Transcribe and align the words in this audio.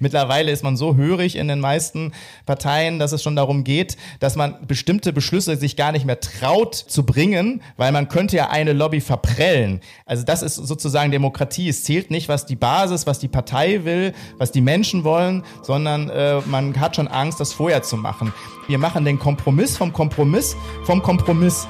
Mittlerweile 0.00 0.52
ist 0.52 0.62
man 0.62 0.76
so 0.76 0.94
hörig 0.94 1.34
in 1.34 1.48
den 1.48 1.58
meisten 1.58 2.12
Parteien, 2.46 3.00
dass 3.00 3.10
es 3.10 3.20
schon 3.20 3.34
darum 3.34 3.64
geht, 3.64 3.96
dass 4.20 4.36
man 4.36 4.64
bestimmte 4.64 5.12
Beschlüsse 5.12 5.56
sich 5.56 5.74
gar 5.74 5.90
nicht 5.90 6.04
mehr 6.04 6.20
traut 6.20 6.76
zu 6.76 7.04
bringen, 7.04 7.62
weil 7.76 7.90
man 7.90 8.08
könnte 8.08 8.36
ja 8.36 8.48
eine 8.48 8.74
Lobby 8.74 9.00
verprellen. 9.00 9.80
Also 10.06 10.22
das 10.22 10.42
ist 10.42 10.54
sozusagen 10.54 11.10
Demokratie. 11.10 11.68
Es 11.68 11.82
zählt 11.82 12.12
nicht, 12.12 12.28
was 12.28 12.46
die 12.46 12.54
Basis, 12.54 13.08
was 13.08 13.18
die 13.18 13.26
Partei 13.26 13.84
will, 13.84 14.14
was 14.36 14.52
die 14.52 14.60
Menschen 14.60 15.02
wollen, 15.02 15.42
sondern 15.62 16.10
äh, 16.10 16.42
man 16.46 16.78
hat 16.78 16.94
schon 16.94 17.08
Angst, 17.08 17.40
das 17.40 17.52
vorher 17.52 17.82
zu 17.82 17.96
machen. 17.96 18.32
Wir 18.68 18.78
machen 18.78 19.04
den 19.04 19.18
Kompromiss 19.18 19.76
vom 19.76 19.92
Kompromiss 19.92 20.54
vom 20.84 21.02
Kompromiss. 21.02 21.66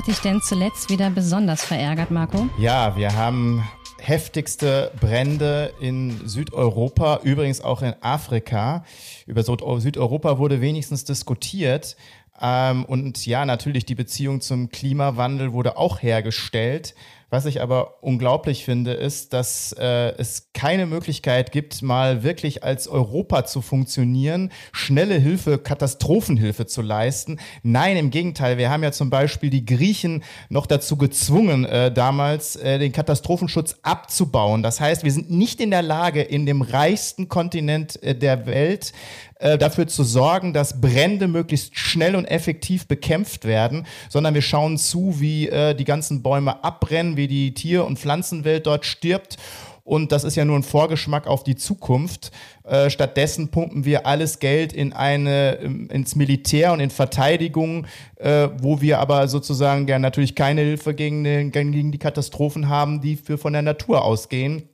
Hat 0.00 0.06
dich 0.06 0.20
denn 0.20 0.40
zuletzt 0.40 0.88
wieder 0.88 1.10
besonders 1.10 1.62
verärgert, 1.62 2.10
Marco? 2.10 2.48
Ja, 2.56 2.96
wir 2.96 3.14
haben 3.16 3.68
heftigste 3.98 4.92
Brände 4.98 5.74
in 5.78 6.26
Südeuropa, 6.26 7.20
übrigens 7.22 7.60
auch 7.60 7.82
in 7.82 7.92
Afrika. 8.00 8.86
Über 9.26 9.42
Südeuropa 9.42 10.38
wurde 10.38 10.62
wenigstens 10.62 11.04
diskutiert. 11.04 11.98
Ähm, 12.40 12.86
und 12.86 13.26
ja, 13.26 13.44
natürlich 13.44 13.84
die 13.84 13.94
Beziehung 13.94 14.40
zum 14.40 14.70
Klimawandel 14.70 15.52
wurde 15.52 15.76
auch 15.76 16.00
hergestellt. 16.00 16.94
Was 17.30 17.46
ich 17.46 17.62
aber 17.62 18.02
unglaublich 18.02 18.64
finde, 18.64 18.92
ist, 18.92 19.32
dass 19.32 19.72
äh, 19.78 20.16
es 20.18 20.50
keine 20.52 20.86
Möglichkeit 20.86 21.52
gibt, 21.52 21.80
mal 21.80 22.24
wirklich 22.24 22.64
als 22.64 22.88
Europa 22.88 23.44
zu 23.46 23.62
funktionieren, 23.62 24.50
schnelle 24.72 25.14
Hilfe, 25.14 25.58
Katastrophenhilfe 25.58 26.66
zu 26.66 26.82
leisten. 26.82 27.38
Nein, 27.62 27.96
im 27.96 28.10
Gegenteil. 28.10 28.58
Wir 28.58 28.68
haben 28.68 28.82
ja 28.82 28.90
zum 28.90 29.10
Beispiel 29.10 29.48
die 29.48 29.64
Griechen 29.64 30.24
noch 30.48 30.66
dazu 30.66 30.96
gezwungen, 30.96 31.64
äh, 31.64 31.92
damals 31.92 32.56
äh, 32.56 32.80
den 32.80 32.90
Katastrophenschutz 32.90 33.76
abzubauen. 33.82 34.64
Das 34.64 34.80
heißt, 34.80 35.04
wir 35.04 35.12
sind 35.12 35.30
nicht 35.30 35.60
in 35.60 35.70
der 35.70 35.82
Lage, 35.82 36.22
in 36.22 36.46
dem 36.46 36.62
reichsten 36.62 37.28
Kontinent 37.28 38.02
äh, 38.02 38.16
der 38.16 38.46
Welt 38.46 38.92
äh, 39.40 39.58
dafür 39.58 39.86
zu 39.86 40.04
sorgen, 40.04 40.52
dass 40.52 40.80
Brände 40.80 41.26
möglichst 41.26 41.78
schnell 41.78 42.14
und 42.14 42.26
effektiv 42.26 42.86
bekämpft 42.86 43.46
werden, 43.46 43.86
sondern 44.08 44.34
wir 44.34 44.42
schauen 44.42 44.76
zu, 44.78 45.18
wie 45.18 45.48
äh, 45.48 45.74
die 45.74 45.84
ganzen 45.84 46.22
Bäume 46.22 46.62
abbrennen, 46.62 47.16
wie 47.16 47.26
die 47.26 47.54
Tier- 47.54 47.86
und 47.86 47.98
Pflanzenwelt 47.98 48.66
dort 48.66 48.84
stirbt. 48.84 49.38
Und 49.82 50.12
das 50.12 50.24
ist 50.24 50.36
ja 50.36 50.44
nur 50.44 50.56
ein 50.56 50.62
Vorgeschmack 50.62 51.26
auf 51.26 51.42
die 51.42 51.56
Zukunft. 51.56 52.30
Äh, 52.64 52.90
stattdessen 52.90 53.48
pumpen 53.48 53.84
wir 53.84 54.06
alles 54.06 54.38
Geld 54.38 54.72
in 54.72 54.92
eine, 54.92 55.52
ins 55.90 56.14
Militär 56.14 56.72
und 56.72 56.80
in 56.80 56.90
Verteidigung, 56.90 57.86
äh, 58.16 58.48
wo 58.60 58.80
wir 58.80 59.00
aber 59.00 59.26
sozusagen 59.26 59.88
ja 59.88 59.98
natürlich 59.98 60.34
keine 60.34 60.60
Hilfe 60.60 60.94
gegen, 60.94 61.24
den, 61.24 61.50
gegen 61.50 61.90
die 61.90 61.98
Katastrophen 61.98 62.68
haben, 62.68 63.00
die 63.00 63.16
für 63.16 63.38
von 63.38 63.52
der 63.52 63.62
Natur 63.62 64.04
ausgehen 64.04 64.69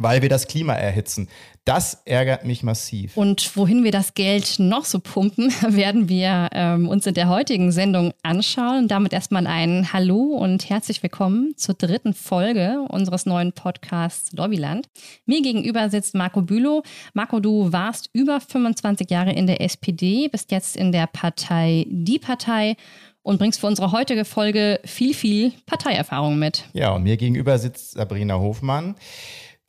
weil 0.00 0.22
wir 0.22 0.30
das 0.30 0.48
Klima 0.48 0.72
erhitzen. 0.72 1.28
Das 1.66 2.00
ärgert 2.06 2.46
mich 2.46 2.62
massiv. 2.62 3.18
Und 3.18 3.54
wohin 3.54 3.84
wir 3.84 3.92
das 3.92 4.14
Geld 4.14 4.56
noch 4.58 4.86
so 4.86 4.98
pumpen, 4.98 5.52
werden 5.68 6.08
wir 6.08 6.48
ähm, 6.52 6.88
uns 6.88 7.06
in 7.06 7.12
der 7.12 7.28
heutigen 7.28 7.70
Sendung 7.70 8.12
anschauen. 8.22 8.88
damit 8.88 9.12
erstmal 9.12 9.46
ein 9.46 9.92
Hallo 9.92 10.38
und 10.38 10.70
herzlich 10.70 11.02
willkommen 11.02 11.52
zur 11.56 11.74
dritten 11.74 12.14
Folge 12.14 12.80
unseres 12.88 13.26
neuen 13.26 13.52
Podcasts 13.52 14.32
Lobbyland. 14.32 14.88
Mir 15.26 15.42
gegenüber 15.42 15.90
sitzt 15.90 16.14
Marco 16.14 16.40
Bülow. 16.40 16.82
Marco, 17.12 17.38
du 17.38 17.70
warst 17.70 18.08
über 18.14 18.40
25 18.40 19.10
Jahre 19.10 19.32
in 19.32 19.46
der 19.46 19.60
SPD, 19.60 20.28
bist 20.28 20.50
jetzt 20.50 20.76
in 20.76 20.92
der 20.92 21.08
Partei 21.08 21.84
Die 21.90 22.18
Partei 22.18 22.76
und 23.22 23.38
bringst 23.38 23.60
für 23.60 23.66
unsere 23.66 23.92
heutige 23.92 24.24
Folge 24.24 24.80
viel, 24.86 25.12
viel 25.12 25.52
Parteierfahrung 25.66 26.38
mit. 26.38 26.64
Ja, 26.72 26.94
und 26.94 27.02
mir 27.02 27.18
gegenüber 27.18 27.58
sitzt 27.58 27.92
Sabrina 27.92 28.38
Hofmann. 28.38 28.94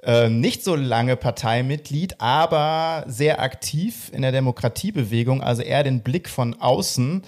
Äh, 0.03 0.29
nicht 0.29 0.63
so 0.63 0.75
lange 0.75 1.15
Parteimitglied, 1.15 2.19
aber 2.19 3.03
sehr 3.07 3.39
aktiv 3.39 4.09
in 4.11 4.23
der 4.23 4.31
Demokratiebewegung, 4.31 5.43
also 5.43 5.61
eher 5.61 5.83
den 5.83 6.01
Blick 6.01 6.27
von 6.27 6.59
außen 6.59 7.21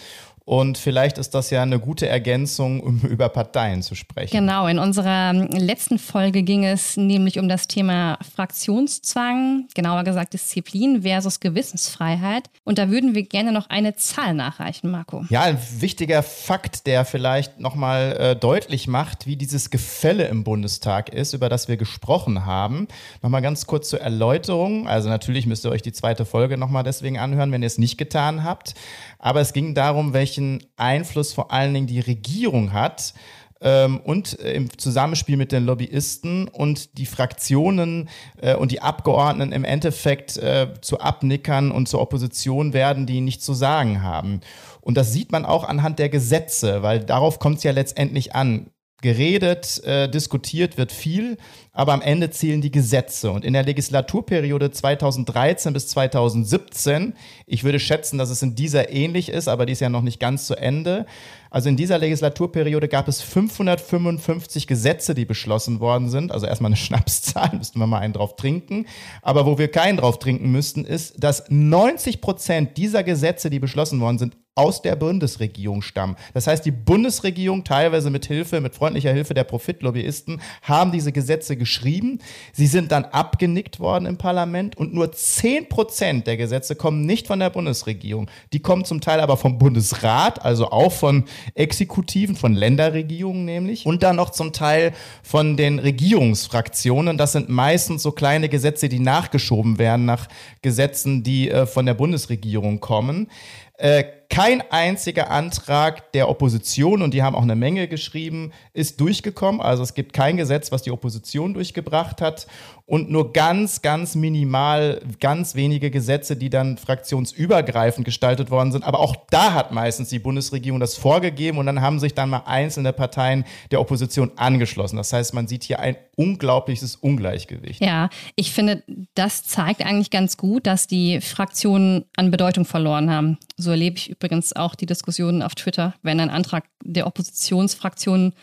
und 0.45 0.77
vielleicht 0.77 1.17
ist 1.17 1.33
das 1.33 1.51
ja 1.51 1.61
eine 1.61 1.79
gute 1.79 2.07
Ergänzung, 2.07 2.81
um 2.81 2.99
über 3.03 3.29
Parteien 3.29 3.81
zu 3.81 3.95
sprechen. 3.95 4.35
Genau, 4.35 4.67
in 4.67 4.77
unserer 4.77 5.33
letzten 5.33 5.97
Folge 5.97 6.43
ging 6.43 6.65
es 6.65 6.97
nämlich 6.97 7.39
um 7.39 7.47
das 7.47 7.67
Thema 7.67 8.17
Fraktionszwang, 8.35 9.67
genauer 9.73 10.03
gesagt 10.03 10.33
Disziplin 10.33 11.03
versus 11.03 11.39
Gewissensfreiheit. 11.39 12.49
Und 12.65 12.77
da 12.77 12.89
würden 12.89 13.15
wir 13.15 13.23
gerne 13.23 13.53
noch 13.53 13.69
eine 13.69 13.95
Zahl 13.95 14.33
nachreichen, 14.33 14.91
Marco. 14.91 15.25
Ja, 15.29 15.43
ein 15.43 15.57
wichtiger 15.79 16.23
Fakt, 16.23 16.87
der 16.87 17.05
vielleicht 17.05 17.59
nochmal 17.59 18.17
äh, 18.19 18.35
deutlich 18.35 18.87
macht, 18.87 19.25
wie 19.27 19.37
dieses 19.37 19.69
Gefälle 19.69 20.27
im 20.27 20.43
Bundestag 20.43 21.09
ist, 21.09 21.33
über 21.33 21.47
das 21.47 21.69
wir 21.69 21.77
gesprochen 21.77 22.45
haben. 22.45 22.87
Nochmal 23.21 23.41
ganz 23.41 23.65
kurz 23.65 23.89
zur 23.89 24.01
Erläuterung. 24.01 24.87
Also 24.87 25.07
natürlich 25.07 25.45
müsst 25.45 25.65
ihr 25.65 25.71
euch 25.71 25.81
die 25.81 25.93
zweite 25.93 26.25
Folge 26.25 26.57
nochmal 26.57 26.83
deswegen 26.83 27.17
anhören, 27.17 27.51
wenn 27.53 27.63
ihr 27.63 27.67
es 27.67 27.77
nicht 27.77 27.97
getan 27.97 28.43
habt. 28.43 28.75
Aber 29.23 29.39
es 29.39 29.53
ging 29.53 29.73
darum, 29.73 30.11
welchen 30.11 30.61
Einfluss 30.75 31.31
vor 31.31 31.53
allen 31.53 31.73
Dingen 31.73 31.87
die 31.87 32.01
Regierung 32.01 32.73
hat 32.73 33.13
ähm, 33.61 34.01
und 34.01 34.37
äh, 34.41 34.51
im 34.51 34.77
Zusammenspiel 34.77 35.37
mit 35.37 35.53
den 35.53 35.63
Lobbyisten 35.63 36.49
und 36.49 36.97
die 36.97 37.05
Fraktionen 37.05 38.09
äh, 38.41 38.53
und 38.53 38.73
die 38.73 38.81
Abgeordneten 38.81 39.53
im 39.53 39.63
Endeffekt 39.63 40.35
äh, 40.35 40.73
zu 40.81 40.99
Abnickern 40.99 41.71
und 41.71 41.87
zur 41.87 42.01
Opposition 42.01 42.73
werden, 42.73 43.05
die 43.05 43.21
nichts 43.21 43.45
zu 43.45 43.53
sagen 43.53 44.01
haben. 44.01 44.41
Und 44.81 44.97
das 44.97 45.13
sieht 45.13 45.31
man 45.31 45.45
auch 45.45 45.63
anhand 45.63 45.99
der 45.99 46.09
Gesetze, 46.09 46.83
weil 46.83 46.99
darauf 46.99 47.39
kommt 47.39 47.59
es 47.59 47.63
ja 47.63 47.71
letztendlich 47.71 48.35
an 48.35 48.71
geredet, 49.03 49.83
äh, 49.83 50.09
diskutiert 50.09 50.77
wird 50.77 50.91
viel, 50.91 51.37
aber 51.73 51.93
am 51.93 52.01
Ende 52.01 52.31
zählen 52.31 52.61
die 52.61 52.71
Gesetze. 52.71 53.29
Und 53.29 53.45
in 53.45 53.53
der 53.53 53.63
Legislaturperiode 53.63 54.71
2013 54.71 55.73
bis 55.73 55.87
2017, 55.89 57.13
ich 57.45 57.63
würde 57.63 57.79
schätzen, 57.79 58.17
dass 58.17 58.31
es 58.31 58.41
in 58.41 58.55
dieser 58.55 58.89
ähnlich 58.89 59.29
ist, 59.29 59.47
aber 59.47 59.67
die 59.67 59.73
ist 59.73 59.81
ja 59.81 59.89
noch 59.89 60.01
nicht 60.01 60.19
ganz 60.19 60.47
zu 60.47 60.55
Ende. 60.55 61.05
Also 61.51 61.69
in 61.69 61.77
dieser 61.77 61.99
Legislaturperiode 61.99 62.87
gab 62.87 63.07
es 63.07 63.21
555 63.21 64.65
Gesetze, 64.65 65.13
die 65.13 65.25
beschlossen 65.25 65.79
worden 65.79 66.09
sind. 66.09 66.31
Also 66.31 66.47
erstmal 66.47 66.69
eine 66.69 66.75
Schnapszahl, 66.77 67.51
müssten 67.57 67.79
wir 67.79 67.85
mal 67.85 67.99
einen 67.99 68.13
drauf 68.13 68.35
trinken. 68.37 68.87
Aber 69.21 69.45
wo 69.45 69.57
wir 69.57 69.67
keinen 69.67 69.97
drauf 69.97 70.17
trinken 70.17 70.51
müssten, 70.51 70.85
ist, 70.85 71.21
dass 71.23 71.43
90 71.49 72.21
Prozent 72.21 72.77
dieser 72.77 73.03
Gesetze, 73.03 73.49
die 73.49 73.59
beschlossen 73.59 73.99
worden 73.99 74.17
sind, 74.17 74.37
aus 74.55 74.83
der 74.83 74.95
Bundesregierung 74.95 75.81
stammen. 75.81 76.15
Das 76.33 76.45
heißt, 76.45 76.63
die 76.65 76.71
Bundesregierung, 76.71 77.63
teilweise 77.63 78.11
mit 78.11 78.25
Hilfe, 78.25 78.61
mit 78.61 78.75
freundlicher 78.75 79.11
Hilfe 79.11 79.33
der 79.33 79.45
Profitlobbyisten, 79.45 80.41
haben 80.61 80.91
diese 80.91 81.11
Gesetze 81.11 81.57
geschrieben. 81.57 82.19
Sie 82.51 82.67
sind 82.67 82.91
dann 82.91 83.05
abgenickt 83.05 83.79
worden 83.79 84.05
im 84.05 84.17
Parlament 84.17 84.77
und 84.77 84.93
nur 84.93 85.11
10 85.11 85.69
Prozent 85.69 86.27
der 86.27 86.37
Gesetze 86.37 86.75
kommen 86.75 87.05
nicht 87.05 87.25
von 87.25 87.39
der 87.39 87.49
Bundesregierung. 87.49 88.29
Die 88.53 88.59
kommen 88.59 88.85
zum 88.85 89.01
Teil 89.01 89.21
aber 89.21 89.37
vom 89.37 89.57
Bundesrat, 89.57 90.45
also 90.45 90.69
auch 90.69 90.91
von 90.91 91.25
Exekutiven, 91.55 92.35
von 92.35 92.53
Länderregierungen 92.53 93.45
nämlich 93.45 93.87
und 93.87 94.03
dann 94.03 94.17
noch 94.17 94.29
zum 94.29 94.53
Teil 94.53 94.93
von 95.23 95.57
den 95.57 95.79
Regierungsfraktionen. 95.79 97.17
Das 97.17 97.31
sind 97.31 97.49
meistens 97.49 98.03
so 98.03 98.11
kleine 98.11 98.49
Gesetze, 98.49 98.87
die 98.87 98.99
nachgeschoben 98.99 99.79
werden 99.79 100.05
nach 100.05 100.27
Gesetzen, 100.61 101.23
die 101.23 101.49
äh, 101.49 101.65
von 101.65 101.87
der 101.87 101.95
Bundesregierung 101.95 102.79
kommen. 102.79 103.29
Äh, 103.77 104.03
kein 104.33 104.63
einziger 104.71 105.29
Antrag 105.29 106.11
der 106.13 106.27
Opposition, 106.27 107.03
und 107.03 107.13
die 107.13 107.21
haben 107.21 107.35
auch 107.35 107.43
eine 107.43 107.55
Menge 107.55 107.87
geschrieben, 107.87 108.51
ist 108.73 108.99
durchgekommen. 108.99 109.61
Also 109.61 109.83
es 109.83 109.93
gibt 109.93 110.11
kein 110.11 110.37
Gesetz, 110.37 110.71
was 110.71 110.81
die 110.81 110.89
Opposition 110.89 111.53
durchgebracht 111.53 112.19
hat. 112.19 112.47
Und 112.85 113.09
nur 113.09 113.31
ganz, 113.31 113.81
ganz 113.81 114.13
minimal, 114.15 115.01
ganz 115.21 115.55
wenige 115.55 115.89
Gesetze, 115.89 116.35
die 116.35 116.49
dann 116.49 116.77
fraktionsübergreifend 116.77 118.03
gestaltet 118.03 118.51
worden 118.51 118.73
sind. 118.73 118.83
Aber 118.83 118.99
auch 118.99 119.15
da 119.29 119.53
hat 119.53 119.71
meistens 119.71 120.09
die 120.09 120.19
Bundesregierung 120.19 120.81
das 120.81 120.97
vorgegeben 120.97 121.59
und 121.59 121.65
dann 121.65 121.79
haben 121.79 121.99
sich 121.99 122.13
dann 122.13 122.29
mal 122.29 122.43
einzelne 122.45 122.91
Parteien 122.91 123.45
der 123.71 123.79
Opposition 123.79 124.31
angeschlossen. 124.35 124.97
Das 124.97 125.13
heißt, 125.13 125.33
man 125.33 125.47
sieht 125.47 125.63
hier 125.63 125.79
ein 125.79 125.95
unglaubliches 126.15 126.97
Ungleichgewicht. 126.97 127.81
Ja, 127.81 128.09
ich 128.35 128.51
finde, 128.51 128.83
das 129.15 129.43
zeigt 129.43 129.85
eigentlich 129.85 130.11
ganz 130.11 130.35
gut, 130.35 130.67
dass 130.67 130.85
die 130.85 131.21
Fraktionen 131.21 132.03
an 132.17 132.31
Bedeutung 132.31 132.65
verloren 132.65 133.09
haben. 133.09 133.37
So 133.55 133.71
erlebe 133.71 133.95
ich 133.97 134.19
übrigens 134.23 134.55
auch 134.55 134.75
die 134.75 134.85
Diskussionen 134.85 135.41
auf 135.41 135.53
Twitter, 135.53 135.95
wenn 136.01 136.21
ein 136.21 136.29
Antrag 136.29 136.63
der 136.81 137.07
Oppositionsfraktionen 137.07 138.33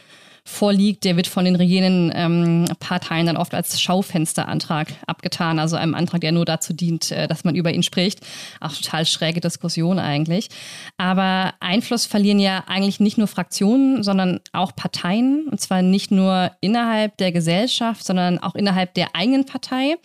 vorliegt, 0.45 1.05
der 1.05 1.17
wird 1.17 1.27
von 1.27 1.45
den 1.45 1.57
regierenden 1.57 2.13
ähm, 2.15 2.65
Parteien 2.79 3.27
dann 3.27 3.37
oft 3.37 3.55
als 3.55 3.81
Schaufensterantrag 3.81 4.93
abgetan, 5.07 5.59
also 5.59 5.77
einem 5.77 5.95
Antrag, 5.95 6.21
der 6.21 6.33
nur 6.33 6.45
dazu 6.45 6.73
dient, 6.73 7.11
äh, 7.11 7.29
dass 7.29 7.45
man 7.45 7.55
über 7.55 7.73
ihn 7.73 7.83
spricht. 7.83 8.21
Auch 8.61 8.73
total 8.73 9.07
schräge 9.07 9.41
Diskussion 9.41 9.99
eigentlich. 9.99 10.49
Aber 10.97 11.55
Einfluss 11.61 12.07
verlieren 12.07 12.39
ja 12.39 12.65
eigentlich 12.67 13.01
nicht 13.01 13.19
nur 13.19 13.27
Fraktionen, 13.27 14.03
sondern 14.03 14.41
auch 14.53 14.75
Parteien. 14.75 15.47
Und 15.51 15.61
zwar 15.61 15.83
nicht 15.83 16.11
nur 16.11 16.51
innerhalb 16.61 17.17
der 17.19 17.33
Gesellschaft, 17.33 18.05
sondern 18.05 18.39
auch 18.39 18.55
innerhalb 18.55 18.95
der 18.95 19.15
eigenen 19.15 19.47
Partei. 19.47 19.97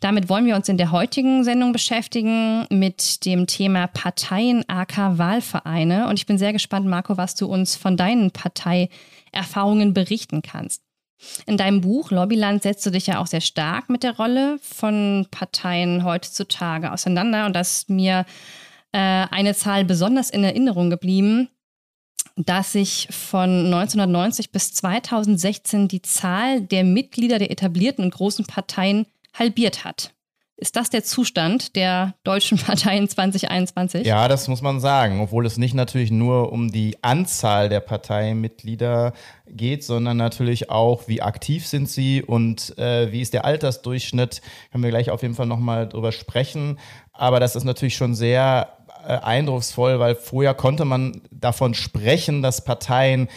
Damit 0.00 0.28
wollen 0.28 0.46
wir 0.46 0.56
uns 0.56 0.68
in 0.68 0.78
der 0.78 0.92
heutigen 0.92 1.44
Sendung 1.44 1.72
beschäftigen 1.72 2.66
mit 2.70 3.24
dem 3.24 3.46
Thema 3.46 3.86
Parteien 3.86 4.64
AK 4.68 5.18
Wahlvereine. 5.18 6.08
Und 6.08 6.18
ich 6.18 6.26
bin 6.26 6.38
sehr 6.38 6.52
gespannt, 6.52 6.86
Marco, 6.86 7.16
was 7.16 7.34
du 7.34 7.46
uns 7.46 7.76
von 7.76 7.96
deinen 7.96 8.30
Parteierfahrungen 9.32 9.94
berichten 9.94 10.42
kannst. 10.42 10.82
In 11.46 11.56
deinem 11.56 11.80
Buch 11.80 12.10
Lobbyland 12.10 12.62
setzt 12.62 12.86
du 12.86 12.90
dich 12.90 13.08
ja 13.08 13.18
auch 13.18 13.26
sehr 13.26 13.40
stark 13.40 13.90
mit 13.90 14.02
der 14.04 14.16
Rolle 14.16 14.58
von 14.62 15.26
Parteien 15.30 16.04
heutzutage 16.04 16.92
auseinander. 16.92 17.46
Und 17.46 17.54
das 17.54 17.78
ist 17.78 17.90
mir 17.90 18.24
äh, 18.92 18.98
eine 18.98 19.54
Zahl 19.54 19.84
besonders 19.84 20.30
in 20.30 20.44
Erinnerung 20.44 20.90
geblieben, 20.90 21.48
dass 22.36 22.72
sich 22.72 23.08
von 23.10 23.66
1990 23.66 24.52
bis 24.52 24.72
2016 24.74 25.88
die 25.88 26.02
Zahl 26.02 26.60
der 26.60 26.84
Mitglieder 26.84 27.40
der 27.40 27.50
etablierten 27.50 28.04
und 28.04 28.14
großen 28.14 28.46
Parteien 28.46 29.06
halbiert 29.34 29.84
hat. 29.84 30.14
Ist 30.60 30.74
das 30.74 30.90
der 30.90 31.04
Zustand 31.04 31.76
der 31.76 32.14
deutschen 32.24 32.58
Parteien 32.66 33.08
2021? 33.08 34.04
Ja, 34.04 34.26
das 34.26 34.48
muss 34.48 34.60
man 34.60 34.80
sagen, 34.80 35.20
obwohl 35.20 35.46
es 35.46 35.56
nicht 35.56 35.72
natürlich 35.72 36.10
nur 36.10 36.52
um 36.52 36.72
die 36.72 36.96
Anzahl 37.00 37.68
der 37.68 37.78
Parteimitglieder 37.78 39.12
geht, 39.46 39.84
sondern 39.84 40.16
natürlich 40.16 40.68
auch, 40.68 41.06
wie 41.06 41.22
aktiv 41.22 41.64
sind 41.64 41.88
sie 41.88 42.24
und 42.24 42.76
äh, 42.76 43.12
wie 43.12 43.20
ist 43.20 43.34
der 43.34 43.44
Altersdurchschnitt. 43.44 44.42
Können 44.72 44.82
wir 44.82 44.90
gleich 44.90 45.10
auf 45.10 45.22
jeden 45.22 45.34
Fall 45.34 45.46
nochmal 45.46 45.88
drüber 45.88 46.10
sprechen. 46.10 46.80
Aber 47.12 47.38
das 47.38 47.54
ist 47.54 47.64
natürlich 47.64 47.96
schon 47.96 48.16
sehr 48.16 48.78
äh, 49.06 49.12
eindrucksvoll, 49.12 50.00
weil 50.00 50.16
vorher 50.16 50.54
konnte 50.54 50.84
man 50.84 51.22
davon 51.30 51.74
sprechen, 51.74 52.42
dass 52.42 52.64
Parteien 52.64 53.28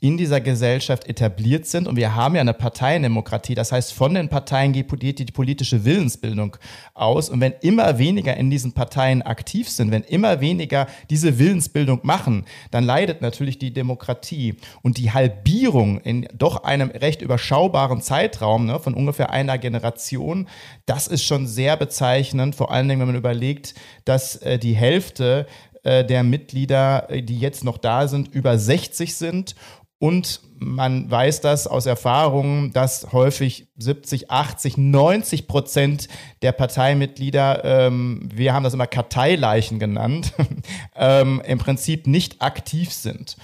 in 0.00 0.16
dieser 0.16 0.40
Gesellschaft 0.40 1.06
etabliert 1.06 1.66
sind. 1.66 1.86
Und 1.86 1.96
wir 1.96 2.14
haben 2.14 2.34
ja 2.34 2.40
eine 2.40 2.54
Parteiendemokratie. 2.54 3.54
Das 3.54 3.70
heißt, 3.70 3.92
von 3.92 4.14
den 4.14 4.28
Parteien 4.28 4.72
geht 4.72 4.90
die 5.18 5.24
politische 5.26 5.84
Willensbildung 5.84 6.56
aus. 6.94 7.28
Und 7.28 7.40
wenn 7.40 7.52
immer 7.60 7.98
weniger 7.98 8.36
in 8.36 8.50
diesen 8.50 8.72
Parteien 8.72 9.22
aktiv 9.22 9.68
sind, 9.68 9.90
wenn 9.90 10.02
immer 10.02 10.40
weniger 10.40 10.86
diese 11.10 11.38
Willensbildung 11.38 12.00
machen, 12.02 12.46
dann 12.70 12.84
leidet 12.84 13.20
natürlich 13.20 13.58
die 13.58 13.72
Demokratie. 13.72 14.56
Und 14.82 14.96
die 14.96 15.12
Halbierung 15.12 16.00
in 16.00 16.26
doch 16.34 16.64
einem 16.64 16.90
recht 16.90 17.20
überschaubaren 17.20 18.00
Zeitraum 18.00 18.66
ne, 18.66 18.78
von 18.78 18.94
ungefähr 18.94 19.30
einer 19.30 19.58
Generation, 19.58 20.48
das 20.86 21.08
ist 21.08 21.24
schon 21.24 21.46
sehr 21.46 21.76
bezeichnend. 21.76 22.54
Vor 22.54 22.72
allen 22.72 22.88
Dingen, 22.88 23.00
wenn 23.00 23.08
man 23.08 23.16
überlegt, 23.16 23.74
dass 24.04 24.36
äh, 24.36 24.58
die 24.58 24.74
Hälfte 24.74 25.46
äh, 25.82 26.04
der 26.04 26.22
Mitglieder, 26.22 27.08
äh, 27.08 27.22
die 27.22 27.38
jetzt 27.38 27.64
noch 27.64 27.78
da 27.78 28.06
sind, 28.06 28.28
über 28.34 28.58
60 28.58 29.14
sind 29.14 29.54
und 30.00 30.40
man 30.58 31.10
weiß 31.10 31.42
das 31.42 31.66
aus 31.66 31.84
Erfahrung, 31.84 32.72
dass 32.72 33.12
häufig 33.12 33.68
70, 33.76 34.30
80, 34.30 34.78
90 34.78 35.46
Prozent 35.46 36.08
der 36.40 36.52
Parteimitglieder, 36.52 37.64
ähm, 37.64 38.26
wir 38.32 38.54
haben 38.54 38.64
das 38.64 38.72
immer 38.72 38.86
Karteileichen 38.86 39.78
genannt, 39.78 40.32
ähm, 40.96 41.42
im 41.46 41.58
Prinzip 41.58 42.06
nicht 42.06 42.40
aktiv 42.40 42.92
sind. 42.92 43.36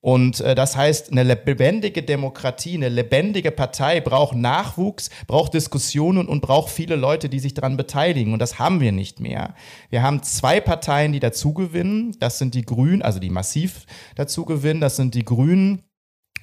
Und 0.00 0.40
äh, 0.40 0.54
das 0.54 0.76
heißt, 0.76 1.10
eine 1.10 1.24
lebendige 1.24 2.02
Demokratie, 2.02 2.74
eine 2.74 2.90
lebendige 2.90 3.50
Partei 3.50 4.00
braucht 4.00 4.36
Nachwuchs, 4.36 5.10
braucht 5.26 5.54
Diskussionen 5.54 6.28
und 6.28 6.42
braucht 6.42 6.70
viele 6.70 6.94
Leute, 6.94 7.28
die 7.28 7.40
sich 7.40 7.54
daran 7.54 7.76
beteiligen. 7.76 8.32
Und 8.32 8.38
das 8.38 8.60
haben 8.60 8.80
wir 8.80 8.92
nicht 8.92 9.18
mehr. 9.18 9.54
Wir 9.90 10.02
haben 10.02 10.22
zwei 10.22 10.60
Parteien, 10.60 11.12
die 11.12 11.20
dazugewinnen. 11.20 12.16
Das 12.20 12.38
sind 12.38 12.54
die 12.54 12.62
Grünen, 12.62 13.02
also 13.02 13.18
die 13.18 13.30
massiv 13.30 13.86
dazugewinnen. 14.14 14.80
Das 14.80 14.96
sind 14.96 15.14
die 15.14 15.24
Grünen 15.24 15.82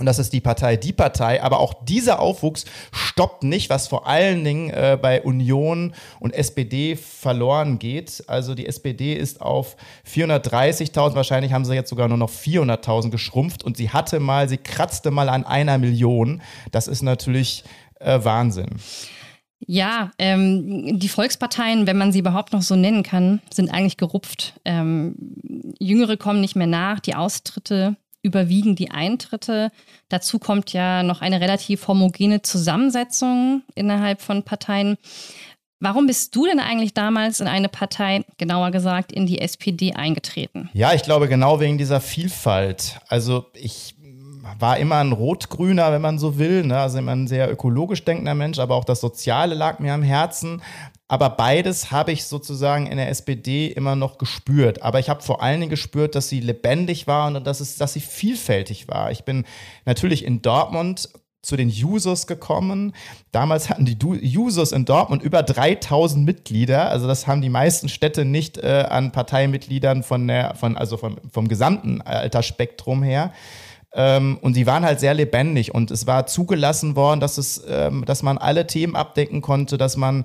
und 0.01 0.07
das 0.07 0.17
ist 0.17 0.33
die 0.33 0.41
Partei, 0.41 0.77
die 0.77 0.93
Partei. 0.93 1.43
Aber 1.43 1.59
auch 1.59 1.75
dieser 1.83 2.19
Aufwuchs 2.19 2.65
stoppt 2.91 3.43
nicht, 3.43 3.69
was 3.69 3.87
vor 3.87 4.07
allen 4.07 4.43
Dingen 4.43 4.71
äh, 4.71 4.97
bei 4.99 5.21
Union 5.21 5.93
und 6.19 6.33
SPD 6.33 6.95
verloren 6.95 7.77
geht. 7.77 8.23
Also 8.25 8.55
die 8.55 8.65
SPD 8.65 9.13
ist 9.13 9.41
auf 9.41 9.77
430.000, 10.11 11.13
wahrscheinlich 11.13 11.53
haben 11.53 11.65
sie 11.65 11.75
jetzt 11.75 11.91
sogar 11.91 12.07
nur 12.07 12.17
noch 12.17 12.31
400.000 12.31 13.11
geschrumpft. 13.11 13.63
Und 13.63 13.77
sie 13.77 13.91
hatte 13.91 14.19
mal, 14.19 14.49
sie 14.49 14.57
kratzte 14.57 15.11
mal 15.11 15.29
an 15.29 15.45
einer 15.45 15.77
Million. 15.77 16.41
Das 16.71 16.87
ist 16.87 17.03
natürlich 17.03 17.63
äh, 17.99 18.23
Wahnsinn. 18.23 18.79
Ja, 19.67 20.09
ähm, 20.17 20.97
die 20.97 21.09
Volksparteien, 21.09 21.85
wenn 21.85 21.99
man 21.99 22.11
sie 22.11 22.17
überhaupt 22.17 22.53
noch 22.53 22.63
so 22.63 22.75
nennen 22.75 23.03
kann, 23.03 23.39
sind 23.53 23.71
eigentlich 23.71 23.97
gerupft. 23.97 24.59
Ähm, 24.65 25.13
Jüngere 25.77 26.17
kommen 26.17 26.41
nicht 26.41 26.55
mehr 26.55 26.65
nach, 26.65 26.99
die 26.99 27.13
Austritte 27.13 27.97
überwiegen 28.23 28.75
die 28.75 28.91
Eintritte. 28.91 29.71
Dazu 30.09 30.39
kommt 30.39 30.73
ja 30.73 31.03
noch 31.03 31.21
eine 31.21 31.41
relativ 31.41 31.87
homogene 31.87 32.41
Zusammensetzung 32.41 33.63
innerhalb 33.75 34.21
von 34.21 34.43
Parteien. 34.43 34.97
Warum 35.79 36.05
bist 36.05 36.35
du 36.35 36.45
denn 36.45 36.59
eigentlich 36.59 36.93
damals 36.93 37.39
in 37.39 37.47
eine 37.47 37.67
Partei, 37.67 38.23
genauer 38.37 38.69
gesagt 38.69 39.11
in 39.11 39.25
die 39.25 39.41
SPD 39.41 39.93
eingetreten? 39.93 40.69
Ja, 40.73 40.93
ich 40.93 41.01
glaube 41.01 41.27
genau 41.27 41.59
wegen 41.59 41.79
dieser 41.79 41.99
Vielfalt. 41.99 42.99
Also 43.07 43.45
ich 43.55 43.95
war 44.59 44.77
immer 44.77 44.97
ein 44.97 45.11
Rot-Grüner, 45.11 45.91
wenn 45.91 46.01
man 46.01 46.19
so 46.19 46.37
will, 46.37 46.63
ne? 46.63 46.77
also 46.79 46.99
immer 46.99 47.13
ein 47.13 47.27
sehr 47.27 47.51
ökologisch 47.51 48.03
denkender 48.03 48.35
Mensch, 48.35 48.59
aber 48.59 48.75
auch 48.75 48.85
das 48.85 49.01
Soziale 49.01 49.55
lag 49.55 49.79
mir 49.79 49.93
am 49.93 50.03
Herzen. 50.03 50.61
Aber 51.11 51.29
beides 51.29 51.91
habe 51.91 52.13
ich 52.13 52.23
sozusagen 52.23 52.87
in 52.87 52.95
der 52.95 53.09
SPD 53.09 53.67
immer 53.67 53.97
noch 53.97 54.17
gespürt. 54.17 54.81
Aber 54.81 54.97
ich 54.97 55.09
habe 55.09 55.21
vor 55.21 55.43
allen 55.43 55.59
Dingen 55.59 55.69
gespürt, 55.69 56.15
dass 56.15 56.29
sie 56.29 56.39
lebendig 56.39 57.05
war 57.05 57.27
und 57.27 57.45
dass, 57.45 57.59
es, 57.59 57.75
dass 57.75 57.91
sie 57.91 57.99
vielfältig 57.99 58.87
war. 58.87 59.11
Ich 59.11 59.25
bin 59.25 59.43
natürlich 59.83 60.23
in 60.23 60.41
Dortmund 60.41 61.09
zu 61.41 61.57
den 61.57 61.67
Jusos 61.67 62.27
gekommen. 62.27 62.93
Damals 63.33 63.69
hatten 63.69 63.83
die 63.83 63.97
Jusos 64.25 64.71
in 64.71 64.85
Dortmund 64.85 65.21
über 65.21 65.43
3000 65.43 66.25
Mitglieder. 66.25 66.89
Also 66.89 67.07
das 67.07 67.27
haben 67.27 67.41
die 67.41 67.49
meisten 67.49 67.89
Städte 67.89 68.23
nicht 68.23 68.57
äh, 68.59 68.85
an 68.89 69.11
Parteimitgliedern 69.11 70.03
von 70.03 70.25
der, 70.25 70.55
von, 70.55 70.77
also 70.77 70.95
vom, 70.95 71.17
vom 71.29 71.49
gesamten 71.49 71.99
Altersspektrum 71.99 73.03
her. 73.03 73.33
Ähm, 73.93 74.39
und 74.41 74.53
sie 74.53 74.65
waren 74.65 74.85
halt 74.85 75.01
sehr 75.01 75.13
lebendig 75.13 75.75
und 75.75 75.91
es 75.91 76.07
war 76.07 76.25
zugelassen 76.25 76.95
worden, 76.95 77.19
dass 77.19 77.37
es, 77.37 77.61
ähm, 77.67 78.05
dass 78.05 78.23
man 78.23 78.37
alle 78.37 78.65
Themen 78.65 78.95
abdecken 78.95 79.41
konnte, 79.41 79.77
dass 79.77 79.97
man 79.97 80.23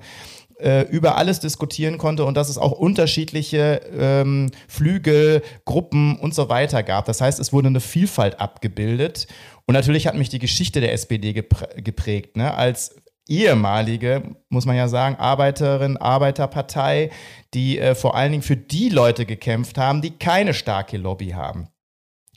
äh, 0.59 0.81
über 0.89 1.17
alles 1.17 1.39
diskutieren 1.39 1.97
konnte 1.97 2.25
und 2.25 2.35
dass 2.35 2.49
es 2.49 2.57
auch 2.57 2.71
unterschiedliche 2.71 3.81
ähm, 3.97 4.49
Flügel, 4.67 5.43
Gruppen 5.65 6.17
und 6.17 6.33
so 6.33 6.49
weiter 6.49 6.83
gab. 6.83 7.05
Das 7.05 7.21
heißt, 7.21 7.39
es 7.39 7.53
wurde 7.53 7.67
eine 7.67 7.79
Vielfalt 7.79 8.39
abgebildet. 8.39 9.27
Und 9.65 9.73
natürlich 9.73 10.07
hat 10.07 10.15
mich 10.15 10.29
die 10.29 10.39
Geschichte 10.39 10.81
der 10.81 10.93
SPD 10.93 11.33
geprägt. 11.33 12.37
Ne? 12.37 12.53
Als 12.53 12.95
ehemalige, 13.27 14.35
muss 14.49 14.65
man 14.65 14.75
ja 14.75 14.87
sagen, 14.87 15.17
Arbeiterin, 15.17 15.97
Arbeiterpartei, 15.97 17.11
die 17.53 17.77
äh, 17.77 17.93
vor 17.93 18.15
allen 18.15 18.31
Dingen 18.31 18.43
für 18.43 18.57
die 18.57 18.89
Leute 18.89 19.25
gekämpft 19.25 19.77
haben, 19.77 20.01
die 20.01 20.11
keine 20.11 20.53
starke 20.53 20.97
Lobby 20.97 21.29
haben. 21.29 21.67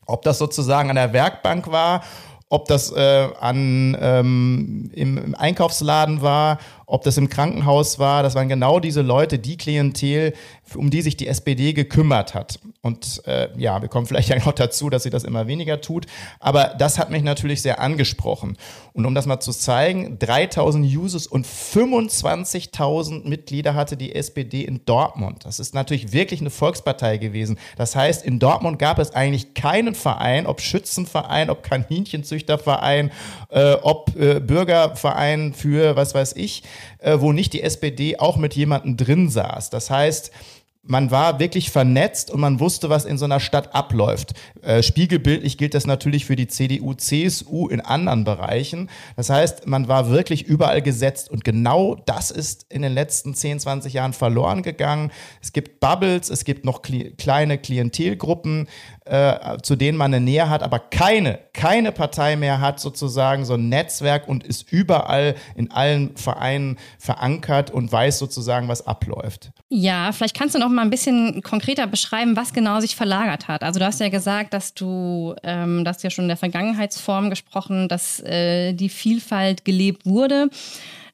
Ob 0.07 0.23
das 0.23 0.39
sozusagen 0.39 0.91
an 0.91 0.97
der 0.97 1.13
Werkbank 1.13 1.71
war, 1.71 2.03
ob 2.49 2.67
das 2.67 2.91
äh, 2.91 3.29
an, 3.41 3.97
ähm, 4.01 4.91
im, 4.93 5.17
im 5.19 5.35
Einkaufsladen 5.37 6.21
war, 6.21 6.59
ob 6.91 7.03
das 7.03 7.17
im 7.17 7.29
Krankenhaus 7.29 7.99
war, 7.99 8.23
das 8.23 8.35
waren 8.35 8.49
genau 8.49 8.81
diese 8.81 9.03
Leute, 9.03 9.39
die 9.39 9.57
Klientel, 9.57 10.35
um 10.75 10.91
die 10.91 11.03
sich 11.03 11.17
die 11.17 11.29
SPD 11.29 11.73
gekümmert 11.73 12.35
hat. 12.35 12.59
Und 12.83 13.23
äh, 13.27 13.49
ja, 13.57 13.81
wir 13.81 13.89
kommen 13.89 14.07
vielleicht 14.07 14.29
ja 14.29 14.39
noch 14.39 14.53
dazu, 14.53 14.91
dass 14.91 15.05
sie 15.05 15.11
das 15.11 15.25
immer 15.25 15.47
weniger 15.47 15.81
tut. 15.81 16.07
Aber 16.41 16.75
das 16.79 16.99
hat 16.99 17.11
mich 17.11 17.23
natürlich 17.23 17.63
sehr 17.63 17.81
angesprochen. 17.81 18.57
Und 18.93 19.07
um 19.07 19.15
das 19.15 19.27
mal 19.27 19.41
zu 19.41 19.53
zeigen, 19.53 20.19
3000 20.19 20.85
Users 20.85 21.27
und 21.27 21.47
25.000 21.47 23.29
Mitglieder 23.29 23.75
hatte 23.75 23.97
die 23.97 24.15
SPD 24.15 24.63
in 24.63 24.85
Dortmund. 24.85 25.45
Das 25.45 25.61
ist 25.61 25.75
natürlich 25.75 26.13
wirklich 26.13 26.41
eine 26.41 26.51
Volkspartei 26.51 27.19
gewesen. 27.19 27.59
Das 27.77 27.95
heißt, 27.95 28.25
in 28.25 28.39
Dortmund 28.39 28.79
gab 28.79 28.99
es 28.99 29.13
eigentlich 29.15 29.55
keinen 29.55 29.95
Verein, 29.95 30.47
ob 30.47 30.61
Schützenverein, 30.61 31.51
ob 31.51 31.63
Kaninchenzüchterverein, 31.63 33.13
äh, 33.51 33.75
ob 33.83 34.17
äh, 34.17 34.41
Bürgerverein 34.41 35.55
für 35.55 35.95
was 35.97 36.15
weiß 36.15 36.35
ich, 36.37 36.63
äh, 36.99 37.19
wo 37.21 37.33
nicht 37.33 37.53
die 37.53 37.63
SPD 37.63 38.19
auch 38.19 38.37
mit 38.37 38.55
jemandem 38.55 38.97
drin 38.97 39.29
saß. 39.29 39.71
Das 39.71 39.91
heißt, 39.91 40.31
man 40.83 41.11
war 41.11 41.39
wirklich 41.39 41.71
vernetzt 41.71 42.31
und 42.31 42.41
man 42.41 42.59
wusste, 42.59 42.89
was 42.89 43.05
in 43.05 43.19
so 43.19 43.27
einer 43.27 43.41
Stadt 43.41 43.75
abläuft. 43.75 44.33
Äh, 44.63 44.83
spiegelbildlich 44.83 45.59
gilt 45.59 45.75
das 45.75 45.87
natürlich 45.87 46.25
für 46.25 46.37
die 46.37 46.49
CDU, 46.49 46.95
CSU 46.95 47.69
in 47.69 47.83
anderen 47.83 48.25
Bereichen. 48.25 48.89
Das 49.15 49.29
heißt, 49.29 49.67
man 49.67 49.89
war 49.89 50.09
wirklich 50.09 50.47
überall 50.47 50.81
gesetzt 50.81 51.31
und 51.31 51.45
genau 51.45 51.97
das 52.07 52.31
ist 52.31 52.65
in 52.71 52.81
den 52.81 52.93
letzten 52.93 53.35
10, 53.35 53.61
20 53.61 53.93
Jahren 53.93 54.15
verloren 54.15 54.63
gegangen. 54.63 55.13
Es 55.43 55.53
gibt 55.53 55.81
Bubbles, 55.81 56.31
es 56.31 56.45
gibt 56.45 56.65
noch 56.65 56.81
kli 56.81 57.11
kleine 57.19 57.59
Klientelgruppen, 57.59 58.67
äh, 59.05 59.59
zu 59.63 59.77
denen 59.77 59.99
man 59.99 60.15
eine 60.15 60.25
Nähe 60.25 60.49
hat, 60.49 60.63
aber 60.63 60.79
keine, 60.79 61.41
keine 61.53 61.93
Partei 61.93 62.37
mehr 62.37 62.61
hat 62.61 62.81
sozusagen 62.81 63.45
so 63.45 63.55
ein 63.55 63.69
Netzwerk 63.69 64.29
und 64.29 64.45
ist 64.45 64.73
überall 64.73 65.35
in 65.57 65.71
allen 65.73 66.17
Vereinen 66.17 66.79
verankert 66.99 67.71
und 67.71 67.93
weiß 67.93 68.19
sozusagen, 68.19 68.69
was 68.69 68.87
abläuft. 68.87 69.53
Ja, 69.69 70.13
vielleicht 70.13 70.37
kannst 70.37 70.55
du 70.55 70.59
noch 70.59 70.70
mal 70.71 70.83
ein 70.83 70.91
bisschen 70.91 71.43
konkreter 71.43 71.87
beschreiben, 71.87 72.37
was 72.37 72.53
genau 72.53 72.81
sich 72.81 72.97
verlagert 72.97 73.49
hat. 73.49 73.63
Also 73.63 73.79
du 73.79 73.87
hast 73.87 74.01
ja 74.01 74.09
gesagt, 74.09 74.53
dass 74.55 74.75
du, 74.75 75.35
ähm, 75.43 75.85
das 75.85 76.03
ja 76.03 76.11
schon 76.11 76.25
in 76.25 76.29
der 76.29 76.37
Vergangenheitsform 76.37 77.31
gesprochen, 77.31 77.89
dass 77.89 78.21
äh, 78.21 78.73
die 78.73 78.89
Vielfalt 78.89 79.65
gelebt 79.65 80.07
wurde. 80.07 80.51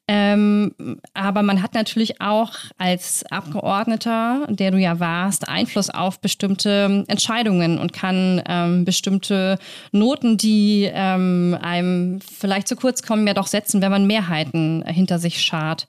Ähm, 0.09 0.73
aber 1.15 1.43
man 1.43 1.63
hat 1.63 1.75
natürlich 1.75 2.21
auch 2.21 2.53
als 2.79 3.25
Abgeordneter, 3.29 4.47
der 4.49 4.71
du 4.71 4.79
ja 4.79 5.01
warst, 5.01 5.49
Einfluss 5.49 5.91
auf 5.91 6.21
bestimmte 6.21 7.05
Entscheidungen 7.09 7.79
und 7.79 7.93
kann 7.93 8.41
ähm, 8.47 8.85
bestimmte 8.85 9.59
Noten, 9.91 10.37
die 10.37 10.89
ähm, 10.93 11.59
einem 11.61 12.21
vielleicht 12.21 12.69
zu 12.69 12.77
kurz 12.77 13.03
kommen, 13.03 13.27
ja 13.27 13.35
doch 13.35 13.49
setzen, 13.49 13.83
wenn 13.83 13.91
man 13.91 14.07
Mehrheiten 14.07 14.85
hinter 14.87 15.19
sich 15.19 15.43
schart. 15.43 15.89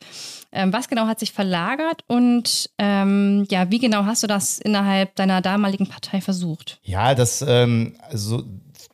Ähm, 0.51 0.71
was 0.71 0.87
genau 0.87 1.07
hat 1.07 1.19
sich 1.19 1.33
verlagert 1.33 2.03
und 2.07 2.69
ähm, 2.77 3.45
ja, 3.49 3.69
wie 3.69 3.79
genau 3.79 4.05
hast 4.05 4.23
du 4.23 4.27
das 4.27 4.59
innerhalb 4.59 5.13
deiner 5.15 5.41
damaligen 5.41 5.87
Partei 5.87 6.21
versucht? 6.21 6.79
Ja, 6.83 7.15
das 7.15 7.41
ähm, 7.41 7.97
also 8.09 8.43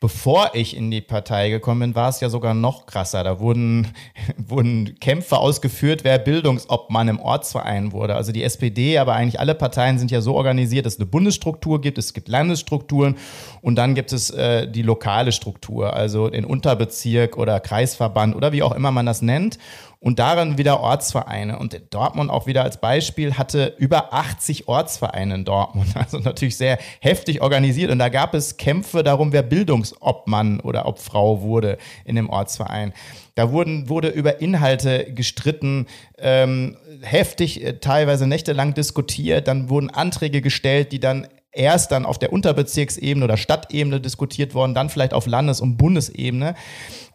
bevor 0.03 0.51
ich 0.53 0.75
in 0.75 0.91
die 0.91 0.99
Partei 0.99 1.49
gekommen 1.49 1.79
bin, 1.79 1.95
war 1.95 2.09
es 2.09 2.19
ja 2.19 2.27
sogar 2.27 2.53
noch 2.53 2.87
krasser. 2.87 3.23
Da 3.23 3.39
wurden, 3.39 3.87
wurden 4.37 4.99
Kämpfe 4.99 5.37
ausgeführt, 5.37 6.03
wer 6.03 6.19
Bildungsobmann 6.19 7.07
im 7.07 7.21
Ortsverein 7.21 7.93
wurde. 7.93 8.15
Also 8.15 8.33
die 8.33 8.43
SPD, 8.43 8.97
aber 8.97 9.13
eigentlich 9.13 9.39
alle 9.39 9.55
Parteien 9.55 9.97
sind 9.97 10.11
ja 10.11 10.19
so 10.19 10.35
organisiert, 10.35 10.85
dass 10.85 10.95
es 10.95 10.99
eine 10.99 11.05
Bundesstruktur 11.05 11.79
gibt, 11.79 11.97
es 11.97 12.13
gibt 12.13 12.27
Landesstrukturen 12.27 13.15
und 13.61 13.75
dann 13.75 13.95
gibt 13.95 14.11
es 14.11 14.29
äh, 14.29 14.67
die 14.67 14.81
lokale 14.81 15.31
Struktur, 15.31 15.93
also 15.93 16.27
den 16.27 16.43
Unterbezirk 16.43 17.37
oder 17.37 17.61
Kreisverband 17.61 18.35
oder 18.35 18.51
wie 18.51 18.61
auch 18.61 18.73
immer 18.73 18.91
man 18.91 19.05
das 19.05 19.21
nennt 19.21 19.57
und 20.03 20.19
darin 20.19 20.57
wieder 20.57 20.81
Ortsvereine. 20.81 21.57
Und 21.57 21.81
Dortmund 21.91 22.29
auch 22.29 22.45
wieder 22.45 22.63
als 22.63 22.81
Beispiel 22.81 23.35
hatte 23.35 23.73
über 23.77 24.13
80 24.13 24.67
Ortsvereine 24.67 25.35
in 25.35 25.45
Dortmund. 25.45 25.87
Also 26.03 26.19
natürlich 26.19 26.57
sehr 26.57 26.77
heftig 26.99 27.41
organisiert. 27.41 27.89
Und 27.89 27.99
da 27.99 28.09
gab 28.09 28.33
es 28.33 28.57
Kämpfe 28.57 29.03
darum, 29.03 29.31
wer 29.31 29.43
Bildungsobmann 29.43 30.59
oder 30.59 30.85
Obfrau 30.85 31.41
wurde 31.41 31.77
in 32.03 32.17
dem 32.17 32.29
Ortsverein. 32.29 32.91
Da 33.35 33.53
wurden, 33.53 33.87
wurde 33.87 34.09
über 34.09 34.41
Inhalte 34.41 35.13
gestritten, 35.13 35.87
ähm, 36.17 36.75
heftig, 37.01 37.63
äh, 37.63 37.79
teilweise 37.79 38.27
nächtelang 38.27 38.73
diskutiert. 38.73 39.47
Dann 39.47 39.69
wurden 39.69 39.89
Anträge 39.89 40.41
gestellt, 40.41 40.91
die 40.91 40.99
dann 40.99 41.27
erst 41.53 41.91
dann 41.91 42.05
auf 42.05 42.19
der 42.19 42.33
Unterbezirksebene 42.33 43.23
oder 43.23 43.37
Stadtebene 43.37 44.01
diskutiert 44.01 44.53
worden, 44.53 44.73
dann 44.73 44.89
vielleicht 44.89 45.13
auf 45.13 45.27
Landes- 45.27 45.61
und 45.61 45.77
Bundesebene. 45.77 46.55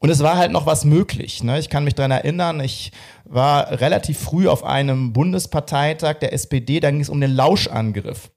Und 0.00 0.10
es 0.10 0.22
war 0.22 0.36
halt 0.36 0.52
noch 0.52 0.66
was 0.66 0.84
möglich. 0.84 1.42
Ne? 1.42 1.58
Ich 1.58 1.68
kann 1.68 1.84
mich 1.84 1.94
daran 1.94 2.12
erinnern, 2.12 2.60
ich 2.60 2.92
war 3.24 3.80
relativ 3.80 4.18
früh 4.18 4.48
auf 4.48 4.64
einem 4.64 5.12
Bundesparteitag 5.12 6.18
der 6.20 6.32
SPD, 6.32 6.80
da 6.80 6.90
ging 6.90 7.00
es 7.00 7.08
um 7.08 7.20
den 7.20 7.32
Lauschangriff. 7.32 8.30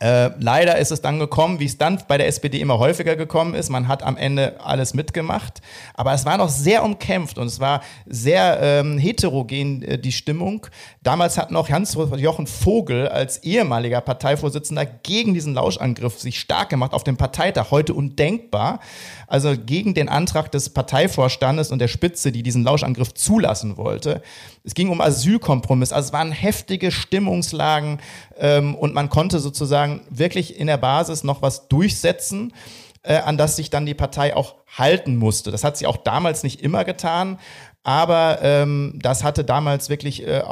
Äh, 0.00 0.30
leider 0.38 0.76
ist 0.78 0.92
es 0.92 1.00
dann 1.00 1.18
gekommen, 1.18 1.60
wie 1.60 1.64
es 1.64 1.78
dann 1.78 2.02
bei 2.06 2.18
der 2.18 2.26
SPD 2.26 2.60
immer 2.60 2.78
häufiger 2.78 3.16
gekommen 3.16 3.54
ist. 3.54 3.70
Man 3.70 3.88
hat 3.88 4.02
am 4.02 4.16
Ende 4.16 4.60
alles 4.62 4.94
mitgemacht, 4.94 5.62
aber 5.94 6.12
es 6.12 6.26
war 6.26 6.36
noch 6.36 6.48
sehr 6.48 6.84
umkämpft 6.84 7.38
und 7.38 7.46
es 7.46 7.60
war 7.60 7.82
sehr 8.06 8.58
ähm, 8.60 8.98
heterogen 8.98 9.82
äh, 9.82 9.98
die 9.98 10.12
Stimmung. 10.12 10.66
Damals 11.02 11.38
hat 11.38 11.50
noch 11.50 11.70
Hans-Jochen 11.70 12.46
Vogel 12.46 13.08
als 13.08 13.42
ehemaliger 13.42 14.00
Parteivorsitzender 14.00 14.84
gegen 14.84 15.34
diesen 15.34 15.54
Lauschangriff 15.54 16.20
sich 16.20 16.40
stark 16.40 16.68
gemacht 16.68 16.92
auf 16.92 17.04
dem 17.04 17.16
Parteitag. 17.16 17.70
Heute 17.70 17.94
undenkbar. 17.94 18.80
Also 19.28 19.54
gegen 19.56 19.94
den 19.94 20.08
Antrag 20.08 20.52
des 20.52 20.70
Parteivorstandes 20.70 21.72
und 21.72 21.80
der 21.80 21.88
Spitze, 21.88 22.30
die 22.30 22.42
diesen 22.42 22.62
Lauschangriff 22.62 23.14
zulassen 23.14 23.76
wollte. 23.76 24.22
Es 24.62 24.74
ging 24.74 24.88
um 24.88 25.00
Asylkompromiss. 25.00 25.92
Also 25.92 26.08
es 26.08 26.12
waren 26.12 26.32
heftige 26.32 26.90
Stimmungslagen 26.90 27.98
ähm, 28.38 28.74
und 28.74 28.94
man 28.94 29.08
konnte 29.08 29.38
sozusagen 29.38 29.85
wirklich 30.10 30.58
in 30.58 30.66
der 30.66 30.76
Basis 30.76 31.24
noch 31.24 31.42
was 31.42 31.68
durchsetzen 31.68 32.52
äh, 33.06 33.18
an 33.18 33.38
das 33.38 33.56
sich 33.56 33.70
dann 33.70 33.86
die 33.86 33.94
Partei 33.94 34.34
auch 34.34 34.56
halten 34.66 35.16
musste. 35.16 35.50
Das 35.50 35.64
hat 35.64 35.76
sie 35.76 35.86
auch 35.86 35.96
damals 35.96 36.42
nicht 36.42 36.60
immer 36.60 36.84
getan, 36.84 37.38
aber 37.86 38.40
ähm, 38.42 38.98
das 39.00 39.22
hatte 39.22 39.44
damals 39.44 39.88
wirklich, 39.88 40.26
äh, 40.26 40.42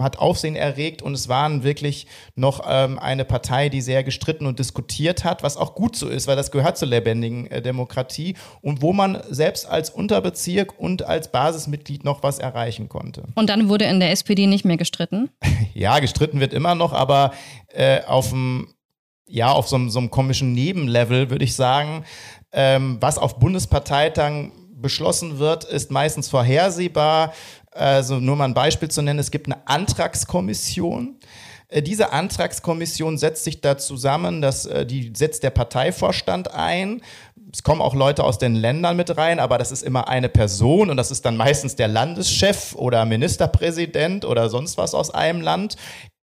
hat 0.00 0.18
Aufsehen 0.18 0.56
erregt 0.56 1.02
und 1.02 1.14
es 1.14 1.28
waren 1.28 1.62
wirklich 1.62 2.08
noch 2.34 2.64
ähm, 2.68 2.98
eine 2.98 3.24
Partei, 3.24 3.68
die 3.68 3.80
sehr 3.80 4.02
gestritten 4.02 4.44
und 4.44 4.58
diskutiert 4.58 5.22
hat, 5.22 5.44
was 5.44 5.56
auch 5.56 5.76
gut 5.76 5.94
so 5.94 6.08
ist, 6.08 6.26
weil 6.26 6.34
das 6.34 6.50
gehört 6.50 6.76
zur 6.76 6.88
lebendigen 6.88 7.46
äh, 7.46 7.62
Demokratie 7.62 8.34
und 8.60 8.82
wo 8.82 8.92
man 8.92 9.22
selbst 9.30 9.68
als 9.68 9.88
Unterbezirk 9.88 10.76
und 10.76 11.04
als 11.04 11.30
Basismitglied 11.30 12.02
noch 12.02 12.24
was 12.24 12.40
erreichen 12.40 12.88
konnte. 12.88 13.22
Und 13.36 13.50
dann 13.50 13.68
wurde 13.68 13.84
in 13.84 14.00
der 14.00 14.10
SPD 14.10 14.48
nicht 14.48 14.64
mehr 14.64 14.76
gestritten? 14.76 15.30
ja, 15.74 16.00
gestritten 16.00 16.40
wird 16.40 16.52
immer 16.52 16.74
noch, 16.74 16.92
aber 16.92 17.34
äh, 17.68 18.02
auf 18.02 18.30
dem 18.30 18.66
ja, 19.26 19.52
auf 19.52 19.68
so, 19.68 19.88
so 19.88 20.00
einem 20.00 20.10
komischen 20.10 20.52
Nebenlevel, 20.52 21.30
würde 21.30 21.44
ich 21.44 21.54
sagen, 21.54 22.04
ähm, 22.52 22.98
was 23.00 23.16
auf 23.16 23.38
Bundesparteitagen 23.38 24.52
beschlossen 24.84 25.38
wird, 25.40 25.64
ist 25.64 25.90
meistens 25.90 26.28
vorhersehbar. 26.28 27.32
Also 27.72 28.20
nur 28.20 28.36
mal 28.36 28.44
ein 28.44 28.54
Beispiel 28.54 28.88
zu 28.88 29.02
nennen, 29.02 29.18
es 29.18 29.32
gibt 29.32 29.46
eine 29.48 29.66
Antragskommission. 29.66 31.16
Äh, 31.68 31.82
diese 31.82 32.12
Antragskommission 32.12 33.18
setzt 33.18 33.42
sich 33.42 33.60
da 33.60 33.76
zusammen, 33.76 34.40
dass 34.40 34.66
äh, 34.66 34.86
die 34.86 35.12
setzt 35.16 35.42
der 35.42 35.50
Parteivorstand 35.50 36.52
ein. 36.52 37.02
Es 37.52 37.62
kommen 37.62 37.80
auch 37.80 37.94
Leute 37.94 38.22
aus 38.22 38.38
den 38.38 38.54
Ländern 38.54 38.96
mit 38.96 39.16
rein, 39.16 39.40
aber 39.40 39.58
das 39.58 39.72
ist 39.72 39.82
immer 39.82 40.08
eine 40.08 40.28
Person 40.28 40.90
und 40.90 40.96
das 40.96 41.10
ist 41.10 41.24
dann 41.24 41.36
meistens 41.36 41.76
der 41.76 41.88
Landeschef 41.88 42.74
oder 42.74 43.04
Ministerpräsident 43.04 44.24
oder 44.24 44.48
sonst 44.48 44.76
was 44.76 44.94
aus 44.94 45.10
einem 45.10 45.40
Land. 45.40 45.76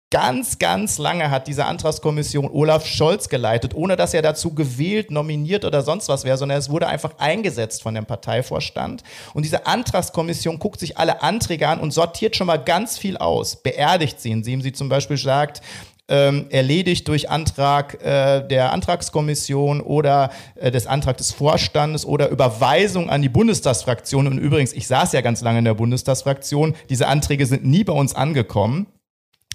Ganz, 0.09 0.57
ganz 0.57 0.99
lange 0.99 1.29
hat 1.31 1.47
diese 1.47 1.65
Antragskommission 1.65 2.49
Olaf 2.49 2.85
Scholz 2.85 3.27
geleitet, 3.27 3.75
ohne 3.75 3.97
dass 3.97 4.13
er 4.13 4.21
dazu 4.21 4.55
gewählt, 4.55 5.11
nominiert 5.11 5.65
oder 5.65 5.81
sonst 5.81 6.07
was 6.07 6.23
wäre, 6.23 6.37
sondern 6.37 6.57
es 6.57 6.69
wurde 6.69 6.87
einfach 6.87 7.17
eingesetzt 7.17 7.83
von 7.83 7.93
dem 7.93 8.05
Parteivorstand. 8.05 9.03
Und 9.33 9.43
diese 9.43 9.67
Antragskommission 9.67 10.59
guckt 10.59 10.79
sich 10.79 10.97
alle 10.97 11.21
Anträge 11.23 11.67
an 11.67 11.81
und 11.81 11.91
sortiert 11.91 12.37
schon 12.37 12.47
mal 12.47 12.55
ganz 12.55 12.97
viel 12.97 13.17
aus, 13.17 13.57
beerdigt 13.57 14.21
sie, 14.21 14.31
indem 14.31 14.61
sie 14.61 14.71
zum 14.71 14.87
Beispiel 14.87 15.17
sagt, 15.17 15.61
ähm, 16.07 16.45
erledigt 16.51 17.05
durch 17.09 17.29
Antrag 17.29 18.01
äh, 18.01 18.47
der 18.47 18.71
Antragskommission 18.71 19.81
oder 19.81 20.29
äh, 20.55 20.71
des 20.71 20.87
Antrags 20.87 21.17
des 21.17 21.31
Vorstandes 21.33 22.05
oder 22.05 22.29
Überweisung 22.29 23.09
an 23.09 23.21
die 23.21 23.27
Bundestagsfraktion. 23.27 24.27
Und 24.27 24.37
übrigens, 24.37 24.71
ich 24.71 24.87
saß 24.87 25.11
ja 25.11 25.19
ganz 25.19 25.41
lange 25.41 25.59
in 25.59 25.65
der 25.65 25.73
Bundestagsfraktion, 25.73 26.75
diese 26.89 27.09
Anträge 27.09 27.45
sind 27.45 27.65
nie 27.65 27.83
bei 27.83 27.91
uns 27.91 28.15
angekommen. 28.15 28.87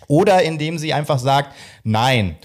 Oder 0.09 0.43
indem 0.43 0.79
sie 0.79 0.93
einfach 0.93 1.19
sagt, 1.19 1.55
nein. 1.85 2.37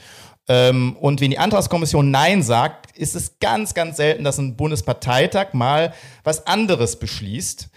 Ähm, 0.47 0.95
und 0.99 1.19
wenn 1.21 1.31
die 1.31 1.39
Antragskommission 1.39 2.09
Nein 2.09 2.41
sagt, 2.41 2.97
ist 2.97 3.15
es 3.15 3.39
ganz, 3.39 3.73
ganz 3.73 3.97
selten, 3.97 4.23
dass 4.23 4.37
ein 4.37 4.55
Bundesparteitag 4.55 5.53
mal 5.53 5.93
was 6.23 6.47
anderes 6.47 6.97
beschließt. 6.99 7.69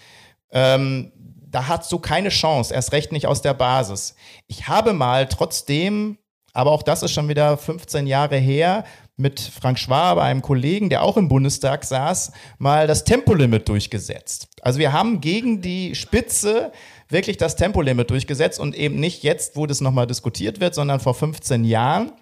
Ähm, 0.53 1.13
da 1.51 1.67
hat 1.67 1.85
so 1.85 1.99
keine 1.99 2.29
Chance, 2.29 2.73
erst 2.73 2.93
recht 2.93 3.11
nicht 3.11 3.27
aus 3.27 3.43
der 3.43 3.55
Basis. 3.55 4.15
Ich 4.47 4.69
habe 4.69 4.93
mal 4.93 5.27
trotzdem, 5.27 6.17
aber 6.53 6.71
auch 6.71 6.85
das 6.85 7.03
ist 7.03 7.13
schon 7.13 7.29
wieder 7.29 7.57
15 7.57 8.07
Jahre 8.07 8.37
her, 8.37 8.85
mit 9.17 9.39
Frank 9.41 9.79
Schwabe, 9.79 10.23
einem 10.23 10.41
Kollegen, 10.41 10.89
der 10.89 11.03
auch 11.03 11.17
im 11.17 11.29
Bundestag 11.29 11.85
saß, 11.85 12.33
mal 12.59 12.87
das 12.87 13.05
Tempolimit 13.05 13.69
durchgesetzt. 13.69 14.49
Also 14.63 14.79
wir 14.79 14.93
haben 14.93 15.21
gegen 15.21 15.61
die 15.61 15.95
Spitze 15.95 16.73
wirklich 17.11 17.37
das 17.37 17.57
Tempolimit 17.57 18.11
durchgesetzt 18.11 18.59
und 18.59 18.75
eben 18.75 18.97
nicht 18.97 19.23
jetzt, 19.23 19.57
wo 19.57 19.67
das 19.67 19.81
nochmal 19.81 20.07
diskutiert 20.07 20.61
wird, 20.61 20.75
sondern 20.75 21.01
vor 21.01 21.15
15 21.15 21.65
Jahren. 21.65 22.13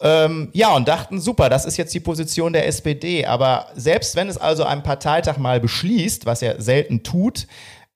Ähm, 0.00 0.50
ja, 0.52 0.74
und 0.74 0.88
dachten, 0.88 1.20
super, 1.20 1.48
das 1.48 1.64
ist 1.64 1.76
jetzt 1.76 1.94
die 1.94 2.00
Position 2.00 2.52
der 2.52 2.66
SPD. 2.66 3.26
Aber 3.26 3.68
selbst 3.74 4.16
wenn 4.16 4.28
es 4.28 4.38
also 4.38 4.64
ein 4.64 4.82
Parteitag 4.82 5.38
mal 5.38 5.60
beschließt, 5.60 6.26
was 6.26 6.42
er 6.42 6.60
selten 6.60 7.02
tut, 7.02 7.46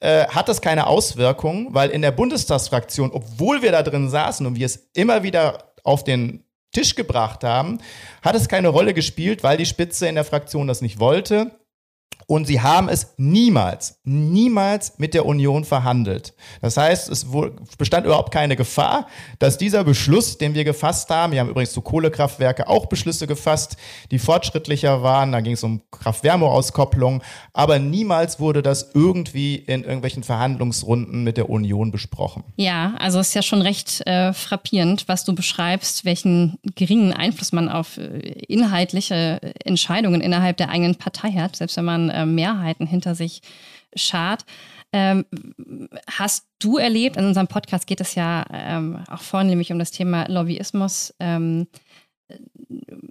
äh, 0.00 0.26
hat 0.28 0.48
das 0.48 0.60
keine 0.60 0.86
Auswirkung, 0.86 1.68
weil 1.74 1.90
in 1.90 2.02
der 2.02 2.12
Bundestagsfraktion, 2.12 3.10
obwohl 3.12 3.62
wir 3.62 3.72
da 3.72 3.82
drin 3.82 4.08
saßen 4.08 4.46
und 4.46 4.56
wir 4.56 4.66
es 4.66 4.90
immer 4.94 5.22
wieder 5.22 5.72
auf 5.82 6.04
den 6.04 6.44
Tisch 6.72 6.94
gebracht 6.94 7.44
haben, 7.44 7.78
hat 8.22 8.36
es 8.36 8.48
keine 8.48 8.68
Rolle 8.68 8.94
gespielt, 8.94 9.42
weil 9.42 9.56
die 9.56 9.66
Spitze 9.66 10.06
in 10.06 10.14
der 10.14 10.24
Fraktion 10.24 10.68
das 10.68 10.82
nicht 10.82 11.00
wollte. 11.00 11.50
Und 12.30 12.46
sie 12.46 12.60
haben 12.60 12.90
es 12.90 13.14
niemals, 13.16 14.00
niemals 14.04 14.98
mit 14.98 15.14
der 15.14 15.24
Union 15.24 15.64
verhandelt. 15.64 16.34
Das 16.60 16.76
heißt, 16.76 17.08
es 17.08 17.26
bestand 17.78 18.04
überhaupt 18.04 18.34
keine 18.34 18.54
Gefahr, 18.54 19.06
dass 19.38 19.56
dieser 19.56 19.82
Beschluss, 19.82 20.36
den 20.36 20.52
wir 20.52 20.64
gefasst 20.64 21.08
haben, 21.08 21.32
wir 21.32 21.40
haben 21.40 21.48
übrigens 21.48 21.72
zu 21.72 21.80
Kohlekraftwerke 21.80 22.68
auch 22.68 22.84
Beschlüsse 22.84 23.26
gefasst, 23.26 23.78
die 24.10 24.18
fortschrittlicher 24.18 25.02
waren, 25.02 25.32
da 25.32 25.40
ging 25.40 25.54
es 25.54 25.64
um 25.64 25.80
Kraft-Wärme-Auskopplung, 25.90 27.22
aber 27.54 27.78
niemals 27.78 28.38
wurde 28.38 28.60
das 28.60 28.90
irgendwie 28.92 29.54
in 29.54 29.84
irgendwelchen 29.84 30.22
Verhandlungsrunden 30.22 31.24
mit 31.24 31.38
der 31.38 31.48
Union 31.48 31.90
besprochen. 31.92 32.44
Ja, 32.56 32.92
also 32.98 33.20
es 33.20 33.28
ist 33.28 33.34
ja 33.34 33.42
schon 33.42 33.62
recht 33.62 34.06
äh, 34.06 34.34
frappierend, 34.34 35.08
was 35.08 35.24
du 35.24 35.34
beschreibst, 35.34 36.04
welchen 36.04 36.58
geringen 36.74 37.14
Einfluss 37.14 37.52
man 37.52 37.70
auf 37.70 37.96
äh, 37.96 38.18
inhaltliche 38.48 39.40
Entscheidungen 39.64 40.20
innerhalb 40.20 40.58
der 40.58 40.68
eigenen 40.68 40.96
Partei 40.96 41.30
hat, 41.30 41.56
selbst 41.56 41.78
wenn 41.78 41.86
man 41.86 42.17
äh, 42.18 42.26
Mehrheiten 42.26 42.86
hinter 42.86 43.14
sich 43.14 43.42
schart. 43.94 44.44
Ähm, 44.92 45.26
hast 46.10 46.46
du 46.58 46.78
erlebt, 46.78 47.16
in 47.16 47.26
unserem 47.26 47.46
Podcast 47.46 47.86
geht 47.86 48.00
es 48.00 48.14
ja 48.14 48.44
ähm, 48.52 49.04
auch 49.10 49.20
vornehmlich 49.20 49.70
um 49.70 49.78
das 49.78 49.90
Thema 49.90 50.26
Lobbyismus, 50.28 51.14
ähm, 51.20 51.66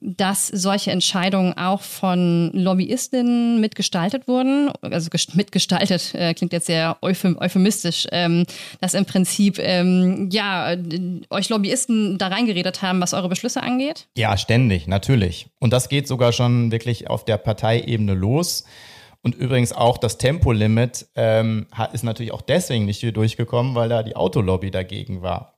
dass 0.01 0.47
solche 0.47 0.91
Entscheidungen 0.91 1.53
auch 1.57 1.81
von 1.81 2.51
Lobbyistinnen 2.53 3.59
mitgestaltet 3.59 4.27
wurden, 4.27 4.71
also 4.81 5.09
mitgestaltet 5.33 6.13
äh, 6.13 6.33
klingt 6.33 6.53
jetzt 6.53 6.67
sehr 6.67 6.97
euphemistisch, 7.01 8.07
ähm, 8.11 8.45
dass 8.79 8.93
im 8.93 9.05
Prinzip 9.05 9.57
ähm, 9.59 10.29
ja 10.31 10.75
euch 11.29 11.49
Lobbyisten 11.49 12.17
da 12.17 12.27
reingeredet 12.27 12.81
haben, 12.81 13.01
was 13.01 13.13
eure 13.13 13.29
Beschlüsse 13.29 13.63
angeht? 13.63 14.07
Ja, 14.15 14.37
ständig, 14.37 14.87
natürlich. 14.87 15.47
Und 15.59 15.73
das 15.73 15.89
geht 15.89 16.07
sogar 16.07 16.31
schon 16.31 16.71
wirklich 16.71 17.09
auf 17.09 17.25
der 17.25 17.37
Parteiebene 17.37 18.13
los. 18.13 18.65
Und 19.21 19.35
übrigens 19.35 19.73
auch 19.73 19.97
das 19.97 20.17
Tempolimit 20.17 21.07
ähm, 21.15 21.67
ist 21.93 22.03
natürlich 22.03 22.31
auch 22.31 22.41
deswegen 22.41 22.85
nicht 22.85 22.99
hier 22.99 23.11
durchgekommen, 23.11 23.75
weil 23.75 23.89
da 23.89 24.03
die 24.03 24.15
Autolobby 24.15 24.71
dagegen 24.71 25.21
war. 25.21 25.57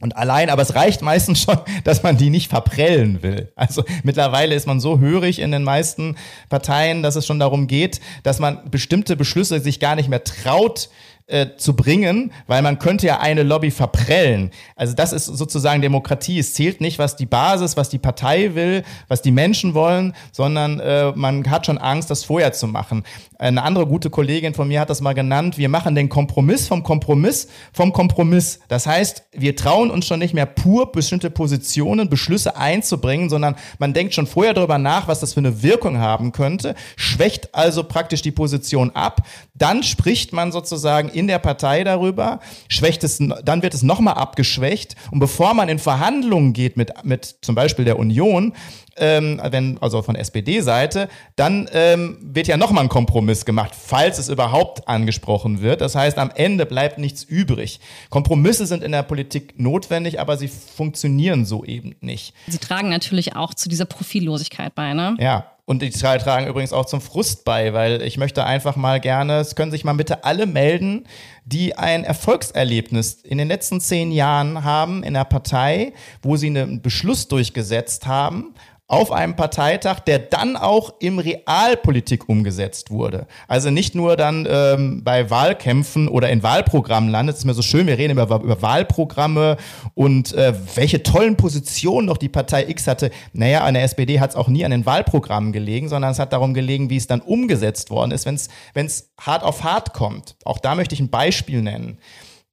Und 0.00 0.16
allein, 0.16 0.50
aber 0.50 0.62
es 0.62 0.74
reicht 0.74 1.02
meistens 1.02 1.42
schon, 1.42 1.58
dass 1.84 2.02
man 2.02 2.16
die 2.16 2.30
nicht 2.30 2.50
verprellen 2.50 3.22
will. 3.22 3.52
Also 3.56 3.84
mittlerweile 4.02 4.54
ist 4.54 4.66
man 4.66 4.80
so 4.80 4.98
hörig 4.98 5.38
in 5.38 5.50
den 5.50 5.62
meisten 5.62 6.16
Parteien, 6.48 7.02
dass 7.02 7.16
es 7.16 7.26
schon 7.26 7.38
darum 7.38 7.66
geht, 7.66 8.00
dass 8.22 8.38
man 8.38 8.70
bestimmte 8.70 9.16
Beschlüsse 9.16 9.60
sich 9.60 9.80
gar 9.80 9.94
nicht 9.94 10.08
mehr 10.08 10.24
traut, 10.24 10.90
äh, 11.26 11.56
zu 11.56 11.74
bringen, 11.74 12.32
weil 12.46 12.60
man 12.60 12.78
könnte 12.78 13.06
ja 13.06 13.20
eine 13.20 13.42
Lobby 13.44 13.70
verprellen. 13.70 14.50
Also 14.76 14.94
das 14.94 15.14
ist 15.14 15.24
sozusagen 15.24 15.80
Demokratie. 15.80 16.38
Es 16.38 16.52
zählt 16.52 16.82
nicht, 16.82 16.98
was 16.98 17.16
die 17.16 17.24
Basis, 17.24 17.78
was 17.78 17.88
die 17.88 17.98
Partei 17.98 18.54
will, 18.54 18.84
was 19.08 19.22
die 19.22 19.30
Menschen 19.30 19.72
wollen, 19.72 20.14
sondern 20.32 20.80
äh, 20.80 21.12
man 21.14 21.50
hat 21.50 21.64
schon 21.64 21.78
Angst, 21.78 22.10
das 22.10 22.24
vorher 22.24 22.52
zu 22.52 22.66
machen. 22.66 23.04
Eine 23.38 23.62
andere 23.62 23.86
gute 23.86 24.10
Kollegin 24.10 24.54
von 24.54 24.68
mir 24.68 24.80
hat 24.80 24.90
das 24.90 25.00
mal 25.00 25.14
genannt, 25.14 25.56
wir 25.56 25.68
machen 25.68 25.94
den 25.94 26.08
Kompromiss 26.08 26.68
vom 26.68 26.82
Kompromiss 26.82 27.48
vom 27.72 27.92
Kompromiss. 27.92 28.60
Das 28.68 28.86
heißt, 28.86 29.24
wir 29.32 29.56
trauen 29.56 29.90
uns 29.90 30.06
schon 30.06 30.18
nicht 30.18 30.34
mehr 30.34 30.46
pur 30.46 30.92
bestimmte 30.92 31.30
Positionen, 31.30 32.10
Beschlüsse 32.10 32.56
einzubringen, 32.56 33.30
sondern 33.30 33.56
man 33.78 33.94
denkt 33.94 34.14
schon 34.14 34.26
vorher 34.26 34.54
darüber 34.54 34.78
nach, 34.78 35.08
was 35.08 35.20
das 35.20 35.34
für 35.34 35.40
eine 35.40 35.62
Wirkung 35.62 35.98
haben 35.98 36.32
könnte, 36.32 36.74
schwächt 36.96 37.54
also 37.54 37.84
praktisch 37.84 38.22
die 38.22 38.30
Position 38.30 38.90
ab. 38.90 39.22
Dann 39.54 39.82
spricht 39.82 40.32
man 40.32 40.52
sozusagen 40.52 41.10
in 41.14 41.26
der 41.26 41.38
Partei 41.38 41.84
darüber, 41.84 42.40
schwächt 42.68 43.04
es, 43.04 43.18
dann 43.18 43.62
wird 43.62 43.74
es 43.74 43.82
nochmal 43.82 44.14
abgeschwächt. 44.14 44.96
Und 45.10 45.20
bevor 45.20 45.54
man 45.54 45.68
in 45.68 45.78
Verhandlungen 45.78 46.52
geht 46.52 46.76
mit, 46.76 46.92
mit 47.04 47.36
zum 47.42 47.54
Beispiel 47.54 47.84
der 47.84 47.98
Union, 47.98 48.52
ähm, 48.96 49.40
wenn, 49.42 49.78
also 49.80 50.02
von 50.02 50.14
SPD-Seite, 50.14 51.08
dann 51.36 51.68
ähm, 51.72 52.18
wird 52.22 52.46
ja 52.46 52.56
nochmal 52.56 52.84
ein 52.84 52.88
Kompromiss 52.88 53.44
gemacht, 53.44 53.72
falls 53.74 54.18
es 54.18 54.28
überhaupt 54.28 54.86
angesprochen 54.88 55.60
wird. 55.60 55.80
Das 55.80 55.94
heißt, 55.94 56.18
am 56.18 56.30
Ende 56.34 56.66
bleibt 56.66 56.98
nichts 56.98 57.24
übrig. 57.24 57.80
Kompromisse 58.10 58.66
sind 58.66 58.82
in 58.82 58.92
der 58.92 59.02
Politik 59.02 59.58
notwendig, 59.58 60.20
aber 60.20 60.36
sie 60.36 60.48
funktionieren 60.48 61.44
so 61.44 61.64
eben 61.64 61.96
nicht. 62.00 62.34
Sie 62.46 62.58
tragen 62.58 62.88
natürlich 62.88 63.36
auch 63.36 63.54
zu 63.54 63.68
dieser 63.68 63.84
Profillosigkeit 63.84 64.74
bei, 64.74 64.94
ne? 64.94 65.16
Ja, 65.18 65.53
und 65.66 65.80
die 65.80 65.90
tragen 65.90 66.46
übrigens 66.46 66.74
auch 66.74 66.84
zum 66.84 67.00
Frust 67.00 67.44
bei, 67.44 67.72
weil 67.72 68.02
ich 68.02 68.18
möchte 68.18 68.44
einfach 68.44 68.76
mal 68.76 69.00
gerne, 69.00 69.38
es 69.38 69.54
können 69.54 69.70
sich 69.70 69.84
mal 69.84 69.94
bitte 69.94 70.24
alle 70.24 70.46
melden, 70.46 71.06
die 71.46 71.76
ein 71.76 72.04
Erfolgserlebnis 72.04 73.14
in 73.22 73.38
den 73.38 73.48
letzten 73.48 73.80
zehn 73.80 74.12
Jahren 74.12 74.62
haben 74.64 75.02
in 75.02 75.14
der 75.14 75.24
Partei, 75.24 75.94
wo 76.22 76.36
sie 76.36 76.48
einen 76.48 76.82
Beschluss 76.82 77.28
durchgesetzt 77.28 78.06
haben 78.06 78.54
auf 78.86 79.12
einem 79.12 79.34
Parteitag, 79.34 80.00
der 80.00 80.18
dann 80.18 80.56
auch 80.56 80.94
im 81.00 81.18
Realpolitik 81.18 82.28
umgesetzt 82.28 82.90
wurde. 82.90 83.26
Also 83.48 83.70
nicht 83.70 83.94
nur 83.94 84.16
dann 84.16 84.46
ähm, 84.48 85.02
bei 85.02 85.30
Wahlkämpfen 85.30 86.06
oder 86.06 86.28
in 86.28 86.42
Wahlprogrammen 86.42 87.08
landet. 87.08 87.34
Es 87.34 87.40
ist 87.40 87.44
mir 87.46 87.54
so 87.54 87.62
schön, 87.62 87.86
wir 87.86 87.96
reden 87.96 88.18
über, 88.18 88.42
über 88.42 88.60
Wahlprogramme 88.60 89.56
und 89.94 90.34
äh, 90.34 90.52
welche 90.74 91.02
tollen 91.02 91.36
Positionen 91.36 92.06
noch 92.06 92.18
die 92.18 92.28
Partei 92.28 92.66
X 92.68 92.86
hatte. 92.86 93.10
Naja, 93.32 93.64
an 93.64 93.72
der 93.72 93.84
SPD 93.84 94.20
hat 94.20 94.30
es 94.30 94.36
auch 94.36 94.48
nie 94.48 94.66
an 94.66 94.70
den 94.70 94.84
Wahlprogrammen 94.84 95.52
gelegen, 95.52 95.88
sondern 95.88 96.12
es 96.12 96.18
hat 96.18 96.34
darum 96.34 96.52
gelegen, 96.52 96.90
wie 96.90 96.98
es 96.98 97.06
dann 97.06 97.22
umgesetzt 97.22 97.88
worden 97.88 98.10
ist, 98.10 98.26
wenn 98.26 98.86
es 98.86 99.10
hart 99.18 99.44
auf 99.44 99.64
hart 99.64 99.94
kommt. 99.94 100.36
Auch 100.44 100.58
da 100.58 100.74
möchte 100.74 100.94
ich 100.94 101.00
ein 101.00 101.08
Beispiel 101.08 101.62
nennen. 101.62 101.96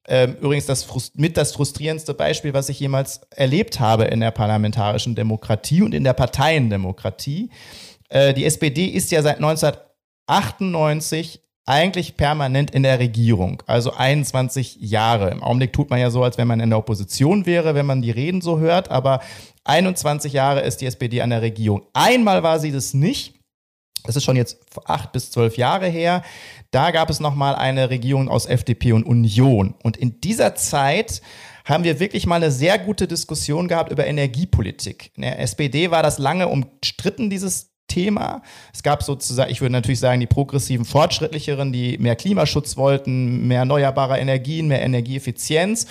Ähm, 0.08 0.36
übrigens 0.40 0.66
das 0.66 0.84
mit 1.14 1.36
das 1.36 1.52
frustrierendste 1.52 2.14
Beispiel, 2.14 2.54
was 2.54 2.68
ich 2.68 2.80
jemals 2.80 3.20
erlebt 3.30 3.78
habe 3.78 4.04
in 4.04 4.18
der 4.20 4.32
parlamentarischen 4.32 5.14
Demokratie 5.14 5.82
und 5.82 5.94
in 5.94 6.04
der 6.04 6.14
Parteiendemokratie. 6.14 7.50
Äh, 8.08 8.34
die 8.34 8.44
SPD 8.44 8.86
ist 8.86 9.12
ja 9.12 9.22
seit 9.22 9.36
1998 9.36 11.40
eigentlich 11.64 12.16
permanent 12.16 12.72
in 12.72 12.82
der 12.82 12.98
Regierung, 12.98 13.62
also 13.66 13.92
21 13.92 14.78
Jahre. 14.80 15.30
Im 15.30 15.42
Augenblick 15.42 15.72
tut 15.72 15.90
man 15.90 16.00
ja 16.00 16.10
so, 16.10 16.24
als 16.24 16.36
wenn 16.36 16.48
man 16.48 16.58
in 16.58 16.70
der 16.70 16.78
Opposition 16.78 17.46
wäre, 17.46 17.76
wenn 17.76 17.86
man 17.86 18.02
die 18.02 18.10
Reden 18.10 18.40
so 18.40 18.58
hört, 18.58 18.90
aber 18.90 19.20
21 19.64 20.32
Jahre 20.32 20.62
ist 20.62 20.78
die 20.78 20.86
SPD 20.86 21.22
an 21.22 21.30
der 21.30 21.42
Regierung. 21.42 21.82
Einmal 21.92 22.42
war 22.42 22.58
sie 22.58 22.72
das 22.72 22.94
nicht. 22.94 23.41
Das 24.04 24.16
ist 24.16 24.24
schon 24.24 24.36
jetzt 24.36 24.58
acht 24.84 25.12
bis 25.12 25.30
zwölf 25.30 25.56
Jahre 25.56 25.86
her. 25.86 26.22
Da 26.70 26.90
gab 26.90 27.10
es 27.10 27.20
nochmal 27.20 27.54
eine 27.54 27.90
Regierung 27.90 28.28
aus 28.28 28.46
FDP 28.46 28.92
und 28.92 29.04
Union. 29.04 29.74
Und 29.82 29.96
in 29.96 30.20
dieser 30.20 30.54
Zeit 30.54 31.22
haben 31.64 31.84
wir 31.84 32.00
wirklich 32.00 32.26
mal 32.26 32.36
eine 32.36 32.50
sehr 32.50 32.78
gute 32.78 33.06
Diskussion 33.06 33.68
gehabt 33.68 33.92
über 33.92 34.06
Energiepolitik. 34.06 35.12
In 35.14 35.22
der 35.22 35.38
SPD 35.38 35.90
war 35.90 36.02
das 36.02 36.18
lange 36.18 36.48
umstritten, 36.48 37.30
dieses 37.30 37.70
Thema. 37.86 38.42
Es 38.72 38.82
gab 38.82 39.02
sozusagen, 39.02 39.50
ich 39.50 39.60
würde 39.60 39.72
natürlich 39.72 40.00
sagen, 40.00 40.20
die 40.20 40.26
progressiven 40.26 40.84
Fortschrittlicheren, 40.84 41.72
die 41.72 41.98
mehr 41.98 42.16
Klimaschutz 42.16 42.76
wollten, 42.76 43.46
mehr 43.46 43.60
erneuerbare 43.60 44.18
Energien, 44.18 44.66
mehr 44.66 44.82
Energieeffizienz 44.82 45.86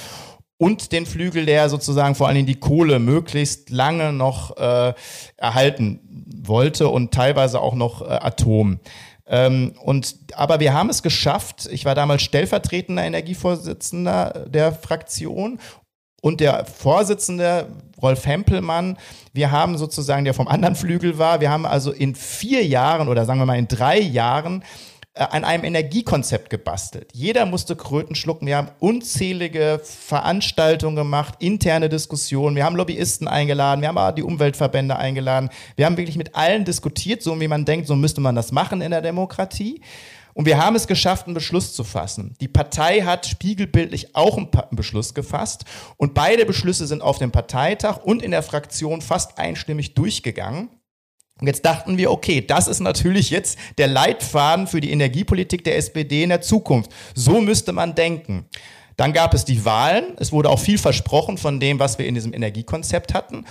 und 0.57 0.91
den 0.91 1.05
Flügel, 1.05 1.45
der 1.45 1.69
sozusagen 1.69 2.15
vor 2.15 2.27
allen 2.27 2.35
Dingen 2.35 2.47
die 2.47 2.59
Kohle 2.59 2.99
möglichst 2.99 3.69
lange 3.69 4.11
noch 4.13 4.57
äh, 4.57 4.93
erhalten 5.37 5.99
wollte 6.41 6.89
und 6.89 7.13
teilweise 7.13 7.61
auch 7.61 7.75
noch 7.75 8.01
äh, 8.01 8.05
Atom. 8.05 8.79
Ähm, 9.27 9.73
und, 9.83 10.15
aber 10.33 10.59
wir 10.59 10.73
haben 10.73 10.89
es 10.89 11.03
geschafft. 11.03 11.69
Ich 11.71 11.85
war 11.85 11.95
damals 11.95 12.21
stellvertretender 12.21 13.03
Energievorsitzender 13.03 14.45
der 14.49 14.73
Fraktion 14.73 15.59
und 16.21 16.39
der 16.39 16.65
Vorsitzende 16.65 17.67
Rolf 18.01 18.25
Hempelmann, 18.25 18.97
wir 19.33 19.51
haben 19.51 19.77
sozusagen, 19.77 20.25
der 20.25 20.33
vom 20.33 20.47
anderen 20.47 20.75
Flügel 20.75 21.17
war, 21.17 21.39
wir 21.39 21.49
haben 21.49 21.65
also 21.65 21.91
in 21.91 22.15
vier 22.15 22.65
Jahren 22.65 23.07
oder 23.07 23.25
sagen 23.25 23.39
wir 23.39 23.45
mal 23.45 23.57
in 23.57 23.67
drei 23.67 23.99
Jahren 23.99 24.63
an 25.13 25.43
einem 25.43 25.65
Energiekonzept 25.65 26.49
gebastelt. 26.49 27.09
Jeder 27.13 27.45
musste 27.45 27.75
Kröten 27.75 28.15
schlucken. 28.15 28.47
Wir 28.47 28.55
haben 28.55 28.69
unzählige 28.79 29.81
Veranstaltungen 29.83 30.95
gemacht, 30.95 31.35
interne 31.39 31.89
Diskussionen. 31.89 32.55
Wir 32.55 32.63
haben 32.63 32.77
Lobbyisten 32.77 33.27
eingeladen, 33.27 33.81
wir 33.81 33.89
haben 33.89 33.97
aber 33.97 34.13
die 34.13 34.23
Umweltverbände 34.23 34.95
eingeladen. 34.95 35.49
Wir 35.75 35.85
haben 35.85 35.97
wirklich 35.97 36.17
mit 36.17 36.35
allen 36.35 36.63
diskutiert, 36.63 37.21
so 37.21 37.39
wie 37.41 37.49
man 37.49 37.65
denkt, 37.65 37.87
so 37.87 37.95
müsste 37.95 38.21
man 38.21 38.35
das 38.35 38.53
machen 38.53 38.81
in 38.81 38.91
der 38.91 39.01
Demokratie. 39.01 39.81
Und 40.33 40.45
wir 40.45 40.57
haben 40.57 40.77
es 40.77 40.87
geschafft, 40.87 41.25
einen 41.25 41.33
Beschluss 41.33 41.73
zu 41.73 41.83
fassen. 41.83 42.35
Die 42.39 42.47
Partei 42.47 43.01
hat 43.01 43.25
spiegelbildlich 43.25 44.15
auch 44.15 44.37
einen 44.37 44.49
Beschluss 44.71 45.13
gefasst. 45.13 45.65
Und 45.97 46.13
beide 46.13 46.45
Beschlüsse 46.45 46.87
sind 46.87 47.01
auf 47.01 47.17
dem 47.17 47.33
Parteitag 47.33 47.97
und 47.97 48.21
in 48.21 48.31
der 48.31 48.43
Fraktion 48.43 49.01
fast 49.01 49.37
einstimmig 49.37 49.93
durchgegangen. 49.93 50.69
Und 51.41 51.47
jetzt 51.47 51.65
dachten 51.65 51.97
wir, 51.97 52.11
okay, 52.11 52.39
das 52.45 52.67
ist 52.67 52.79
natürlich 52.79 53.31
jetzt 53.31 53.57
der 53.79 53.87
Leitfaden 53.87 54.67
für 54.67 54.79
die 54.79 54.91
Energiepolitik 54.91 55.63
der 55.63 55.75
SPD 55.75 56.23
in 56.23 56.29
der 56.29 56.41
Zukunft. 56.41 56.91
So 57.15 57.41
müsste 57.41 57.73
man 57.73 57.95
denken. 57.95 58.45
Dann 58.95 59.11
gab 59.11 59.33
es 59.33 59.43
die 59.43 59.65
Wahlen. 59.65 60.13
Es 60.19 60.31
wurde 60.31 60.49
auch 60.49 60.59
viel 60.59 60.77
versprochen 60.77 61.39
von 61.39 61.59
dem, 61.59 61.79
was 61.79 61.97
wir 61.97 62.05
in 62.05 62.13
diesem 62.13 62.33
Energiekonzept 62.33 63.15
hatten. 63.15 63.45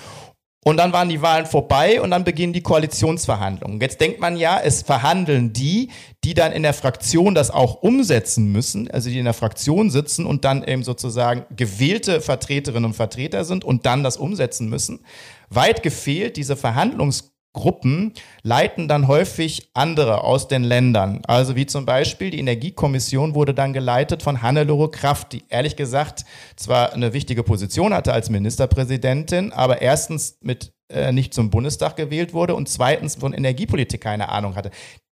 Und 0.62 0.76
dann 0.76 0.92
waren 0.92 1.08
die 1.08 1.22
Wahlen 1.22 1.46
vorbei 1.46 2.02
und 2.02 2.10
dann 2.10 2.22
beginnen 2.22 2.52
die 2.52 2.62
Koalitionsverhandlungen. 2.62 3.80
Jetzt 3.80 3.98
denkt 4.00 4.20
man 4.20 4.36
ja, 4.36 4.60
es 4.62 4.82
verhandeln 4.82 5.54
die, 5.54 5.88
die 6.22 6.34
dann 6.34 6.52
in 6.52 6.62
der 6.62 6.74
Fraktion 6.74 7.34
das 7.34 7.50
auch 7.50 7.82
umsetzen 7.82 8.52
müssen, 8.52 8.90
also 8.90 9.08
die 9.08 9.18
in 9.18 9.24
der 9.24 9.32
Fraktion 9.32 9.88
sitzen 9.88 10.26
und 10.26 10.44
dann 10.44 10.62
eben 10.62 10.84
sozusagen 10.84 11.46
gewählte 11.56 12.20
Vertreterinnen 12.20 12.84
und 12.84 12.94
Vertreter 12.94 13.46
sind 13.46 13.64
und 13.64 13.86
dann 13.86 14.04
das 14.04 14.18
umsetzen 14.18 14.68
müssen. 14.68 15.00
Weit 15.48 15.82
gefehlt, 15.82 16.36
diese 16.36 16.56
Verhandlungs 16.56 17.29
Gruppen 17.52 18.12
leiten 18.42 18.86
dann 18.86 19.08
häufig 19.08 19.70
andere 19.74 20.22
aus 20.22 20.46
den 20.46 20.62
Ländern. 20.62 21.22
Also 21.26 21.56
wie 21.56 21.66
zum 21.66 21.84
Beispiel 21.84 22.30
die 22.30 22.38
Energiekommission 22.38 23.34
wurde 23.34 23.54
dann 23.54 23.72
geleitet 23.72 24.22
von 24.22 24.40
Hannelore 24.40 24.90
Kraft, 24.90 25.32
die 25.32 25.44
ehrlich 25.48 25.74
gesagt 25.74 26.24
zwar 26.56 26.92
eine 26.92 27.12
wichtige 27.12 27.42
Position 27.42 27.92
hatte 27.92 28.12
als 28.12 28.30
Ministerpräsidentin, 28.30 29.52
aber 29.52 29.82
erstens 29.82 30.38
mit 30.40 30.72
äh, 30.88 31.10
nicht 31.12 31.34
zum 31.34 31.50
Bundestag 31.50 31.96
gewählt 31.96 32.34
wurde 32.34 32.54
und 32.54 32.68
zweitens 32.68 33.16
von 33.16 33.32
Energiepolitik 33.32 34.00
keine 34.00 34.28
Ahnung 34.28 34.54
hatte. 34.54 34.70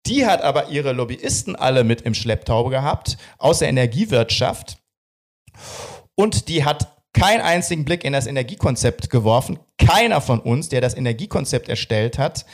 Die 0.06 0.26
hat 0.26 0.41
aber 0.41 0.69
ihre 0.69 0.91
Lobbyisten 0.91 1.56
alle 1.56 1.84
mit 1.84 2.02
im 2.02 2.13
Schlepptau 2.13 2.69
gehabt 2.69 3.17
aus 3.38 3.60
der 3.60 3.69
Energiewirtschaft 3.69 4.78
und 6.15 6.48
die 6.48 6.63
hat 6.63 6.94
keinen 7.15 7.41
einzigen 7.41 7.86
Blick 7.86 8.04
in 8.04 8.13
das 8.13 8.28
Energiekonzept 8.28 9.10
geworfen. 9.10 9.58
Keiner 9.78 10.19
von 10.19 10.39
uns, 10.39 10.69
der 10.69 10.82
das 10.82 10.95
Energiekonzept 10.95 11.69
erstellt 11.69 12.19
hat, 12.19 12.45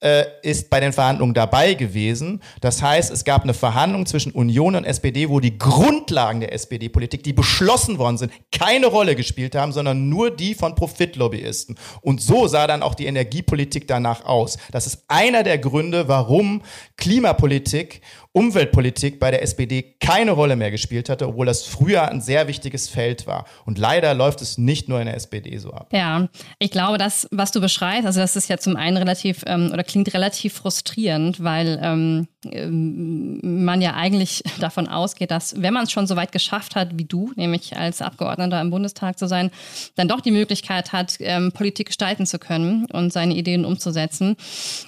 äh, 0.00 0.24
ist 0.42 0.70
bei 0.70 0.80
den 0.80 0.92
Verhandlungen 0.92 1.34
dabei 1.34 1.74
gewesen. 1.74 2.40
Das 2.60 2.82
heißt, 2.82 3.10
es 3.10 3.24
gab 3.24 3.42
eine 3.42 3.54
Verhandlung 3.54 4.06
zwischen 4.06 4.32
Union 4.32 4.76
und 4.76 4.84
SPD, 4.84 5.28
wo 5.28 5.40
die 5.40 5.58
Grundlagen 5.58 6.40
der 6.40 6.52
SPD-Politik, 6.52 7.22
die 7.22 7.32
beschlossen 7.32 7.98
worden 7.98 8.18
sind, 8.18 8.32
keine 8.52 8.86
Rolle 8.86 9.16
gespielt 9.16 9.54
haben, 9.54 9.72
sondern 9.72 10.08
nur 10.08 10.30
die 10.30 10.54
von 10.54 10.74
Profitlobbyisten. 10.74 11.76
Und 12.00 12.20
so 12.20 12.46
sah 12.46 12.66
dann 12.66 12.82
auch 12.82 12.94
die 12.94 13.06
Energiepolitik 13.06 13.88
danach 13.88 14.24
aus. 14.24 14.58
Das 14.70 14.86
ist 14.86 15.04
einer 15.08 15.42
der 15.42 15.58
Gründe, 15.58 16.08
warum 16.08 16.62
Klimapolitik 16.96 18.00
Umweltpolitik 18.38 19.18
bei 19.18 19.32
der 19.32 19.42
SPD 19.42 19.96
keine 19.98 20.30
Rolle 20.30 20.54
mehr 20.54 20.70
gespielt 20.70 21.08
hatte, 21.08 21.26
obwohl 21.26 21.46
das 21.46 21.64
früher 21.64 22.08
ein 22.08 22.20
sehr 22.20 22.46
wichtiges 22.46 22.88
Feld 22.88 23.26
war. 23.26 23.46
Und 23.64 23.78
leider 23.78 24.14
läuft 24.14 24.42
es 24.42 24.58
nicht 24.58 24.88
nur 24.88 25.00
in 25.00 25.06
der 25.06 25.16
SPD 25.16 25.58
so 25.58 25.72
ab. 25.72 25.88
Ja, 25.92 26.28
ich 26.60 26.70
glaube, 26.70 26.98
das, 26.98 27.26
was 27.32 27.50
du 27.50 27.60
beschreibst, 27.60 28.06
also 28.06 28.20
das 28.20 28.36
ist 28.36 28.48
ja 28.48 28.56
zum 28.58 28.76
einen 28.76 28.96
relativ 28.96 29.42
ähm, 29.46 29.70
oder 29.72 29.82
klingt 29.82 30.14
relativ 30.14 30.54
frustrierend, 30.54 31.42
weil 31.42 31.80
ähm, 31.82 32.28
ähm 32.44 33.40
man 33.42 33.82
ja 33.82 33.94
eigentlich 33.94 34.44
davon 34.60 34.86
ausgeht, 34.86 35.32
dass 35.32 35.60
wenn 35.60 35.74
man 35.74 35.84
es 35.84 35.90
schon 35.90 36.06
so 36.06 36.14
weit 36.14 36.30
geschafft 36.30 36.76
hat 36.76 36.90
wie 36.96 37.04
du, 37.04 37.32
nämlich 37.34 37.76
als 37.76 38.00
Abgeordneter 38.00 38.60
im 38.60 38.70
Bundestag 38.70 39.18
zu 39.18 39.26
sein, 39.26 39.50
dann 39.96 40.06
doch 40.06 40.20
die 40.20 40.30
Möglichkeit 40.30 40.92
hat, 40.92 41.16
ähm, 41.18 41.50
Politik 41.50 41.88
gestalten 41.88 42.24
zu 42.24 42.38
können 42.38 42.86
und 42.92 43.12
seine 43.12 43.34
Ideen 43.34 43.64
umzusetzen. 43.64 44.36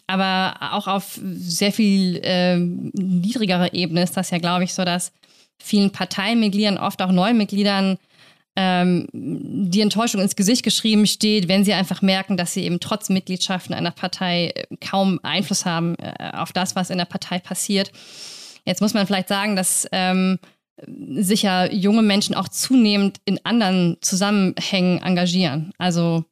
Aber 0.06 0.54
auch 0.72 0.86
auf 0.86 1.18
sehr 1.22 1.72
viel 1.72 2.20
ähm, 2.22 2.92
niedrigere 3.40 3.72
Ebene 3.72 4.02
ist 4.02 4.16
das 4.16 4.30
ja, 4.30 4.38
glaube 4.38 4.64
ich, 4.64 4.74
so, 4.74 4.84
dass 4.84 5.12
vielen 5.58 5.90
Parteimitgliedern, 5.90 6.78
oft 6.78 7.02
auch 7.02 7.12
neuen 7.12 7.36
Mitgliedern, 7.36 7.98
ähm, 8.56 9.06
die 9.12 9.80
Enttäuschung 9.80 10.20
ins 10.20 10.36
Gesicht 10.36 10.62
geschrieben 10.62 11.06
steht, 11.06 11.48
wenn 11.48 11.64
sie 11.64 11.72
einfach 11.72 12.02
merken, 12.02 12.36
dass 12.36 12.52
sie 12.52 12.64
eben 12.64 12.80
trotz 12.80 13.08
Mitgliedschaft 13.08 13.68
in 13.68 13.74
einer 13.74 13.92
Partei 13.92 14.48
äh, 14.48 14.64
kaum 14.80 15.20
Einfluss 15.22 15.64
haben 15.64 15.96
äh, 15.96 16.32
auf 16.32 16.52
das, 16.52 16.74
was 16.74 16.90
in 16.90 16.98
der 16.98 17.04
Partei 17.04 17.38
passiert. 17.38 17.92
Jetzt 18.66 18.80
muss 18.80 18.92
man 18.92 19.06
vielleicht 19.06 19.28
sagen, 19.28 19.56
dass 19.56 19.86
ähm, 19.92 20.38
sich 20.86 21.42
ja 21.42 21.66
junge 21.66 22.02
Menschen 22.02 22.34
auch 22.34 22.48
zunehmend 22.48 23.18
in 23.24 23.38
anderen 23.44 23.98
Zusammenhängen 24.00 25.00
engagieren. 25.02 25.72
Also 25.78 26.24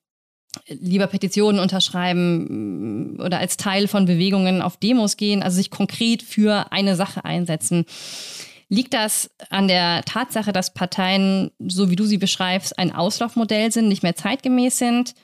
lieber 0.66 1.06
Petitionen 1.06 1.60
unterschreiben 1.60 3.14
mm, 3.14 3.20
oder 3.20 3.38
als 3.38 3.56
Teil 3.56 3.88
von 3.88 4.06
Bewegungen 4.06 4.62
auf 4.62 4.76
Demos 4.76 5.16
gehen, 5.16 5.42
also 5.42 5.56
sich 5.56 5.70
konkret 5.70 6.22
für 6.22 6.72
eine 6.72 6.96
Sache 6.96 7.24
einsetzen. 7.24 7.84
Liegt 8.68 8.92
das 8.92 9.30
an 9.48 9.66
der 9.66 10.02
Tatsache, 10.02 10.52
dass 10.52 10.74
Parteien, 10.74 11.50
so 11.58 11.90
wie 11.90 11.96
du 11.96 12.04
sie 12.04 12.18
beschreibst, 12.18 12.78
ein 12.78 12.94
Auslaufmodell 12.94 13.72
sind, 13.72 13.88
nicht 13.88 14.02
mehr 14.02 14.14
zeitgemäß 14.14 14.78
sind? 14.78 15.14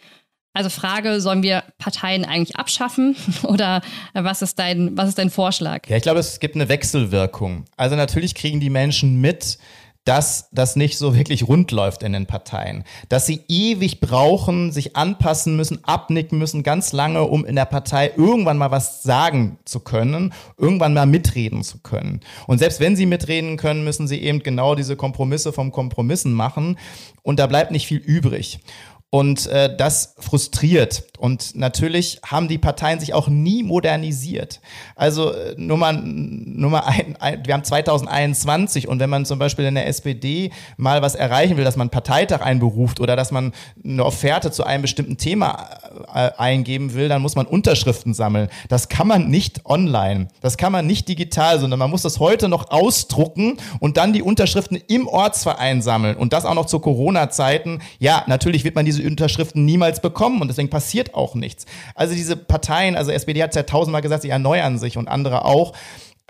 Also 0.55 0.71
Frage, 0.71 1.21
sollen 1.21 1.43
wir 1.43 1.65
Parteien 1.79 2.25
eigentlich 2.25 2.57
abschaffen 2.57 3.17
oder 3.43 3.83
was 4.15 4.41
ist 4.41 4.59
dein, 4.59 4.97
was 4.97 5.09
ist 5.09 5.19
dein 5.19 5.31
Vorschlag? 5.31 5.89
Ja, 5.89 5.97
ich 5.97 6.05
glaube, 6.05 6.21
es 6.21 6.39
gibt 6.39 6.55
eine 6.55 6.69
Wechselwirkung. 6.69 7.65
Also 7.77 7.97
natürlich 7.97 8.35
kriegen 8.35 8.61
die 8.61 8.71
Menschen 8.71 9.21
mit, 9.21 9.59
dass 10.05 10.49
das 10.53 10.77
nicht 10.77 10.99
so 10.99 11.17
wirklich 11.17 11.49
rund 11.49 11.71
läuft 11.71 12.03
in 12.03 12.13
den 12.13 12.27
Parteien. 12.27 12.85
Dass 13.09 13.27
sie 13.27 13.41
ewig 13.49 14.01
brauchen, 14.01 14.71
sich 14.71 14.97
anpassen 14.97 15.57
müssen, 15.57 15.83
abnicken 15.85 16.39
müssen, 16.39 16.63
ganz 16.63 16.93
lange, 16.93 17.25
um 17.25 17.45
in 17.45 17.57
der 17.57 17.65
Partei 17.65 18.13
irgendwann 18.15 18.59
mal 18.59 18.71
was 18.71 19.03
sagen 19.03 19.59
zu 19.65 19.81
können, 19.81 20.35
irgendwann 20.59 20.93
mal 20.93 21.07
mitreden 21.07 21.63
zu 21.63 21.79
können. 21.79 22.21
Und 22.47 22.59
selbst 22.59 22.81
wenn 22.81 22.97
sie 22.97 23.07
mitreden 23.07 23.57
können, 23.57 23.85
müssen 23.85 24.07
sie 24.07 24.21
eben 24.21 24.43
genau 24.43 24.75
diese 24.75 24.97
Kompromisse 24.97 25.53
vom 25.53 25.73
Kompromissen 25.73 26.35
machen. 26.35 26.77
Und 27.23 27.39
da 27.39 27.47
bleibt 27.47 27.71
nicht 27.71 27.87
viel 27.87 27.99
übrig. 27.99 28.61
Und 29.15 29.47
äh, 29.47 29.77
das 29.77 30.17
frustriert. 30.19 31.05
Und 31.21 31.55
natürlich 31.55 32.21
haben 32.27 32.49
die 32.49 32.59
Parteien 32.59 32.99
sich 32.99 33.15
auch 33.15 33.29
nie 33.29 33.63
modernisiert. 33.63 34.61
Also 34.97 35.33
äh, 35.33 35.55
Nummer, 35.57 35.93
Nummer 35.93 36.85
ein, 36.89 37.17
ein, 37.21 37.47
wir 37.47 37.55
haben 37.55 37.63
2021 37.63 38.89
und 38.89 38.99
wenn 38.99 39.09
man 39.09 39.25
zum 39.25 39.39
Beispiel 39.39 39.67
in 39.67 39.77
der 39.77 39.87
SPD 39.87 40.51
mal 40.77 41.01
was 41.01 41.15
erreichen 41.15 41.57
will, 41.57 41.63
dass 41.63 41.77
man 41.77 41.91
Parteitag 41.91 42.41
einberuft 42.41 42.99
oder 42.99 43.15
dass 43.15 43.31
man 43.31 43.53
eine 43.85 44.05
Offerte 44.05 44.51
zu 44.51 44.65
einem 44.65 44.83
bestimmten 44.83 45.17
Thema 45.17 45.69
äh, 46.13 46.33
eingeben 46.37 46.95
will, 46.95 47.09
dann 47.09 47.23
muss 47.23 47.37
man 47.37 47.47
Unterschriften 47.47 48.15
sammeln. 48.15 48.49
Das 48.69 48.89
kann 48.89 49.07
man 49.07 49.31
nicht 49.31 49.65
online, 49.65 50.27
das 50.41 50.57
kann 50.57 50.73
man 50.73 50.89
nicht 50.89 51.09
digital, 51.09 51.61
sondern 51.61 51.79
man 51.79 51.91
muss 51.91 52.03
das 52.03 52.19
heute 52.19 52.49
noch 52.49 52.73
ausdrucken 52.73 53.59
und 53.79 53.97
dann 53.97 54.13
die 54.13 54.23
Unterschriften 54.23 54.77
im 54.89 55.07
Ortsverein 55.07 55.83
sammeln. 55.83 56.17
Und 56.17 56.33
das 56.33 56.45
auch 56.45 56.55
noch 56.55 56.67
zu 56.67 56.81
Corona-Zeiten. 56.81 57.81
Ja, 58.01 58.25
natürlich 58.27 58.65
wird 58.65 58.75
man 58.75 58.85
diese 58.85 59.04
Unterschriften 59.07 59.65
niemals 59.65 60.01
bekommen 60.01 60.41
und 60.41 60.49
deswegen 60.49 60.71
passiert 60.71 61.15
auch 61.15 61.35
nichts. 61.35 61.67
Also 61.95 62.15
diese 62.15 62.37
Parteien, 62.37 62.97
also 62.97 63.11
SPD 63.11 63.43
hat 63.43 63.51
es 63.51 63.57
ja 63.57 63.63
tausendmal 63.63 64.03
gesagt, 64.03 64.23
sie 64.23 64.31
erneuern 64.31 64.79
sich 64.79 64.97
und 64.97 65.09
andere 65.09 65.45
auch 65.45 65.73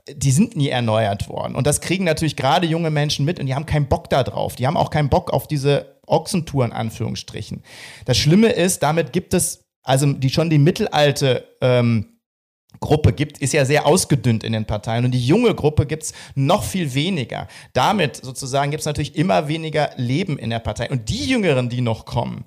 die 0.07 0.33
sind 0.33 0.57
nie 0.57 0.69
erneuert 0.69 1.29
worden. 1.29 1.55
Und 1.55 1.67
das 1.67 1.81
kriegen 1.81 2.05
natürlich 2.05 2.37
gerade 2.37 2.67
junge 2.67 2.91
Menschen 2.91 3.25
mit 3.25 3.41
und 3.41 3.47
die 3.47 3.55
haben 3.55 3.67
keinen 3.67 3.89
Bock 3.89 4.11
da 4.11 4.23
drauf. 4.23 4.55
Die 4.55 4.67
haben 4.67 4.77
auch 4.77 4.91
keinen 4.91 5.09
Bock 5.09 5.33
auf 5.33 5.49
diese 5.49 5.99
Ochsentour 6.07 6.65
in 6.65 6.73
Anführungsstrichen. 6.73 7.63
Das 8.05 8.19
Schlimme 8.19 8.49
ist, 8.49 8.83
damit 8.83 9.13
gibt 9.13 9.33
es, 9.33 9.65
also 9.83 10.13
die 10.13 10.31
schon 10.31 10.51
die 10.51 10.59
mittelalte 10.59 11.49
ähm, 11.61 12.14
Gruppe 12.81 13.13
gibt, 13.13 13.39
ist 13.39 13.53
ja 13.53 13.65
sehr 13.65 13.87
ausgedünnt 13.87 14.45
in 14.45 14.53
den 14.53 14.65
Parteien 14.65 15.05
und 15.05 15.13
die 15.13 15.25
junge 15.25 15.55
Gruppe 15.55 15.87
gibt 15.87 16.05
es 16.05 16.13
noch 16.35 16.65
viel 16.65 16.95
weniger. 16.95 17.49
Damit 17.73 18.17
sozusagen 18.17 18.71
gibt 18.71 18.81
es 18.81 18.87
natürlich 18.87 19.17
immer 19.17 19.49
weniger 19.49 19.91
Leben 19.97 20.39
in 20.39 20.51
der 20.51 20.59
Partei. 20.59 20.91
Und 20.91 21.09
die 21.09 21.25
Jüngeren, 21.27 21.69
die 21.69 21.81
noch 21.81 22.05
kommen, 22.05 22.45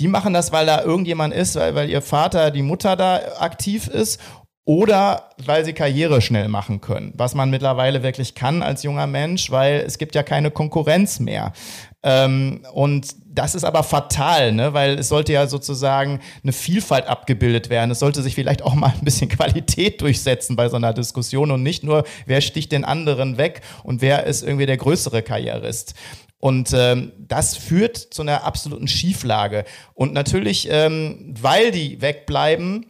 die 0.00 0.08
machen 0.08 0.32
das, 0.32 0.52
weil 0.52 0.66
da 0.66 0.82
irgendjemand 0.82 1.34
ist, 1.34 1.56
weil, 1.56 1.74
weil 1.74 1.90
ihr 1.90 2.02
Vater, 2.02 2.50
die 2.50 2.62
Mutter 2.62 2.96
da 2.96 3.20
aktiv 3.38 3.88
ist 3.88 4.20
oder 4.68 5.30
weil 5.42 5.64
sie 5.64 5.72
Karriere 5.72 6.20
schnell 6.20 6.48
machen 6.48 6.82
können, 6.82 7.14
was 7.16 7.34
man 7.34 7.48
mittlerweile 7.48 8.02
wirklich 8.02 8.34
kann 8.34 8.62
als 8.62 8.82
junger 8.82 9.06
Mensch, 9.06 9.50
weil 9.50 9.80
es 9.80 9.96
gibt 9.96 10.14
ja 10.14 10.22
keine 10.22 10.50
Konkurrenz 10.50 11.20
mehr. 11.20 11.54
Ähm, 12.02 12.60
und 12.72 13.16
das 13.26 13.54
ist 13.54 13.64
aber 13.64 13.82
fatal, 13.82 14.52
ne? 14.52 14.72
weil 14.72 14.98
es 14.98 15.08
sollte 15.08 15.32
ja 15.32 15.46
sozusagen 15.46 16.20
eine 16.42 16.52
Vielfalt 16.52 17.06
abgebildet 17.06 17.70
werden. 17.70 17.90
Es 17.90 17.98
sollte 17.98 18.22
sich 18.22 18.34
vielleicht 18.34 18.62
auch 18.62 18.74
mal 18.74 18.92
ein 18.92 19.04
bisschen 19.04 19.28
Qualität 19.28 20.00
durchsetzen 20.00 20.56
bei 20.56 20.68
so 20.68 20.76
einer 20.76 20.92
Diskussion 20.92 21.50
und 21.50 21.62
nicht 21.62 21.82
nur, 21.82 22.04
wer 22.26 22.40
sticht 22.40 22.72
den 22.72 22.84
anderen 22.84 23.36
weg 23.36 23.62
und 23.82 24.00
wer 24.00 24.24
ist 24.24 24.42
irgendwie 24.42 24.66
der 24.66 24.76
größere 24.76 25.22
Karrierist. 25.22 25.94
Und 26.40 26.72
ähm, 26.72 27.12
das 27.18 27.56
führt 27.56 27.96
zu 27.96 28.22
einer 28.22 28.44
absoluten 28.44 28.86
Schieflage. 28.86 29.64
Und 29.94 30.12
natürlich, 30.12 30.68
ähm, 30.70 31.34
weil 31.40 31.72
die 31.72 32.00
wegbleiben, 32.00 32.86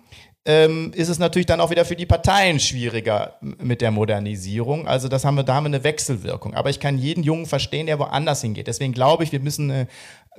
ähm, 0.49 0.93
ist 0.95 1.11
es 1.11 1.19
natürlich 1.19 1.45
dann 1.45 1.61
auch 1.61 1.69
wieder 1.69 1.85
für 1.85 1.95
die 1.95 2.07
Parteien 2.07 2.59
schwieriger 2.59 3.35
mit 3.43 3.83
der 3.83 3.91
Modernisierung. 3.91 4.89
Also 4.89 5.07
das 5.09 5.27
haben 5.27 5.35
wir, 5.35 5.45
da 5.45 5.57
haben 5.57 5.65
wir 5.65 5.69
eine 5.69 5.85
Wechselwirkung. 5.85 6.55
Aber 6.55 6.71
ich 6.71 6.81
kann 6.81 6.97
jeden 6.97 7.23
Jungen 7.23 7.45
verstehen, 7.45 7.85
der 7.87 7.99
woanders 7.99 8.41
hingeht. 8.41 8.67
Deswegen 8.67 8.95
glaube 8.95 9.25
ich, 9.25 9.33
wir 9.33 9.41
müssen, 9.41 9.71
eine, 9.71 9.89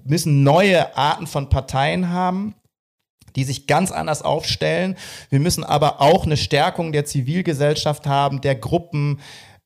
müssen 0.03 0.41
neue 0.41 0.97
Arten 0.97 1.27
von 1.27 1.49
Parteien 1.49 2.09
haben 2.09 2.55
die 3.35 3.43
sich 3.43 3.67
ganz 3.67 3.91
anders 3.91 4.23
aufstellen. 4.23 4.97
Wir 5.29 5.39
müssen 5.39 5.63
aber 5.63 6.01
auch 6.01 6.25
eine 6.25 6.35
Stärkung 6.35 6.91
der 6.91 7.05
Zivilgesellschaft 7.05 8.07
haben, 8.07 8.41
der 8.41 8.55
Gruppen, 8.55 9.19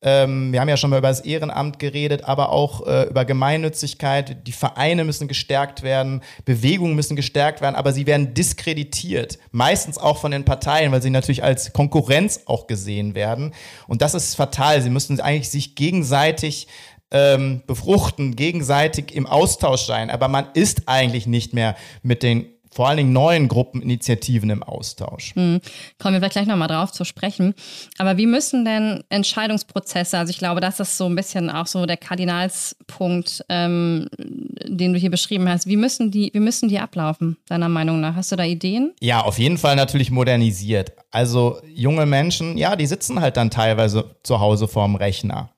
ähm, 0.03 0.51
wir 0.51 0.59
haben 0.59 0.69
ja 0.69 0.77
schon 0.77 0.89
mal 0.89 0.99
über 0.99 1.07
das 1.07 1.21
Ehrenamt 1.21 1.79
geredet, 1.79 2.25
aber 2.25 2.49
auch 2.49 2.85
äh, 2.85 3.03
über 3.03 3.23
Gemeinnützigkeit. 3.23 4.45
Die 4.45 4.51
Vereine 4.51 5.05
müssen 5.05 5.27
gestärkt 5.27 5.81
werden, 5.81 6.21
Bewegungen 6.43 6.95
müssen 6.95 7.15
gestärkt 7.15 7.61
werden, 7.61 7.75
aber 7.75 7.93
sie 7.93 8.05
werden 8.05 8.33
diskreditiert. 8.33 9.39
Meistens 9.51 9.97
auch 9.97 10.17
von 10.17 10.31
den 10.31 10.43
Parteien, 10.43 10.91
weil 10.91 11.01
sie 11.01 11.09
natürlich 11.09 11.43
als 11.43 11.71
Konkurrenz 11.71 12.41
auch 12.45 12.67
gesehen 12.67 13.15
werden. 13.15 13.53
Und 13.87 14.01
das 14.01 14.13
ist 14.13 14.35
fatal. 14.35 14.81
Sie 14.81 14.89
müssen 14.89 15.19
eigentlich 15.21 15.49
sich 15.49 15.75
gegenseitig 15.75 16.67
ähm, 17.11 17.61
befruchten, 17.65 18.35
gegenseitig 18.35 19.15
im 19.15 19.25
Austausch 19.25 19.83
sein. 19.83 20.09
Aber 20.09 20.27
man 20.27 20.47
ist 20.53 20.89
eigentlich 20.89 21.27
nicht 21.27 21.53
mehr 21.53 21.75
mit 22.01 22.23
den 22.23 22.52
vor 22.73 22.87
allen 22.87 22.97
Dingen 22.97 23.13
neuen 23.13 23.47
Gruppeninitiativen 23.47 24.49
im 24.49 24.63
Austausch. 24.63 25.35
Mhm. 25.35 25.61
Kommen 25.99 26.13
wir 26.13 26.19
vielleicht 26.19 26.33
gleich 26.33 26.47
nochmal 26.47 26.67
drauf 26.67 26.91
zu 26.91 27.05
sprechen. 27.05 27.53
Aber 27.97 28.17
wie 28.17 28.25
müssen 28.25 28.65
denn 28.65 29.03
Entscheidungsprozesse, 29.09 30.17
also 30.17 30.31
ich 30.31 30.37
glaube, 30.37 30.61
das 30.61 30.79
ist 30.79 30.97
so 30.97 31.05
ein 31.05 31.15
bisschen 31.15 31.49
auch 31.49 31.67
so 31.67 31.85
der 31.85 31.97
Kardinalspunkt, 31.97 33.45
ähm, 33.49 34.07
den 34.17 34.93
du 34.93 34.99
hier 34.99 35.11
beschrieben 35.11 35.47
hast, 35.49 35.67
wie 35.67 35.77
müssen, 35.77 36.11
die, 36.11 36.31
wie 36.33 36.39
müssen 36.39 36.69
die 36.69 36.79
ablaufen, 36.79 37.37
deiner 37.47 37.69
Meinung 37.69 37.99
nach? 37.99 38.15
Hast 38.15 38.31
du 38.31 38.35
da 38.35 38.43
Ideen? 38.43 38.93
Ja, 38.99 39.21
auf 39.21 39.39
jeden 39.39 39.57
Fall 39.57 39.75
natürlich 39.75 40.11
modernisiert. 40.11 40.93
Also 41.11 41.59
junge 41.73 42.05
Menschen, 42.05 42.57
ja, 42.57 42.75
die 42.75 42.87
sitzen 42.87 43.21
halt 43.21 43.37
dann 43.37 43.51
teilweise 43.51 44.15
zu 44.23 44.39
Hause 44.39 44.67
vorm 44.67 44.95
Rechner. 44.95 45.49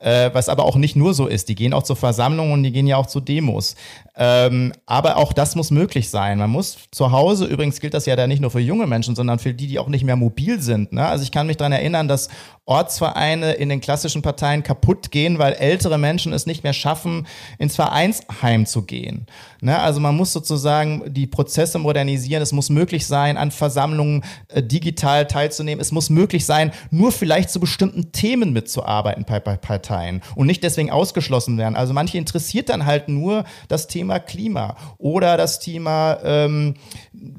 Äh, 0.00 0.30
was 0.32 0.48
aber 0.48 0.64
auch 0.64 0.76
nicht 0.76 0.94
nur 0.94 1.12
so 1.12 1.26
ist. 1.26 1.48
Die 1.48 1.56
gehen 1.56 1.72
auch 1.74 1.82
zur 1.82 1.96
Versammlung 1.96 2.52
und 2.52 2.62
die 2.62 2.70
gehen 2.70 2.86
ja 2.86 2.96
auch 2.96 3.06
zu 3.06 3.18
Demos. 3.18 3.74
Ähm, 4.16 4.72
aber 4.86 5.16
auch 5.16 5.32
das 5.32 5.56
muss 5.56 5.72
möglich 5.72 6.08
sein. 6.08 6.38
Man 6.38 6.50
muss 6.50 6.78
zu 6.92 7.10
Hause, 7.10 7.46
übrigens 7.46 7.80
gilt 7.80 7.94
das 7.94 8.06
ja 8.06 8.14
da 8.14 8.28
nicht 8.28 8.40
nur 8.40 8.52
für 8.52 8.60
junge 8.60 8.86
Menschen, 8.86 9.16
sondern 9.16 9.40
für 9.40 9.54
die, 9.54 9.66
die 9.66 9.78
auch 9.80 9.88
nicht 9.88 10.04
mehr 10.04 10.14
mobil 10.14 10.60
sind. 10.62 10.92
Ne? 10.92 11.04
Also 11.04 11.24
ich 11.24 11.32
kann 11.32 11.48
mich 11.48 11.56
daran 11.56 11.72
erinnern, 11.72 12.06
dass 12.06 12.28
Ortsvereine 12.68 13.52
in 13.52 13.70
den 13.70 13.80
klassischen 13.80 14.20
Parteien 14.20 14.62
kaputt 14.62 15.10
gehen, 15.10 15.38
weil 15.38 15.54
ältere 15.54 15.96
Menschen 15.96 16.32
es 16.32 16.44
nicht 16.44 16.64
mehr 16.64 16.74
schaffen, 16.74 17.26
ins 17.58 17.76
Vereinsheim 17.76 18.66
zu 18.66 18.82
gehen. 18.82 19.26
Ne? 19.60 19.78
Also 19.78 20.00
man 20.00 20.16
muss 20.16 20.32
sozusagen 20.32 21.02
die 21.12 21.26
Prozesse 21.26 21.78
modernisieren. 21.78 22.42
Es 22.42 22.52
muss 22.52 22.70
möglich 22.70 23.06
sein, 23.06 23.36
an 23.36 23.50
Versammlungen 23.50 24.22
äh, 24.48 24.62
digital 24.62 25.26
teilzunehmen. 25.26 25.80
Es 25.80 25.92
muss 25.92 26.10
möglich 26.10 26.44
sein, 26.44 26.72
nur 26.90 27.10
vielleicht 27.10 27.50
zu 27.50 27.58
bestimmten 27.58 28.12
Themen 28.12 28.52
mitzuarbeiten 28.52 29.24
bei, 29.24 29.40
bei 29.40 29.56
Parteien 29.56 30.22
und 30.36 30.46
nicht 30.46 30.62
deswegen 30.62 30.90
ausgeschlossen 30.90 31.58
werden. 31.58 31.74
Also 31.74 31.92
manche 31.94 32.18
interessiert 32.18 32.68
dann 32.68 32.86
halt 32.86 33.08
nur 33.08 33.44
das 33.68 33.88
Thema 33.88 34.18
Klima 34.20 34.76
oder 34.98 35.36
das 35.36 35.58
Thema 35.58 36.18
ähm, 36.22 36.74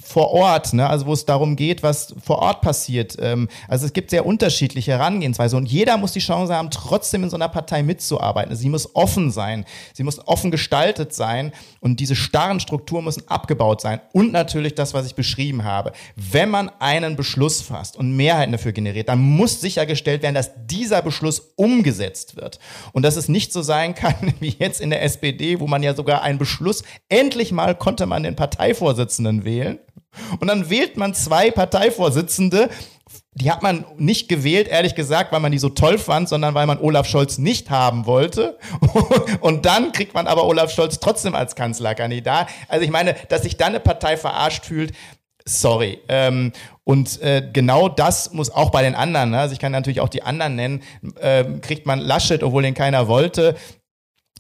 vor 0.04 0.32
Ort, 0.32 0.74
ne? 0.74 0.89
also 0.89 1.06
wo 1.06 1.13
es 1.13 1.26
darum 1.26 1.56
geht, 1.56 1.84
was 1.84 2.15
vor 2.22 2.39
Ort 2.39 2.62
passiert. 2.62 3.15
Ähm, 3.20 3.48
also 3.68 3.86
es 3.86 3.94
gibt 3.94 4.10
sehr 4.10 4.26
unterschiedliche 4.26 5.00
Herangehensweise 5.19 5.58
und 5.58 5.65
jeder 5.65 5.97
muss 5.97 6.13
die 6.13 6.19
Chance 6.19 6.55
haben, 6.55 6.69
trotzdem 6.71 7.23
in 7.23 7.29
so 7.29 7.36
einer 7.36 7.49
Partei 7.49 7.84
mitzuarbeiten. 7.84 8.55
Sie 8.55 8.69
muss 8.69 8.95
offen 8.95 9.32
sein, 9.32 9.65
sie 9.93 10.03
muss 10.03 10.25
offen 10.27 10.49
gestaltet 10.49 11.13
sein 11.13 11.51
und 11.82 11.99
diese 11.99 12.15
starren 12.15 12.60
Strukturen 12.60 13.03
müssen 13.03 13.27
abgebaut 13.27 13.82
sein. 13.82 13.99
Und 14.13 14.32
natürlich 14.32 14.75
das, 14.75 14.93
was 14.93 15.05
ich 15.05 15.15
beschrieben 15.15 15.63
habe. 15.63 15.91
Wenn 16.15 16.49
man 16.49 16.71
einen 16.79 17.15
Beschluss 17.15 17.62
fasst 17.62 17.97
und 17.97 18.15
Mehrheiten 18.15 18.53
dafür 18.53 18.71
generiert, 18.71 19.10
dann 19.10 19.19
muss 19.19 19.60
sichergestellt 19.60 20.23
werden, 20.23 20.36
dass 20.36 20.51
dieser 20.65 21.01
Beschluss 21.01 21.51
umgesetzt 21.55 22.38
wird. 22.38 22.60
Und 22.93 23.03
dass 23.03 23.17
es 23.17 23.27
nicht 23.27 23.51
so 23.51 23.62
sein 23.62 23.95
kann 23.95 24.34
wie 24.39 24.55
jetzt 24.58 24.79
in 24.79 24.89
der 24.89 25.03
SPD, 25.03 25.60
wo 25.60 25.67
man 25.67 25.84
ja 25.84 25.93
sogar 25.93 26.21
einen 26.21 26.39
Beschluss, 26.39 26.84
endlich 27.10 27.51
mal 27.51 27.75
konnte 27.75 28.05
man 28.05 28.23
den 28.23 28.36
Parteivorsitzenden 28.36 29.43
wählen. 29.43 29.79
Und 30.39 30.47
dann 30.47 30.69
wählt 30.69 30.97
man 30.97 31.13
zwei 31.13 31.51
Parteivorsitzende, 31.51 32.69
die 33.34 33.52
hat 33.52 33.63
man 33.63 33.86
nicht 33.98 34.28
gewählt, 34.28 34.67
ehrlich 34.67 34.95
gesagt, 34.95 35.32
weil 35.32 35.39
man 35.39 35.52
die 35.52 35.60
so 35.60 35.69
toll 35.69 35.98
fand, 35.98 36.28
sondern 36.30 36.54
weil 36.54 36.67
man 36.67 36.80
Olaf 36.80 37.08
Scholz 37.08 37.38
nicht 37.38 37.69
haben 37.69 38.06
wollte. 38.06 38.58
Und 39.41 39.65
dann 39.65 39.91
kriegt 39.91 40.13
man 40.13 40.28
aber 40.28 40.45
Olaf 40.45 40.72
Scholz 40.72 41.00
trotzdem 41.00 41.36
als 41.36 41.56
Kanzlerkandidat. 41.56 42.48
Also 42.67 42.84
ich 42.84 42.91
meine, 42.91 43.15
dass 43.30 43.43
sich 43.43 43.58
dann 43.58 43.69
eine 43.69 43.80
Partei 43.80 44.17
verarscht 44.17 44.65
fühlt, 44.65 44.93
sorry. 45.45 46.00
Ähm, 46.08 46.52
und 46.84 47.22
äh, 47.22 47.48
genau 47.54 47.88
das 47.88 48.34
muss 48.34 48.50
auch 48.50 48.72
bei 48.72 48.82
den 48.82 48.95
anderen, 48.95 49.32
ne? 49.32 49.39
also 49.39 49.54
ich 49.54 49.60
kann 49.60 49.72
natürlich 49.72 50.02
auch 50.02 50.10
die 50.10 50.24
anderen 50.24 50.56
nennen, 50.56 50.84
äh, 51.19 51.43
kriegt 51.62 51.86
man 51.86 52.00
Laschet, 52.00 52.43
obwohl 52.43 52.63
den 52.63 52.74
keiner 52.74 53.08
wollte. 53.08 53.56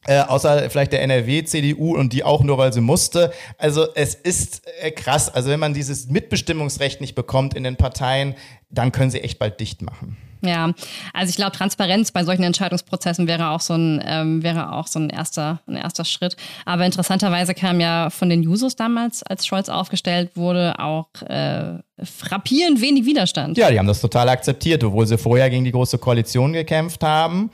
Äh, 0.07 0.21
außer 0.21 0.69
vielleicht 0.69 0.93
der 0.93 1.01
NRW, 1.01 1.43
CDU 1.43 1.95
und 1.95 2.13
die 2.13 2.23
auch 2.23 2.41
nur, 2.41 2.57
weil 2.57 2.71
sie 2.71 2.79
musste. 2.79 3.33
Also 3.57 3.93
es 3.95 4.15
ist 4.15 4.61
äh, 4.81 4.91
krass. 4.91 5.29
Also 5.29 5.49
wenn 5.49 5.59
man 5.59 5.73
dieses 5.73 6.07
Mitbestimmungsrecht 6.07 7.01
nicht 7.01 7.15
bekommt 7.15 7.53
in 7.53 7.63
den 7.63 7.75
Parteien, 7.75 8.35
dann 8.69 8.91
können 8.91 9.11
sie 9.11 9.21
echt 9.21 9.39
bald 9.39 9.59
dicht 9.59 9.81
machen. 9.81 10.17
Ja, 10.41 10.71
also 11.13 11.29
ich 11.29 11.35
glaube, 11.35 11.51
Transparenz 11.51 12.11
bei 12.11 12.23
solchen 12.23 12.43
Entscheidungsprozessen 12.43 13.27
wäre 13.27 13.49
auch 13.49 13.59
so 13.59 13.73
ein, 13.73 14.01
ähm, 14.05 14.41
wäre 14.41 14.71
auch 14.71 14.87
so 14.87 14.99
ein 14.99 15.09
erster, 15.09 15.59
ein 15.67 15.75
erster 15.75 16.05
Schritt. 16.05 16.37
Aber 16.65 16.85
interessanterweise 16.85 17.53
kam 17.53 17.81
ja 17.81 18.09
von 18.09 18.29
den 18.29 18.41
Jusos 18.41 18.75
damals, 18.75 19.21
als 19.23 19.45
Scholz 19.45 19.67
aufgestellt 19.67 20.31
wurde, 20.35 20.79
auch 20.79 21.09
äh, 21.23 21.79
frappierend 22.01 22.79
wenig 22.79 23.05
Widerstand. 23.05 23.57
Ja, 23.57 23.69
die 23.69 23.77
haben 23.77 23.87
das 23.87 23.99
total 23.99 24.29
akzeptiert, 24.29 24.83
obwohl 24.83 25.05
sie 25.07 25.17
vorher 25.17 25.49
gegen 25.49 25.65
die 25.65 25.71
Große 25.71 25.97
Koalition 25.97 26.53
gekämpft 26.53 27.03
haben. 27.03 27.51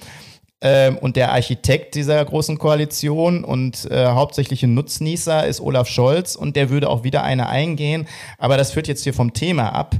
Ähm, 0.61 0.97
und 0.97 1.15
der 1.15 1.31
Architekt 1.31 1.95
dieser 1.95 2.23
großen 2.23 2.57
Koalition 2.57 3.43
und 3.43 3.85
äh, 3.91 4.07
hauptsächliche 4.07 4.67
Nutznießer 4.67 5.45
ist 5.45 5.59
Olaf 5.59 5.87
Scholz 5.87 6.35
und 6.35 6.55
der 6.55 6.69
würde 6.69 6.89
auch 6.89 7.03
wieder 7.03 7.23
eine 7.23 7.49
eingehen. 7.49 8.07
Aber 8.37 8.57
das 8.57 8.71
führt 8.71 8.87
jetzt 8.87 9.03
hier 9.03 9.13
vom 9.13 9.33
Thema 9.33 9.69
ab. 9.69 9.95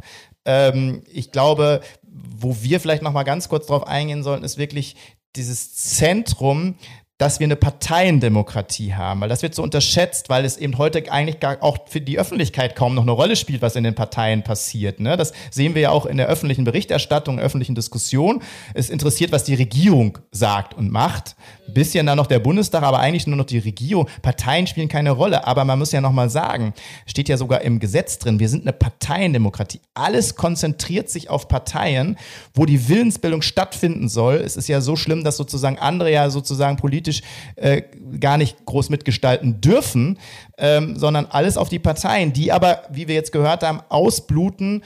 Ähm, 0.45 1.03
ich 1.11 1.31
glaube, 1.31 1.81
wo 2.03 2.57
wir 2.61 2.79
vielleicht 2.79 3.03
noch 3.03 3.13
mal 3.13 3.23
ganz 3.23 3.49
kurz 3.49 3.67
drauf 3.67 3.87
eingehen 3.87 4.23
sollten, 4.23 4.43
ist 4.43 4.57
wirklich 4.57 4.95
dieses 5.35 5.73
Zentrum 5.75 6.75
dass 7.17 7.39
wir 7.39 7.45
eine 7.45 7.55
Parteiendemokratie 7.55 8.93
haben, 8.93 9.21
weil 9.21 9.29
das 9.29 9.41
wird 9.41 9.55
so 9.55 9.63
unterschätzt, 9.63 10.27
weil 10.27 10.43
es 10.43 10.57
eben 10.57 10.77
heute 10.77 11.09
eigentlich 11.11 11.39
gar 11.39 11.63
auch 11.63 11.87
für 11.87 12.01
die 12.01 12.19
Öffentlichkeit 12.19 12.75
kaum 12.75 12.93
noch 12.93 13.03
eine 13.03 13.11
Rolle 13.11 13.37
spielt, 13.37 13.61
was 13.61 13.77
in 13.77 13.85
den 13.85 13.95
Parteien 13.95 14.43
passiert. 14.43 14.99
Ne? 14.99 15.15
Das 15.15 15.31
sehen 15.49 15.75
wir 15.75 15.81
ja 15.81 15.89
auch 15.91 16.05
in 16.05 16.17
der 16.17 16.27
öffentlichen 16.27 16.65
Berichterstattung, 16.65 17.39
öffentlichen 17.39 17.73
Diskussion. 17.73 18.43
Es 18.73 18.89
interessiert, 18.89 19.31
was 19.31 19.45
die 19.45 19.55
Regierung 19.55 20.17
sagt 20.31 20.73
und 20.73 20.91
macht. 20.91 21.37
Bisschen 21.67 22.05
dann 22.05 22.17
noch 22.17 22.27
der 22.27 22.39
Bundestag, 22.39 22.83
aber 22.83 22.99
eigentlich 22.99 23.27
nur 23.27 23.37
noch 23.37 23.45
die 23.45 23.59
Regierung. 23.59 24.07
Parteien 24.21 24.67
spielen 24.67 24.87
keine 24.87 25.11
Rolle, 25.11 25.47
aber 25.47 25.65
man 25.65 25.79
muss 25.79 25.91
ja 25.91 26.01
noch 26.01 26.11
mal 26.11 26.29
sagen, 26.29 26.73
steht 27.05 27.29
ja 27.29 27.37
sogar 27.37 27.61
im 27.61 27.79
Gesetz 27.79 28.19
drin, 28.19 28.39
wir 28.39 28.49
sind 28.49 28.63
eine 28.63 28.73
Parteiendemokratie. 28.73 29.79
Alles 29.93 30.35
konzentriert 30.35 31.09
sich 31.09 31.29
auf 31.29 31.47
Parteien, 31.47 32.17
wo 32.53 32.65
die 32.65 32.87
Willensbildung 32.87 33.41
stattfinden 33.41 34.09
soll. 34.09 34.35
Es 34.35 34.57
ist 34.57 34.67
ja 34.67 34.81
so 34.81 34.95
schlimm, 34.95 35.23
dass 35.23 35.37
sozusagen 35.37 35.79
andere 35.79 36.11
ja 36.11 36.29
sozusagen 36.29 36.77
politisch 36.77 36.95
politisch 36.95 37.21
äh, 37.55 37.81
gar 38.19 38.37
nicht 38.37 38.65
groß 38.65 38.89
mitgestalten 38.89 39.61
dürfen, 39.61 40.17
ähm, 40.57 40.97
sondern 40.97 41.25
alles 41.27 41.57
auf 41.57 41.69
die 41.69 41.79
Parteien, 41.79 42.33
die 42.33 42.51
aber, 42.51 42.83
wie 42.89 43.07
wir 43.07 43.15
jetzt 43.15 43.31
gehört 43.31 43.63
haben, 43.63 43.81
ausbluten 43.89 44.83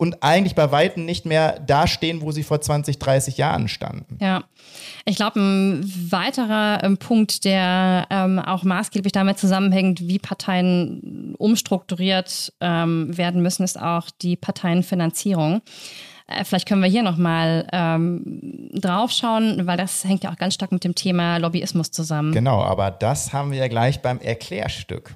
und 0.00 0.22
eigentlich 0.22 0.54
bei 0.54 0.72
Weitem 0.72 1.04
nicht 1.04 1.26
mehr 1.26 1.60
dastehen, 1.60 2.22
wo 2.22 2.32
sie 2.32 2.42
vor 2.42 2.58
20, 2.58 2.98
30 2.98 3.36
Jahren 3.36 3.68
standen. 3.68 4.16
Ja, 4.18 4.44
ich 5.04 5.16
glaube, 5.16 5.38
ein 5.38 5.92
weiterer 6.10 6.82
ähm, 6.82 6.96
Punkt, 6.96 7.44
der 7.44 8.06
ähm, 8.08 8.38
auch 8.38 8.62
maßgeblich 8.62 9.12
damit 9.12 9.38
zusammenhängt, 9.38 10.00
wie 10.00 10.18
Parteien 10.18 11.34
umstrukturiert 11.36 12.50
ähm, 12.62 13.14
werden 13.14 13.42
müssen, 13.42 13.62
ist 13.62 13.78
auch 13.78 14.08
die 14.22 14.36
Parteienfinanzierung. 14.36 15.60
Äh, 16.26 16.44
vielleicht 16.44 16.66
können 16.66 16.80
wir 16.80 16.88
hier 16.88 17.02
nochmal 17.02 17.66
ähm, 17.70 18.70
draufschauen, 18.72 19.66
weil 19.66 19.76
das 19.76 20.04
hängt 20.04 20.24
ja 20.24 20.32
auch 20.32 20.38
ganz 20.38 20.54
stark 20.54 20.72
mit 20.72 20.82
dem 20.82 20.94
Thema 20.94 21.36
Lobbyismus 21.36 21.90
zusammen. 21.90 22.32
Genau, 22.32 22.62
aber 22.62 22.90
das 22.90 23.34
haben 23.34 23.50
wir 23.50 23.58
ja 23.58 23.68
gleich 23.68 24.00
beim 24.00 24.18
Erklärstück. 24.18 25.14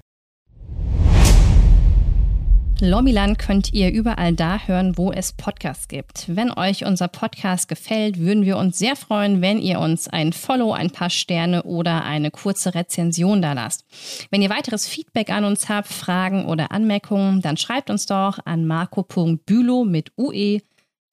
Lobbyland 2.84 3.38
könnt 3.38 3.72
ihr 3.72 3.90
überall 3.92 4.34
da 4.34 4.58
hören, 4.58 4.98
wo 4.98 5.10
es 5.10 5.32
Podcasts 5.32 5.88
gibt. 5.88 6.24
Wenn 6.28 6.50
euch 6.50 6.84
unser 6.84 7.08
Podcast 7.08 7.68
gefällt, 7.68 8.18
würden 8.18 8.44
wir 8.44 8.58
uns 8.58 8.78
sehr 8.78 8.94
freuen, 8.94 9.40
wenn 9.40 9.58
ihr 9.58 9.80
uns 9.80 10.06
ein 10.08 10.32
Follow, 10.32 10.72
ein 10.72 10.90
paar 10.90 11.10
Sterne 11.10 11.62
oder 11.62 12.04
eine 12.04 12.30
kurze 12.30 12.74
Rezension 12.74 13.40
da 13.40 13.54
lasst. 13.54 13.84
Wenn 14.30 14.42
ihr 14.42 14.50
weiteres 14.50 14.86
Feedback 14.86 15.30
an 15.30 15.44
uns 15.44 15.68
habt, 15.68 15.88
Fragen 15.88 16.44
oder 16.44 16.72
Anmerkungen, 16.72 17.40
dann 17.40 17.56
schreibt 17.56 17.90
uns 17.90 18.06
doch 18.06 18.38
an 18.44 18.66
marco.bülow 18.66 19.84
mit 19.84 20.12
ue 20.18 20.60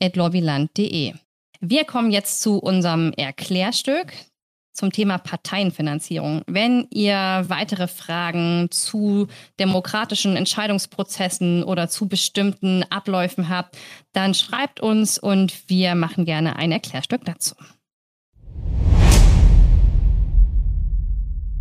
lobbyland.de. 0.02 1.14
Wir 1.62 1.86
kommen 1.86 2.12
jetzt 2.12 2.42
zu 2.42 2.58
unserem 2.58 3.14
Erklärstück 3.14 4.14
zum 4.72 4.92
Thema 4.92 5.18
Parteienfinanzierung. 5.18 6.44
Wenn 6.48 6.88
ihr 6.90 7.46
weitere 7.48 7.88
Fragen 7.88 8.68
zu 8.72 9.28
demokratischen 9.60 10.36
Entscheidungsprozessen 10.36 11.64
oder 11.64 11.90
zu 11.90 12.08
bestimmten 12.08 12.84
Abläufen 12.90 13.50
habt, 13.50 13.78
dann 14.14 14.34
schreibt 14.34 14.80
uns 14.80 15.18
und 15.18 15.70
wir 15.70 15.96
machen 15.96 16.26
gerne 16.26 16.56
ein 16.56 16.72
Erklärstück 16.72 17.26
dazu. 17.26 17.56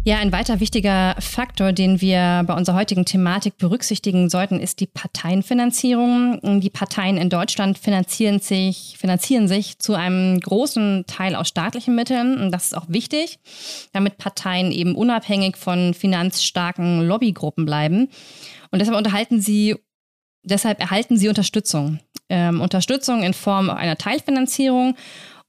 Ja, 0.02 0.16
ein 0.16 0.32
weiter 0.32 0.60
wichtiger 0.60 1.14
Faktor, 1.18 1.72
den 1.72 2.00
wir 2.00 2.42
bei 2.46 2.54
unserer 2.54 2.76
heutigen 2.76 3.04
Thematik 3.04 3.58
berücksichtigen 3.58 4.30
sollten, 4.30 4.58
ist 4.58 4.80
die 4.80 4.86
Parteienfinanzierung. 4.86 6.60
Die 6.60 6.70
Parteien 6.70 7.18
in 7.18 7.28
Deutschland 7.28 7.76
finanzieren 7.76 8.40
sich, 8.40 8.96
finanzieren 8.98 9.46
sich 9.46 9.78
zu 9.78 9.92
einem 9.92 10.40
großen 10.40 11.04
Teil 11.06 11.34
aus 11.34 11.48
staatlichen 11.48 11.94
Mitteln. 11.94 12.40
Und 12.40 12.50
das 12.50 12.68
ist 12.68 12.76
auch 12.76 12.88
wichtig, 12.88 13.40
damit 13.92 14.16
Parteien 14.16 14.72
eben 14.72 14.94
unabhängig 14.94 15.58
von 15.58 15.92
finanzstarken 15.92 17.06
Lobbygruppen 17.06 17.66
bleiben. 17.66 18.08
Und 18.70 18.78
deshalb 18.78 18.96
unterhalten 18.96 19.42
sie 19.42 19.76
Deshalb 20.42 20.80
erhalten 20.80 21.16
sie 21.18 21.28
Unterstützung. 21.28 22.00
Ähm, 22.30 22.60
Unterstützung 22.60 23.22
in 23.22 23.34
Form 23.34 23.68
einer 23.68 23.96
Teilfinanzierung 23.96 24.96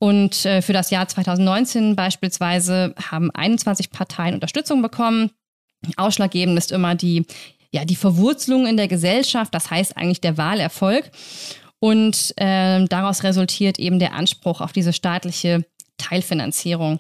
und 0.02 0.48
äh, 0.48 0.64
für 0.64 0.74
das 0.74 0.90
Jahr 0.90 1.08
2019 1.08 1.96
beispielsweise 1.96 2.96
haben 3.12 3.30
21 3.30 3.92
Parteien 3.92 4.34
Unterstützung 4.34 4.82
bekommen. 4.82 5.30
Ausschlaggebend 5.96 6.58
ist 6.58 6.72
immer 6.72 6.96
die 6.96 7.28
ja, 7.72 7.86
die 7.86 7.96
Verwurzelung 7.96 8.66
in 8.66 8.78
der 8.78 8.88
Gesellschaft, 8.88 9.54
das 9.54 9.70
heißt 9.70 9.96
eigentlich 9.96 10.20
der 10.20 10.38
Wahlerfolg. 10.38 11.12
Und 11.80 12.34
äh, 12.38 12.84
daraus 12.86 13.24
resultiert 13.24 13.78
eben 13.78 14.00
der 14.00 14.14
Anspruch 14.14 14.60
auf 14.60 14.74
diese 14.74 14.92
staatliche 14.92 15.66
Teilfinanzierung. 15.98 17.00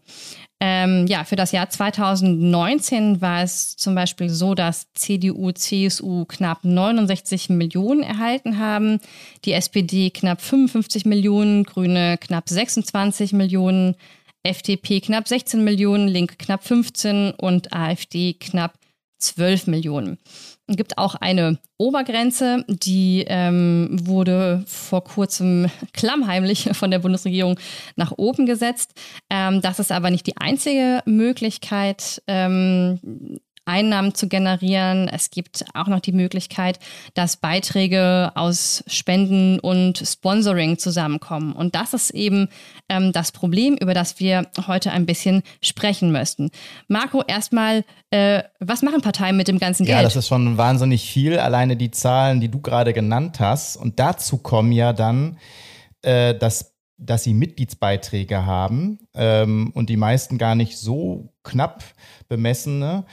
Ähm, 0.63 1.07
ja, 1.07 1.23
für 1.23 1.35
das 1.35 1.51
Jahr 1.51 1.71
2019 1.71 3.19
war 3.19 3.41
es 3.41 3.75
zum 3.77 3.95
Beispiel 3.95 4.29
so, 4.29 4.53
dass 4.53 4.93
CDU, 4.93 5.51
CSU 5.51 6.25
knapp 6.25 6.63
69 6.63 7.49
Millionen 7.49 8.03
erhalten 8.03 8.59
haben, 8.59 8.99
die 9.43 9.53
SPD 9.53 10.11
knapp 10.11 10.39
55 10.39 11.05
Millionen, 11.05 11.63
Grüne 11.63 12.19
knapp 12.19 12.47
26 12.47 13.33
Millionen, 13.33 13.95
FDP 14.43 15.01
knapp 15.01 15.27
16 15.27 15.63
Millionen, 15.63 16.07
Link 16.07 16.37
knapp 16.37 16.63
15 16.63 17.31
und 17.31 17.73
AfD 17.73 18.33
knapp 18.33 18.75
12 19.17 19.65
Millionen. 19.65 20.19
Gibt 20.75 20.97
auch 20.97 21.15
eine 21.15 21.59
Obergrenze, 21.77 22.63
die 22.67 23.25
ähm, 23.27 23.89
wurde 23.91 24.63
vor 24.67 25.03
kurzem 25.03 25.69
klammheimlich 25.93 26.69
von 26.73 26.91
der 26.91 26.99
Bundesregierung 26.99 27.59
nach 27.95 28.13
oben 28.15 28.45
gesetzt. 28.45 28.91
Ähm, 29.29 29.61
das 29.61 29.79
ist 29.79 29.91
aber 29.91 30.09
nicht 30.09 30.27
die 30.27 30.37
einzige 30.37 31.01
Möglichkeit, 31.05 32.21
ähm, 32.27 32.99
Einnahmen 33.71 34.13
zu 34.13 34.27
generieren. 34.27 35.07
Es 35.07 35.31
gibt 35.31 35.63
auch 35.73 35.87
noch 35.87 36.01
die 36.01 36.11
Möglichkeit, 36.11 36.77
dass 37.13 37.37
Beiträge 37.37 38.31
aus 38.35 38.83
Spenden 38.87 39.59
und 39.59 39.97
Sponsoring 39.97 40.77
zusammenkommen. 40.77 41.53
Und 41.53 41.73
das 41.73 41.93
ist 41.93 42.09
eben 42.09 42.49
ähm, 42.89 43.13
das 43.13 43.31
Problem, 43.31 43.77
über 43.77 43.93
das 43.93 44.19
wir 44.19 44.47
heute 44.67 44.91
ein 44.91 45.05
bisschen 45.05 45.41
sprechen 45.61 46.11
müssten. 46.11 46.51
Marco, 46.89 47.23
erstmal, 47.25 47.85
äh, 48.09 48.43
was 48.59 48.81
machen 48.81 49.01
Parteien 49.01 49.37
mit 49.37 49.47
dem 49.47 49.57
ganzen 49.57 49.85
Geld? 49.85 49.97
Ja, 49.97 50.03
das 50.03 50.17
ist 50.17 50.27
schon 50.27 50.57
wahnsinnig 50.57 51.09
viel. 51.09 51.39
Alleine 51.39 51.77
die 51.77 51.91
Zahlen, 51.91 52.41
die 52.41 52.49
du 52.49 52.59
gerade 52.59 52.91
genannt 52.91 53.39
hast. 53.39 53.77
Und 53.77 53.99
dazu 53.99 54.37
kommen 54.37 54.73
ja 54.73 54.91
dann, 54.91 55.37
äh, 56.01 56.35
dass 56.35 56.71
dass 57.01 57.23
sie 57.23 57.33
Mitgliedsbeiträge 57.33 58.45
haben 58.45 58.99
ähm, 59.15 59.71
und 59.73 59.89
die 59.89 59.97
meisten 59.97 60.37
gar 60.37 60.55
nicht 60.55 60.77
so 60.77 61.33
knapp 61.43 61.83
bemessene. 62.29 63.05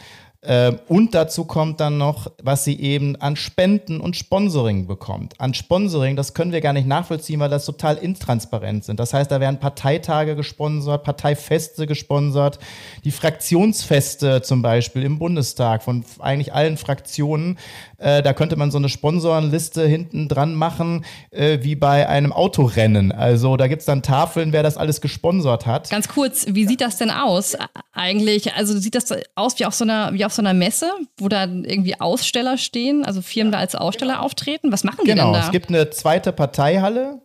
Ähm, 0.44 0.78
und 0.86 1.14
dazu 1.14 1.44
kommt 1.44 1.80
dann 1.80 1.98
noch, 1.98 2.30
was 2.40 2.62
sie 2.62 2.78
eben 2.80 3.16
an 3.16 3.34
Spenden 3.34 4.00
und 4.00 4.16
Sponsoring 4.16 4.86
bekommt. 4.86 5.40
An 5.40 5.52
Sponsoring, 5.52 6.14
das 6.14 6.32
können 6.32 6.52
wir 6.52 6.60
gar 6.60 6.72
nicht 6.72 6.86
nachvollziehen, 6.86 7.40
weil 7.40 7.50
das 7.50 7.64
total 7.64 7.96
intransparent 7.96 8.84
sind. 8.84 9.00
Das 9.00 9.12
heißt, 9.12 9.32
da 9.32 9.40
werden 9.40 9.58
Parteitage 9.58 10.36
gesponsert, 10.36 11.02
Parteifeste 11.02 11.88
gesponsert, 11.88 12.60
die 13.04 13.10
Fraktionsfeste 13.10 14.40
zum 14.42 14.62
Beispiel 14.62 15.02
im 15.02 15.18
Bundestag 15.18 15.82
von 15.82 16.04
eigentlich 16.20 16.54
allen 16.54 16.76
Fraktionen. 16.76 17.58
Äh, 17.98 18.22
da 18.22 18.32
könnte 18.32 18.54
man 18.54 18.70
so 18.70 18.78
eine 18.78 18.88
Sponsorenliste 18.88 19.84
hinten 19.88 20.28
dran 20.28 20.54
machen, 20.54 21.04
äh, 21.32 21.58
wie 21.62 21.74
bei 21.74 22.08
einem 22.08 22.32
Autorennen. 22.32 23.10
Also 23.10 23.56
da 23.56 23.66
gibt 23.66 23.80
es 23.80 23.86
dann 23.86 24.02
Tafeln, 24.02 24.52
wer 24.52 24.62
das 24.62 24.76
alles 24.76 25.00
gesponsert 25.00 25.66
hat. 25.66 25.90
Ganz 25.90 26.06
kurz, 26.06 26.46
wie 26.48 26.64
sieht 26.64 26.80
das 26.80 26.96
denn 26.96 27.10
aus 27.10 27.56
eigentlich? 27.92 28.54
Also 28.54 28.78
sieht 28.78 28.94
das 28.94 29.12
aus 29.34 29.58
wie 29.58 29.66
auf 29.66 29.74
so 29.74 29.82
einer, 29.82 30.12
wie 30.12 30.27
auf 30.28 30.34
so 30.34 30.42
einer 30.42 30.54
Messe, 30.54 30.90
wo 31.16 31.28
da 31.28 31.44
irgendwie 31.44 32.00
Aussteller 32.00 32.58
stehen, 32.58 33.04
also 33.04 33.22
Firmen 33.22 33.50
da 33.50 33.58
als 33.58 33.74
Aussteller 33.74 34.22
auftreten? 34.22 34.70
Was 34.70 34.84
machen 34.84 35.00
die 35.04 35.10
genau, 35.10 35.24
denn 35.24 35.32
da? 35.32 35.38
Genau, 35.38 35.46
es 35.46 35.52
gibt 35.52 35.68
eine 35.70 35.90
zweite 35.90 36.32
Parteihalle 36.32 37.22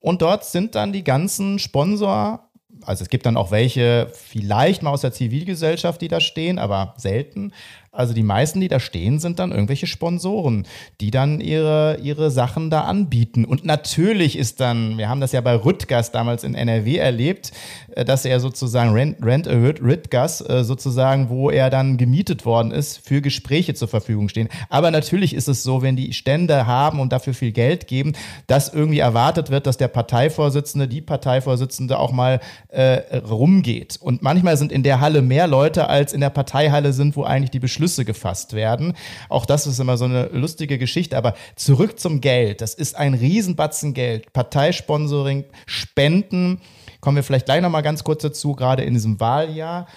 und 0.00 0.22
dort 0.22 0.44
sind 0.44 0.74
dann 0.74 0.92
die 0.92 1.04
ganzen 1.04 1.58
Sponsor 1.58 2.48
also 2.84 3.02
es 3.02 3.10
gibt 3.10 3.26
dann 3.26 3.36
auch 3.36 3.50
welche 3.50 4.08
vielleicht 4.12 4.82
mal 4.82 4.90
aus 4.90 5.02
der 5.02 5.12
Zivilgesellschaft, 5.12 6.00
die 6.00 6.08
da 6.08 6.20
stehen, 6.20 6.58
aber 6.58 6.94
selten. 6.96 7.52
Also 7.94 8.14
die 8.14 8.22
meisten, 8.22 8.58
die 8.58 8.68
da 8.68 8.80
stehen, 8.80 9.18
sind 9.18 9.38
dann 9.38 9.52
irgendwelche 9.52 9.86
Sponsoren, 9.86 10.66
die 11.02 11.10
dann 11.10 11.42
ihre, 11.42 11.98
ihre 12.02 12.30
Sachen 12.30 12.70
da 12.70 12.84
anbieten. 12.84 13.44
Und 13.44 13.66
natürlich 13.66 14.38
ist 14.38 14.60
dann, 14.60 14.96
wir 14.96 15.10
haben 15.10 15.20
das 15.20 15.32
ja 15.32 15.42
bei 15.42 15.54
Rüttgers 15.54 16.10
damals 16.10 16.42
in 16.42 16.54
NRW 16.54 16.96
erlebt, 16.96 17.52
äh, 17.94 18.06
dass 18.06 18.24
er 18.24 18.40
sozusagen 18.40 18.92
Rent, 18.94 19.22
Rent 19.22 19.46
Rüttgers 19.46 20.40
äh, 20.40 20.64
sozusagen, 20.64 21.28
wo 21.28 21.50
er 21.50 21.68
dann 21.68 21.98
gemietet 21.98 22.46
worden 22.46 22.70
ist, 22.70 23.06
für 23.06 23.20
Gespräche 23.20 23.74
zur 23.74 23.88
Verfügung 23.88 24.30
stehen. 24.30 24.48
Aber 24.70 24.90
natürlich 24.90 25.34
ist 25.34 25.48
es 25.48 25.62
so, 25.62 25.82
wenn 25.82 25.94
die 25.94 26.14
Stände 26.14 26.66
haben 26.66 26.98
und 26.98 27.12
dafür 27.12 27.34
viel 27.34 27.52
Geld 27.52 27.88
geben, 27.88 28.14
dass 28.46 28.72
irgendwie 28.72 29.00
erwartet 29.00 29.50
wird, 29.50 29.66
dass 29.66 29.76
der 29.76 29.88
Parteivorsitzende, 29.88 30.88
die 30.88 31.02
Parteivorsitzende 31.02 31.98
auch 31.98 32.12
mal 32.12 32.40
äh, 32.68 33.18
rumgeht. 33.18 33.98
Und 34.00 34.22
manchmal 34.22 34.56
sind 34.56 34.72
in 34.72 34.82
der 34.82 35.00
Halle 35.00 35.20
mehr 35.20 35.46
Leute, 35.46 35.90
als 35.90 36.14
in 36.14 36.22
der 36.22 36.30
Parteihalle 36.30 36.94
sind, 36.94 37.16
wo 37.16 37.24
eigentlich 37.24 37.50
die 37.50 37.58
Beschlüsse 37.58 37.81
Beschlüsse 37.82 38.04
gefasst 38.04 38.52
werden. 38.52 38.94
Auch 39.28 39.44
das 39.44 39.66
ist 39.66 39.80
immer 39.80 39.96
so 39.96 40.04
eine 40.04 40.26
lustige 40.26 40.78
Geschichte. 40.78 41.16
Aber 41.16 41.34
zurück 41.56 41.98
zum 41.98 42.20
Geld. 42.20 42.60
Das 42.60 42.74
ist 42.74 42.96
ein 42.96 43.14
Riesenbatzen 43.14 43.92
Geld. 43.92 44.32
Parteisponsoring, 44.32 45.44
Spenden. 45.66 46.60
Kommen 47.00 47.16
wir 47.16 47.24
vielleicht 47.24 47.46
gleich 47.46 47.60
nochmal 47.60 47.82
ganz 47.82 48.04
kurz 48.04 48.22
dazu, 48.22 48.54
gerade 48.54 48.84
in 48.84 48.94
diesem 48.94 49.18
Wahljahr. 49.18 49.88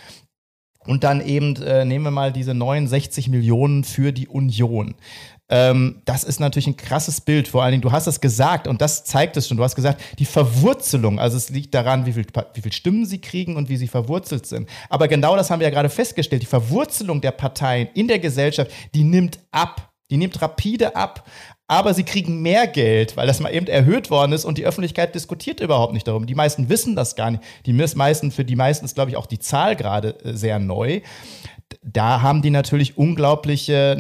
Und 0.87 1.03
dann 1.03 1.21
eben 1.21 1.55
äh, 1.61 1.85
nehmen 1.85 2.05
wir 2.05 2.11
mal 2.11 2.31
diese 2.31 2.55
69 2.55 3.29
Millionen 3.29 3.83
für 3.83 4.11
die 4.11 4.27
Union. 4.27 4.95
Ähm, 5.47 6.01
das 6.05 6.23
ist 6.23 6.39
natürlich 6.39 6.67
ein 6.67 6.77
krasses 6.77 7.21
Bild. 7.21 7.47
Vor 7.47 7.63
allen 7.63 7.71
Dingen, 7.71 7.81
du 7.81 7.91
hast 7.91 8.07
es 8.07 8.19
gesagt 8.19 8.67
und 8.67 8.81
das 8.81 9.05
zeigt 9.05 9.37
es 9.37 9.47
schon. 9.47 9.57
Du 9.57 9.63
hast 9.63 9.75
gesagt, 9.75 10.01
die 10.17 10.25
Verwurzelung, 10.25 11.19
also 11.19 11.37
es 11.37 11.49
liegt 11.49 11.73
daran, 11.73 12.05
wie 12.05 12.13
viel, 12.13 12.25
wie 12.53 12.61
viel 12.61 12.73
Stimmen 12.73 13.05
sie 13.05 13.19
kriegen 13.21 13.55
und 13.55 13.69
wie 13.69 13.77
sie 13.77 13.87
verwurzelt 13.87 14.45
sind. 14.45 14.69
Aber 14.89 15.07
genau 15.07 15.35
das 15.35 15.51
haben 15.51 15.59
wir 15.59 15.67
ja 15.67 15.73
gerade 15.73 15.89
festgestellt. 15.89 16.41
Die 16.41 16.47
Verwurzelung 16.47 17.21
der 17.21 17.31
Parteien 17.31 17.89
in 17.93 18.07
der 18.07 18.19
Gesellschaft, 18.19 18.71
die 18.93 19.03
nimmt 19.03 19.39
ab. 19.51 19.91
Die 20.11 20.17
nimmt 20.17 20.39
rapide 20.39 20.95
ab 20.95 21.27
aber 21.67 21.93
sie 21.95 22.03
kriegen 22.03 22.41
mehr 22.41 22.67
Geld, 22.67 23.17
weil 23.17 23.25
das 23.25 23.39
mal 23.39 23.53
eben 23.53 23.65
erhöht 23.65 24.11
worden 24.11 24.33
ist 24.33 24.45
und 24.45 24.57
die 24.57 24.65
Öffentlichkeit 24.65 25.15
diskutiert 25.15 25.59
überhaupt 25.59 25.93
nicht 25.93 26.07
darum. 26.07 26.27
Die 26.27 26.35
meisten 26.35 26.69
wissen 26.69 26.95
das 26.95 27.15
gar 27.15 27.31
nicht. 27.31 27.43
Die 27.65 27.73
meisten, 27.73 28.31
für 28.31 28.45
die 28.45 28.55
meisten 28.55 28.85
ist, 28.85 28.93
glaube 28.93 29.09
ich, 29.09 29.17
auch 29.17 29.25
die 29.25 29.39
Zahl 29.39 29.75
gerade 29.75 30.19
äh, 30.23 30.33
sehr 30.33 30.59
neu 30.59 31.01
da 31.81 32.21
haben 32.21 32.41
die 32.41 32.49
natürlich 32.49 32.97
unglaubliche, 32.97 33.97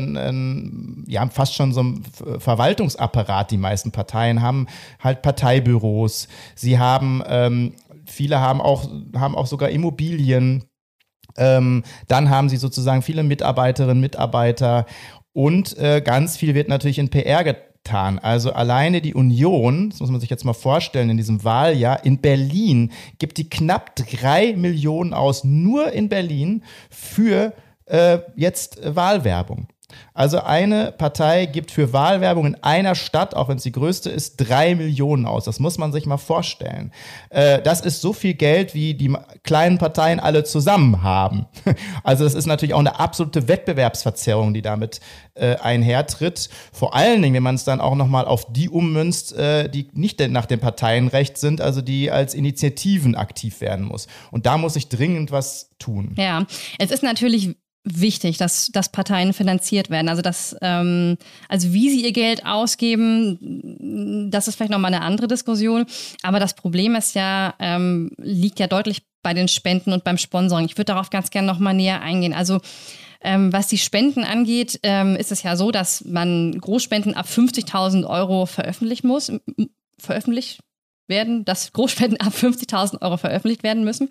ja, 1.07 1.27
fast 1.29 1.55
schon 1.55 1.73
so 1.73 1.83
ein 1.83 2.03
Verwaltungsapparat. 2.39 3.51
Die 3.51 3.57
meisten 3.57 3.91
Parteien 3.91 4.41
haben 4.41 4.67
halt 4.99 5.21
Parteibüros. 5.21 6.27
Sie 6.55 6.79
haben, 6.79 7.23
ähm, 7.27 7.73
viele 8.05 8.39
haben 8.39 8.61
auch, 8.61 8.89
haben 9.15 9.35
auch 9.35 9.47
sogar 9.47 9.69
Immobilien. 9.69 10.65
Ähm, 11.37 11.83
dann 12.07 12.29
haben 12.29 12.49
sie 12.49 12.57
sozusagen 12.57 13.01
viele 13.01 13.23
Mitarbeiterinnen, 13.23 13.99
Mitarbeiter 13.99 14.85
und 15.35 15.77
äh, 15.77 16.01
ganz 16.01 16.37
viel 16.37 16.55
wird 16.55 16.69
natürlich 16.69 16.97
in 16.97 17.09
PR 17.09 17.43
getan. 17.85 18.19
Also 18.19 18.51
alleine 18.51 19.01
die 19.01 19.13
Union, 19.13 19.91
das 19.91 19.99
muss 19.99 20.11
man 20.11 20.19
sich 20.19 20.29
jetzt 20.29 20.43
mal 20.43 20.53
vorstellen, 20.53 21.09
in 21.09 21.17
diesem 21.17 21.43
Wahljahr 21.43 22.03
in 22.03 22.17
Berlin 22.17 22.91
gibt 23.19 23.37
die 23.37 23.49
knapp 23.49 23.95
drei 23.95 24.53
Millionen 24.53 25.13
aus, 25.13 25.43
nur 25.43 25.91
in 25.91 26.09
Berlin, 26.09 26.63
für 26.89 27.53
äh, 27.85 28.19
jetzt 28.35 28.79
Wahlwerbung. 28.83 29.67
Also 30.13 30.41
eine 30.41 30.91
Partei 30.91 31.45
gibt 31.45 31.71
für 31.71 31.93
Wahlwerbung 31.93 32.45
in 32.47 32.55
einer 32.63 32.95
Stadt, 32.95 33.35
auch 33.35 33.49
wenn 33.49 33.57
es 33.57 33.63
die 33.63 33.71
größte 33.71 34.09
ist, 34.09 34.37
drei 34.37 34.73
Millionen 34.75 35.25
aus. 35.25 35.45
Das 35.45 35.59
muss 35.59 35.77
man 35.77 35.91
sich 35.91 36.05
mal 36.05 36.17
vorstellen. 36.17 36.91
Äh, 37.29 37.61
das 37.61 37.81
ist 37.81 38.01
so 38.01 38.13
viel 38.13 38.33
Geld, 38.33 38.73
wie 38.73 38.93
die 38.93 39.15
kleinen 39.43 39.77
Parteien 39.77 40.19
alle 40.19 40.43
zusammen 40.43 41.03
haben. 41.03 41.45
Also 42.03 42.23
das 42.23 42.35
ist 42.35 42.45
natürlich 42.45 42.73
auch 42.73 42.79
eine 42.79 42.99
absolute 42.99 43.47
Wettbewerbsverzerrung, 43.47 44.53
die 44.53 44.61
damit 44.61 44.99
äh, 45.33 45.55
einhertritt. 45.55 46.49
Vor 46.71 46.95
allen 46.95 47.21
Dingen, 47.21 47.33
wenn 47.35 47.43
man 47.43 47.55
es 47.55 47.63
dann 47.63 47.81
auch 47.81 47.95
nochmal 47.95 48.25
auf 48.25 48.51
die 48.51 48.69
ummünzt, 48.69 49.33
äh, 49.33 49.69
die 49.69 49.89
nicht 49.93 50.19
nach 50.29 50.45
dem 50.45 50.59
Parteienrecht 50.59 51.37
sind, 51.37 51.61
also 51.61 51.81
die 51.81 52.11
als 52.11 52.33
Initiativen 52.33 53.15
aktiv 53.15 53.59
werden 53.61 53.85
muss. 53.85 54.07
Und 54.31 54.45
da 54.45 54.57
muss 54.57 54.75
ich 54.75 54.87
dringend 54.89 55.31
was 55.31 55.71
tun. 55.79 56.13
Ja, 56.17 56.45
es 56.79 56.91
ist 56.91 57.03
natürlich 57.03 57.55
wichtig, 57.85 58.37
dass, 58.37 58.67
dass 58.71 58.91
Parteien 58.91 59.31
finanziert 59.31 59.89
werden. 59.89 60.09
Also 60.09 60.21
dass, 60.21 60.55
ähm, 60.61 61.17
also 61.47 61.71
wie 61.71 61.89
sie 61.89 62.03
ihr 62.03 62.11
Geld 62.11 62.45
ausgeben, 62.45 64.29
das 64.31 64.47
ist 64.47 64.55
vielleicht 64.55 64.71
nochmal 64.71 64.93
eine 64.93 65.03
andere 65.03 65.27
Diskussion. 65.27 65.85
Aber 66.23 66.39
das 66.39 66.55
Problem 66.55 66.95
ist 66.95 67.15
ja, 67.15 67.53
ähm, 67.59 68.11
liegt 68.17 68.59
ja 68.59 68.67
deutlich 68.67 69.03
bei 69.21 69.33
den 69.33 69.47
Spenden 69.47 69.93
und 69.93 70.03
beim 70.03 70.17
Sponsoring. 70.17 70.65
Ich 70.65 70.77
würde 70.77 70.93
darauf 70.93 71.09
ganz 71.09 71.29
gerne 71.29 71.47
nochmal 71.47 71.73
näher 71.73 72.01
eingehen. 72.01 72.33
Also 72.33 72.59
ähm, 73.21 73.53
was 73.53 73.67
die 73.67 73.77
Spenden 73.77 74.23
angeht, 74.23 74.79
ähm, 74.83 75.15
ist 75.15 75.31
es 75.31 75.43
ja 75.43 75.55
so, 75.55 75.71
dass 75.71 76.05
man 76.05 76.59
Großspenden 76.59 77.15
ab 77.15 77.27
50.000 77.27 78.05
Euro 78.07 78.45
veröffentlichen 78.45 79.07
muss, 79.07 79.31
veröffentlicht 79.97 80.59
werden, 81.07 81.45
dass 81.45 81.71
Großspenden 81.73 82.19
ab 82.19 82.33
50.000 82.33 83.01
Euro 83.01 83.17
veröffentlicht 83.17 83.63
werden 83.63 83.83
müssen. 83.83 84.09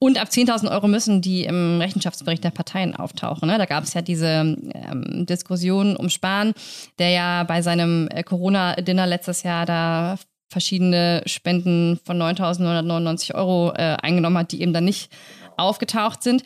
Und 0.00 0.20
ab 0.20 0.28
10.000 0.28 0.70
Euro 0.70 0.86
müssen 0.86 1.20
die 1.20 1.44
im 1.44 1.80
Rechenschaftsbericht 1.80 2.44
der 2.44 2.50
Parteien 2.50 2.94
auftauchen. 2.94 3.48
Ne? 3.48 3.58
Da 3.58 3.64
gab 3.64 3.82
es 3.82 3.94
ja 3.94 4.02
diese 4.02 4.26
ähm, 4.26 5.26
Diskussion 5.26 5.96
um 5.96 6.08
Spahn, 6.08 6.54
der 7.00 7.10
ja 7.10 7.42
bei 7.42 7.62
seinem 7.62 8.08
äh, 8.10 8.22
Corona-Dinner 8.22 9.06
letztes 9.06 9.42
Jahr 9.42 9.66
da 9.66 10.16
verschiedene 10.50 11.22
Spenden 11.26 11.98
von 12.04 12.16
9.999 12.20 13.34
Euro 13.34 13.72
äh, 13.74 13.96
eingenommen 14.00 14.38
hat, 14.38 14.52
die 14.52 14.62
eben 14.62 14.72
dann 14.72 14.84
nicht 14.84 15.10
aufgetaucht 15.58 16.22
sind. 16.22 16.42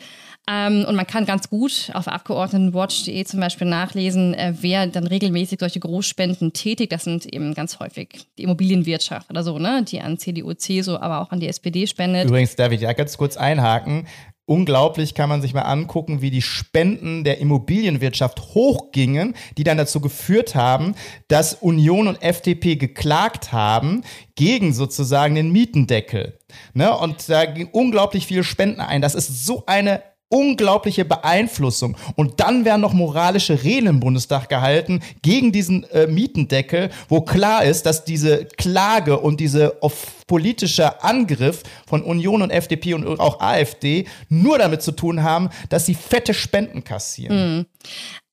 Ähm, 0.49 0.83
und 0.85 0.95
man 0.95 1.07
kann 1.07 1.25
ganz 1.25 1.49
gut 1.49 1.89
auf 1.93 2.09
Abgeordnetenwatch.de 2.09 3.23
zum 3.23 3.39
Beispiel 3.39 3.65
nachlesen, 3.65 4.33
äh, 4.33 4.53
wer 4.59 4.87
dann 4.87 5.07
regelmäßig 5.07 5.59
solche 5.59 5.79
Großspenden 5.79 6.51
tätigt. 6.51 6.91
Das 6.91 7.05
sind 7.05 7.25
eben 7.33 7.53
ganz 7.53 7.79
häufig 7.79 8.27
die 8.37 8.43
Immobilienwirtschaft 8.43 9.29
oder 9.29 9.41
so, 9.41 9.57
ne, 9.57 9.85
die 9.87 10.01
an 10.01 10.17
CDU, 10.17 10.53
CSU, 10.53 10.97
aber 10.97 11.21
auch 11.21 11.31
an 11.31 11.39
die 11.39 11.47
SPD 11.47 11.87
spendet. 11.87 12.25
Übrigens 12.25 12.57
darf 12.57 12.73
ich 12.73 12.81
da 12.81 12.91
ganz 12.91 13.15
kurz 13.17 13.37
einhaken. 13.37 14.05
Unglaublich 14.45 15.15
kann 15.15 15.29
man 15.29 15.41
sich 15.41 15.53
mal 15.53 15.61
angucken, 15.61 16.21
wie 16.21 16.29
die 16.29 16.41
Spenden 16.41 17.23
der 17.23 17.37
Immobilienwirtschaft 17.37 18.53
hochgingen, 18.53 19.35
die 19.57 19.63
dann 19.63 19.77
dazu 19.77 20.01
geführt 20.01 20.53
haben, 20.53 20.95
dass 21.29 21.53
Union 21.53 22.09
und 22.09 22.21
FDP 22.21 22.75
geklagt 22.75 23.53
haben 23.53 24.01
gegen 24.35 24.73
sozusagen 24.73 25.35
den 25.35 25.53
Mietendeckel. 25.53 26.39
Ne? 26.73 26.95
Und 26.97 27.29
da 27.29 27.45
ging 27.45 27.69
unglaublich 27.71 28.27
viele 28.27 28.43
Spenden 28.43 28.81
ein. 28.81 29.01
Das 29.01 29.15
ist 29.15 29.45
so 29.45 29.63
eine 29.65 30.03
unglaubliche 30.33 31.05
Beeinflussung. 31.05 31.95
Und 32.15 32.39
dann 32.39 32.65
werden 32.65 32.81
noch 32.81 32.93
moralische 32.93 33.63
Reden 33.63 33.85
im 33.85 33.99
Bundestag 33.99 34.49
gehalten 34.49 35.01
gegen 35.21 35.51
diesen 35.51 35.83
äh, 35.91 36.07
Mietendeckel, 36.07 36.89
wo 37.07 37.21
klar 37.21 37.63
ist, 37.63 37.85
dass 37.85 38.03
diese 38.03 38.45
Klage 38.45 39.19
und 39.19 39.39
diese 39.39 39.77
politische 40.25 41.03
Angriff 41.03 41.61
von 41.85 42.01
Union 42.01 42.41
und 42.41 42.49
FDP 42.49 42.95
und 42.95 43.05
auch 43.19 43.41
AfD 43.41 44.05
nur 44.27 44.57
damit 44.57 44.81
zu 44.81 44.91
tun 44.91 45.21
haben, 45.21 45.49
dass 45.69 45.85
sie 45.85 45.93
fette 45.93 46.33
Spenden 46.33 46.83
kassieren. 46.83 47.57
Mhm. 47.57 47.65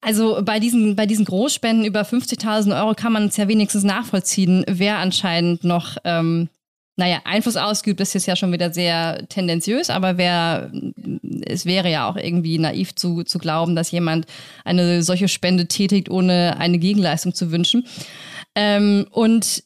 Also 0.00 0.40
bei 0.42 0.58
diesen, 0.58 0.96
bei 0.96 1.04
diesen 1.04 1.26
Großspenden 1.26 1.84
über 1.84 2.00
50.000 2.00 2.80
Euro 2.80 2.94
kann 2.94 3.12
man 3.12 3.26
es 3.26 3.36
ja 3.36 3.46
wenigstens 3.46 3.84
nachvollziehen, 3.84 4.64
wer 4.66 4.96
anscheinend 4.96 5.64
noch 5.64 5.98
ähm, 6.04 6.48
naja, 7.00 7.22
Einfluss 7.24 7.56
ausgeübt, 7.56 7.98
ist 8.02 8.12
jetzt 8.12 8.26
ja 8.26 8.36
schon 8.36 8.52
wieder 8.52 8.74
sehr 8.74 9.26
tendenziös, 9.30 9.88
aber 9.88 10.18
wer, 10.18 10.70
es 11.46 11.64
wäre 11.64 11.90
ja 11.90 12.06
auch 12.06 12.16
irgendwie 12.16 12.58
naiv 12.58 12.94
zu, 12.94 13.24
zu 13.24 13.38
glauben, 13.38 13.74
dass 13.74 13.90
jemand 13.90 14.26
eine 14.66 15.02
solche 15.02 15.26
Spende 15.26 15.66
tätigt, 15.66 16.10
ohne 16.10 16.58
eine 16.58 16.78
Gegenleistung 16.78 17.32
zu 17.32 17.50
wünschen. 17.52 17.86
Ähm, 18.54 19.06
und 19.12 19.64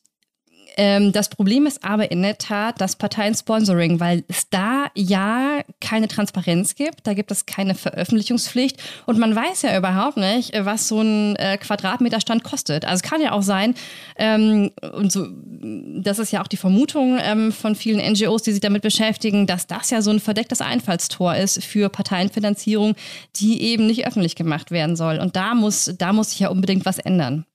ähm, 0.77 1.13
das 1.13 1.29
Problem 1.29 1.67
ist 1.67 1.85
aber 1.85 2.11
in 2.11 2.23
der 2.23 2.39
Tat 2.39 2.81
das 2.81 2.97
Parteiensponsoring, 2.97 4.01
weil 4.01 4.25
es 4.29 4.49
da 4.51 4.87
ja 4.95 5.61
keine 5.81 6.09
Transparenz 6.09 6.75
gibt, 6.75 7.07
da 7.07 7.15
gibt 7.15 7.31
es 7.31 7.47
keine 7.47 7.75
Veröffentlichungspflicht 7.75 8.83
und 9.07 9.19
man 9.19 9.35
weiß 9.35 9.63
ja 9.63 9.77
überhaupt 9.77 10.17
nicht, 10.17 10.53
was 10.65 10.89
so 10.89 11.01
ein 11.01 11.37
äh, 11.37 11.59
Quadratmeterstand 11.59 12.45
kostet. 12.45 12.85
Also 12.85 12.97
es 12.97 13.03
kann 13.03 13.21
ja 13.21 13.33
auch 13.33 13.43
sein, 13.43 13.75
ähm, 14.17 14.73
und 14.93 15.13
so, 15.13 15.27
das 16.03 16.19
ist 16.19 16.33
ja 16.33 16.43
auch 16.43 16.49
die 16.49 16.57
Vermutung 16.57 17.19
ähm, 17.23 17.53
von 17.53 17.75
vielen 17.75 18.01
NGOs, 18.13 18.43
die 18.43 18.53
sich 18.53 18.61
damit 18.61 18.83
beschäftigen, 18.83 19.47
dass 19.47 19.67
das 19.67 19.91
ja 19.91 20.03
so 20.03 20.11
ein 20.11 20.21
verdecktes 20.21 20.61
Einfallstor 20.61 21.35
ist 21.37 21.65
für 21.65 21.89
Parteienfinanzierung, 21.89 22.95
die 23.37 23.63
eben 23.63 23.87
nicht 23.87 24.07
öffentlich 24.07 24.37
gemacht 24.37 24.71
werden 24.71 24.97
soll. 24.97 25.19
Und 25.19 25.37
da 25.37 25.55
muss, 25.55 25.93
da 25.99 26.13
muss 26.13 26.31
sich 26.31 26.41
ja 26.41 26.49
unbedingt 26.49 26.85
was 26.85 26.99
ändern. 26.99 27.47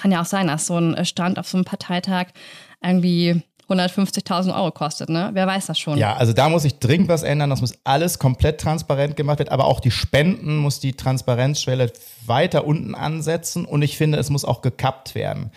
Kann 0.00 0.10
ja 0.10 0.20
auch 0.20 0.26
sein, 0.26 0.48
dass 0.48 0.66
so 0.66 0.78
ein 0.78 1.04
Stand 1.04 1.38
auf 1.38 1.48
so 1.48 1.56
einem 1.56 1.64
Parteitag 1.64 2.26
irgendwie 2.82 3.42
150.000 3.68 4.54
Euro 4.54 4.70
kostet, 4.70 5.08
ne? 5.08 5.30
Wer 5.32 5.46
weiß 5.46 5.66
das 5.66 5.78
schon? 5.78 5.98
Ja, 5.98 6.14
also 6.14 6.32
da 6.32 6.48
muss 6.48 6.62
sich 6.62 6.78
dringend 6.78 7.08
was 7.08 7.24
ändern. 7.24 7.50
Das 7.50 7.60
muss 7.60 7.74
alles 7.82 8.18
komplett 8.18 8.60
transparent 8.60 9.16
gemacht 9.16 9.40
werden. 9.40 9.50
Aber 9.50 9.64
auch 9.64 9.80
die 9.80 9.90
Spenden 9.90 10.56
muss 10.56 10.78
die 10.78 10.92
Transparenzschwelle 10.92 11.92
weiter 12.24 12.64
unten 12.64 12.94
ansetzen. 12.94 13.64
Und 13.64 13.82
ich 13.82 13.96
finde, 13.96 14.18
es 14.18 14.30
muss 14.30 14.44
auch 14.44 14.62
gekappt 14.62 15.16
werden. 15.16 15.50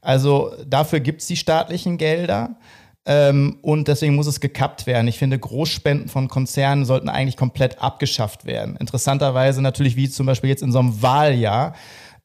Also 0.00 0.52
dafür 0.64 1.00
gibt 1.00 1.22
es 1.22 1.26
die 1.26 1.36
staatlichen 1.36 1.98
Gelder. 1.98 2.56
Ähm, 3.04 3.58
und 3.62 3.88
deswegen 3.88 4.14
muss 4.14 4.28
es 4.28 4.40
gekappt 4.40 4.86
werden. 4.86 5.08
Ich 5.08 5.18
finde, 5.18 5.38
Großspenden 5.38 6.08
von 6.08 6.28
Konzernen 6.28 6.84
sollten 6.84 7.08
eigentlich 7.08 7.36
komplett 7.36 7.80
abgeschafft 7.80 8.44
werden. 8.44 8.76
Interessanterweise 8.76 9.60
natürlich, 9.62 9.96
wie 9.96 10.08
zum 10.08 10.26
Beispiel 10.26 10.50
jetzt 10.50 10.62
in 10.62 10.72
so 10.72 10.78
einem 10.78 11.02
Wahljahr, 11.02 11.74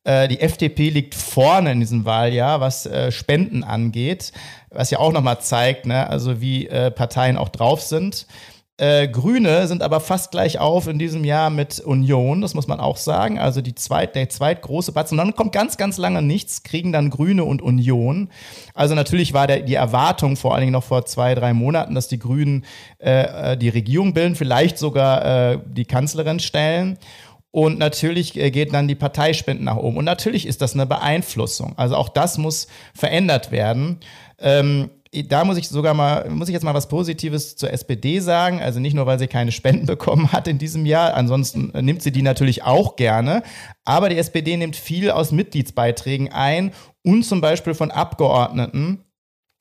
äh, 0.03 0.27
die 0.27 0.39
FDP 0.39 0.89
liegt 0.89 1.15
vorne 1.15 1.71
in 1.71 1.79
diesem 1.79 2.05
Wahljahr, 2.05 2.59
was 2.59 2.85
äh, 2.85 3.11
Spenden 3.11 3.63
angeht, 3.63 4.31
was 4.69 4.89
ja 4.89 4.99
auch 4.99 5.11
nochmal 5.11 5.39
zeigt, 5.41 5.85
ne, 5.85 6.09
also 6.09 6.41
wie 6.41 6.67
äh, 6.67 6.91
Parteien 6.91 7.37
auch 7.37 7.49
drauf 7.49 7.81
sind. 7.81 8.25
Äh, 8.81 9.09
Grüne 9.09 9.67
sind 9.67 9.83
aber 9.83 9.99
fast 9.99 10.31
gleich 10.31 10.57
auf 10.57 10.87
in 10.87 10.97
diesem 10.97 11.23
Jahr 11.23 11.51
mit 11.51 11.79
Union, 11.81 12.41
das 12.41 12.55
muss 12.55 12.67
man 12.67 12.79
auch 12.79 12.97
sagen. 12.97 13.37
Also 13.37 13.61
die 13.61 13.75
zweit, 13.75 14.15
der 14.15 14.27
zweitgroße 14.29 14.91
Batzen. 14.91 15.19
Und 15.19 15.25
dann 15.25 15.35
kommt 15.35 15.51
ganz, 15.51 15.77
ganz 15.77 15.99
lange 15.99 16.23
nichts, 16.23 16.63
kriegen 16.63 16.91
dann 16.91 17.11
Grüne 17.11 17.43
und 17.43 17.61
Union. 17.61 18.31
Also 18.73 18.95
natürlich 18.95 19.33
war 19.33 19.45
der, 19.45 19.59
die 19.59 19.75
Erwartung 19.75 20.35
vor 20.35 20.55
allen 20.55 20.61
Dingen 20.61 20.71
noch 20.71 20.83
vor 20.83 21.05
zwei, 21.05 21.35
drei 21.35 21.53
Monaten, 21.53 21.93
dass 21.93 22.07
die 22.07 22.17
Grünen 22.17 22.65
äh, 22.97 23.55
die 23.55 23.69
Regierung 23.69 24.15
bilden, 24.15 24.35
vielleicht 24.35 24.79
sogar 24.79 25.51
äh, 25.51 25.59
die 25.63 25.85
Kanzlerin 25.85 26.39
stellen. 26.39 26.97
Und 27.51 27.77
natürlich 27.77 28.37
äh, 28.37 28.49
geht 28.49 28.73
dann 28.73 28.87
die 28.87 28.95
Parteispenden 28.95 29.65
nach 29.65 29.75
oben. 29.75 29.97
Und 29.97 30.05
natürlich 30.05 30.47
ist 30.47 30.61
das 30.61 30.73
eine 30.73 30.85
Beeinflussung. 30.85 31.73
Also 31.77 31.95
auch 31.95 32.09
das 32.09 32.37
muss 32.37 32.67
verändert 32.93 33.51
werden. 33.51 33.99
Ähm, 34.39 34.89
da 35.27 35.43
muss 35.43 35.57
ich 35.57 35.67
sogar 35.67 35.93
mal, 35.93 36.29
muss 36.29 36.47
ich 36.47 36.53
jetzt 36.53 36.63
mal 36.63 36.73
was 36.73 36.87
Positives 36.87 37.57
zur 37.57 37.71
SPD 37.71 38.19
sagen. 38.19 38.61
Also 38.61 38.79
nicht 38.79 38.93
nur, 38.93 39.05
weil 39.05 39.19
sie 39.19 39.27
keine 39.27 39.51
Spenden 39.51 39.85
bekommen 39.85 40.31
hat 40.31 40.47
in 40.47 40.57
diesem 40.57 40.85
Jahr. 40.85 41.13
Ansonsten 41.13 41.73
nimmt 41.81 42.01
sie 42.01 42.13
die 42.13 42.21
natürlich 42.21 42.63
auch 42.63 42.95
gerne. 42.95 43.43
Aber 43.83 44.07
die 44.07 44.17
SPD 44.17 44.55
nimmt 44.55 44.77
viel 44.77 45.11
aus 45.11 45.33
Mitgliedsbeiträgen 45.33 46.31
ein 46.31 46.71
und 47.03 47.23
zum 47.23 47.41
Beispiel 47.41 47.73
von 47.73 47.91
Abgeordneten. 47.91 49.03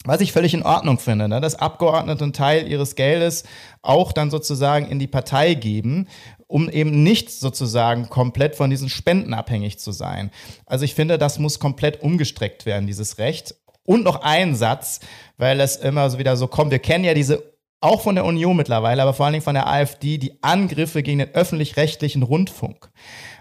Was 0.04 0.22
ich 0.22 0.32
völlig 0.32 0.54
in 0.54 0.62
Ordnung 0.62 0.98
finde, 0.98 1.28
ne? 1.28 1.42
dass 1.42 1.56
Abgeordnete 1.56 2.24
einen 2.24 2.32
Teil 2.32 2.66
ihres 2.66 2.94
Geldes 2.94 3.44
auch 3.82 4.12
dann 4.12 4.30
sozusagen 4.30 4.86
in 4.86 4.98
die 4.98 5.06
Partei 5.06 5.52
geben, 5.52 6.06
um 6.50 6.68
eben 6.68 7.02
nicht 7.02 7.30
sozusagen 7.30 8.08
komplett 8.08 8.56
von 8.56 8.70
diesen 8.70 8.88
Spenden 8.88 9.34
abhängig 9.34 9.78
zu 9.78 9.92
sein. 9.92 10.30
Also 10.66 10.84
ich 10.84 10.94
finde, 10.94 11.16
das 11.16 11.38
muss 11.38 11.60
komplett 11.60 12.02
umgestreckt 12.02 12.66
werden, 12.66 12.86
dieses 12.86 13.18
Recht. 13.18 13.54
Und 13.84 14.02
noch 14.04 14.22
ein 14.22 14.56
Satz, 14.56 15.00
weil 15.38 15.60
es 15.60 15.76
immer 15.76 16.10
so 16.10 16.18
wieder 16.18 16.36
so 16.36 16.48
kommt. 16.48 16.72
Wir 16.72 16.80
kennen 16.80 17.04
ja 17.04 17.14
diese 17.14 17.42
auch 17.80 18.02
von 18.02 18.14
der 18.14 18.26
Union 18.26 18.56
mittlerweile, 18.56 19.00
aber 19.00 19.14
vor 19.14 19.24
allen 19.24 19.32
Dingen 19.32 19.44
von 19.44 19.54
der 19.54 19.66
AfD, 19.66 20.18
die 20.18 20.42
Angriffe 20.42 21.02
gegen 21.02 21.20
den 21.20 21.34
öffentlich-rechtlichen 21.34 22.22
Rundfunk. 22.22 22.90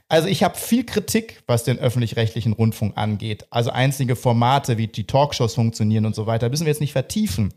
Also 0.08 0.28
ich 0.28 0.44
habe 0.44 0.58
viel 0.58 0.86
Kritik, 0.86 1.44
was 1.46 1.66
den 1.66 1.78
öffentlich-rechtlichen 1.78 2.54
Rundfunk 2.54 2.96
angeht. 2.96 3.46
Also 3.50 3.72
einzige 3.72 4.16
Formate, 4.16 4.78
wie 4.78 4.88
die 4.88 5.06
Talkshows 5.06 5.56
funktionieren 5.56 6.06
und 6.06 6.16
so 6.16 6.26
weiter, 6.26 6.50
müssen 6.50 6.66
wir 6.66 6.72
jetzt 6.72 6.80
nicht 6.80 6.94
vertiefen. 6.94 7.54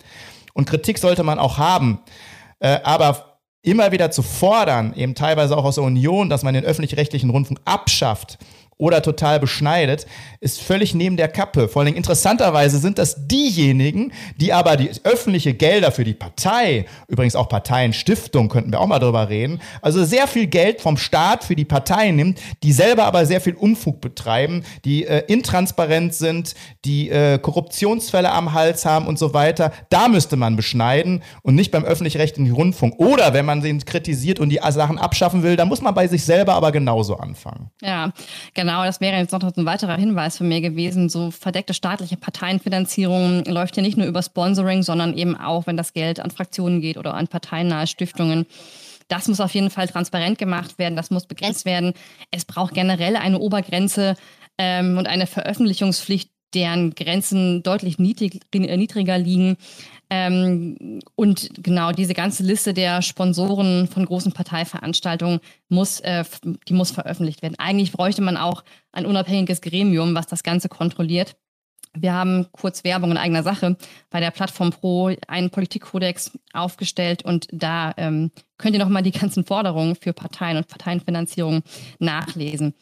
Und 0.55 0.69
Kritik 0.69 0.99
sollte 0.99 1.23
man 1.23 1.39
auch 1.39 1.57
haben. 1.59 2.01
Äh, 2.59 2.81
aber 2.83 3.32
immer 3.63 3.93
wieder 3.93 4.11
zu 4.11 4.23
fordern, 4.23 4.93
eben 4.95 5.15
teilweise 5.15 5.57
auch 5.57 5.65
aus 5.65 5.77
der 5.77 5.85
Union, 5.85 6.29
dass 6.29 6.43
man 6.43 6.55
den 6.55 6.65
öffentlich-rechtlichen 6.65 7.31
Rundfunk 7.31 7.61
abschafft 7.65 8.39
oder 8.79 9.03
total 9.03 9.39
beschneidet, 9.39 10.07
ist 10.41 10.61
völlig 10.61 10.95
neben 10.95 11.17
der 11.17 11.29
Kappe. 11.29 11.69
Vor 11.69 11.83
allem 11.83 11.95
interessanterweise 11.95 12.79
sind 12.79 12.99
das 12.99 13.29
diejenigen, 13.29 14.13
die 14.37 14.53
aber 14.53 14.77
die 14.77 14.91
öffentliche 15.05 15.55
Gelder 15.55 15.93
für 15.93 16.05
die 16.05 16.15
Partei, 16.15 16.87
übrigens 17.07 17.37
auch 17.37 17.49
Parteienstiftung, 17.49 18.49
könnten 18.49 18.73
wir 18.73 18.81
auch 18.81 18.87
mal 18.87 18.99
drüber 18.99 19.29
reden, 19.29 19.61
also 19.83 20.05
sehr 20.05 20.27
viel 20.27 20.47
Geld 20.47 20.81
vom 20.81 20.97
Staat 20.97 21.45
für 21.45 21.55
die 21.55 21.65
Partei 21.65 22.11
nimmt, 22.11 22.41
die 22.63 22.73
selber 22.73 23.05
aber 23.05 23.27
sehr 23.27 23.41
viel 23.41 23.55
Umfug 23.55 24.01
betreiben, 24.01 24.65
die 24.85 25.07
äh, 25.07 25.23
intransparent 25.27 26.15
sind, 26.15 26.55
die 26.85 27.11
äh, 27.11 27.39
Korruptionsfälle 27.39 28.33
am 28.33 28.53
Hals 28.53 28.85
haben 28.85 29.07
und 29.07 29.19
so 29.19 29.35
weiter. 29.35 29.73
Da 29.91 30.09
müsste 30.09 30.37
man 30.37 30.57
beschneiden 30.57 31.23
und 31.43 31.55
nicht 31.55 31.71
beim 31.71 31.85
öffentlich-rechtlichen 31.85 32.53
Rundfunk. 32.53 32.99
Oder 32.99 33.33
wenn 33.33 33.45
man 33.45 33.61
den 33.61 33.85
kritisiert 33.85 34.41
und 34.41 34.49
die 34.49 34.61
Sachen 34.71 34.99
abschaffen 34.99 35.43
will, 35.43 35.57
dann 35.57 35.69
muss 35.69 35.83
man 35.83 35.95
bei 35.95 36.07
sich 36.09 36.25
selber 36.25 36.55
aber 36.55 36.73
genauso 36.73 37.17
anfangen. 37.17 37.71
Ja, 37.81 38.13
genau. 38.55 38.62
Genau, 38.63 38.85
das 38.85 39.01
wäre 39.01 39.17
jetzt 39.17 39.33
noch 39.33 39.43
ein 39.43 39.67
weiterer 39.67 39.97
Hinweis 39.97 40.37
für 40.37 40.45
mich 40.45 40.63
gewesen. 40.63 41.09
So 41.09 41.33
verdeckte 41.33 41.75
staatliche 41.75 42.17
Parteienfinanzierung 42.17 43.45
läuft 43.47 43.77
ja 43.77 43.83
nicht 43.83 43.97
nur 43.97 44.07
über 44.07 44.23
Sponsoring, 44.23 44.85
sondern 44.85 45.19
eben 45.19 45.37
auch, 45.37 45.67
wenn 45.67 45.77
das 45.77 45.95
Geld 45.95 46.21
an 46.21 46.31
Fraktionen 46.31 46.81
geht 46.81 46.97
oder 46.97 47.15
an 47.15 47.27
parteinahe 47.27 47.89
Stiftungen. 47.89 48.47
Das 49.09 49.27
muss 49.27 49.41
auf 49.41 49.53
jeden 49.53 49.71
Fall 49.71 49.89
transparent 49.89 50.39
gemacht 50.39 50.79
werden, 50.79 50.95
das 50.95 51.11
muss 51.11 51.27
begrenzt 51.27 51.65
werden. 51.65 51.93
Es 52.31 52.45
braucht 52.45 52.73
generell 52.73 53.17
eine 53.17 53.41
Obergrenze 53.41 54.15
ähm, 54.59 54.97
und 54.97 55.09
eine 55.09 55.27
Veröffentlichungspflicht, 55.27 56.31
deren 56.55 56.95
Grenzen 56.95 57.63
deutlich 57.63 57.99
niedrig, 57.99 58.41
niedriger 58.55 59.19
liegen. 59.19 59.57
Ähm, 60.11 61.01
und 61.15 61.51
genau 61.63 61.93
diese 61.93 62.13
ganze 62.13 62.43
Liste 62.43 62.75
der 62.75 63.01
Sponsoren 63.01 63.89
von 63.89 64.05
großen 64.05 64.33
Parteiveranstaltungen 64.33 65.41
muss, 65.69 66.01
äh, 66.01 66.25
die 66.69 66.75
muss 66.75 66.91
veröffentlicht 66.91 67.41
werden. 67.41 67.59
Eigentlich 67.59 67.93
bräuchte 67.93 68.21
man 68.21 68.37
auch 68.37 68.63
ein 68.93 69.07
unabhängiges 69.07 69.63
Gremium, 69.63 70.15
was 70.15 70.27
das 70.27 70.43
Ganze 70.43 70.69
kontrolliert. 70.69 71.37
Wir 71.95 72.15
haben 72.15 72.47
kurz 72.53 72.85
Werbung 72.85 73.11
in 73.11 73.17
eigener 73.19 73.43
Sache 73.43 73.77
bei 74.11 74.21
der 74.21 74.31
Plattform 74.31 74.71
Pro 74.71 75.15
einen 75.29 75.51
Politikkodex 75.51 76.33
aufgestellt 76.53 77.23
und 77.23 77.49
da 77.53 77.93
ähm, 77.97 78.31
könnt 78.63 78.75
ihr 78.75 78.83
nochmal 78.83 79.03
die 79.03 79.11
ganzen 79.11 79.45
Forderungen 79.45 79.97
für 79.97 80.13
Parteien 80.13 80.57
und 80.57 80.69
Parteienfinanzierung 80.69 81.63
nachlesen. 81.99 82.75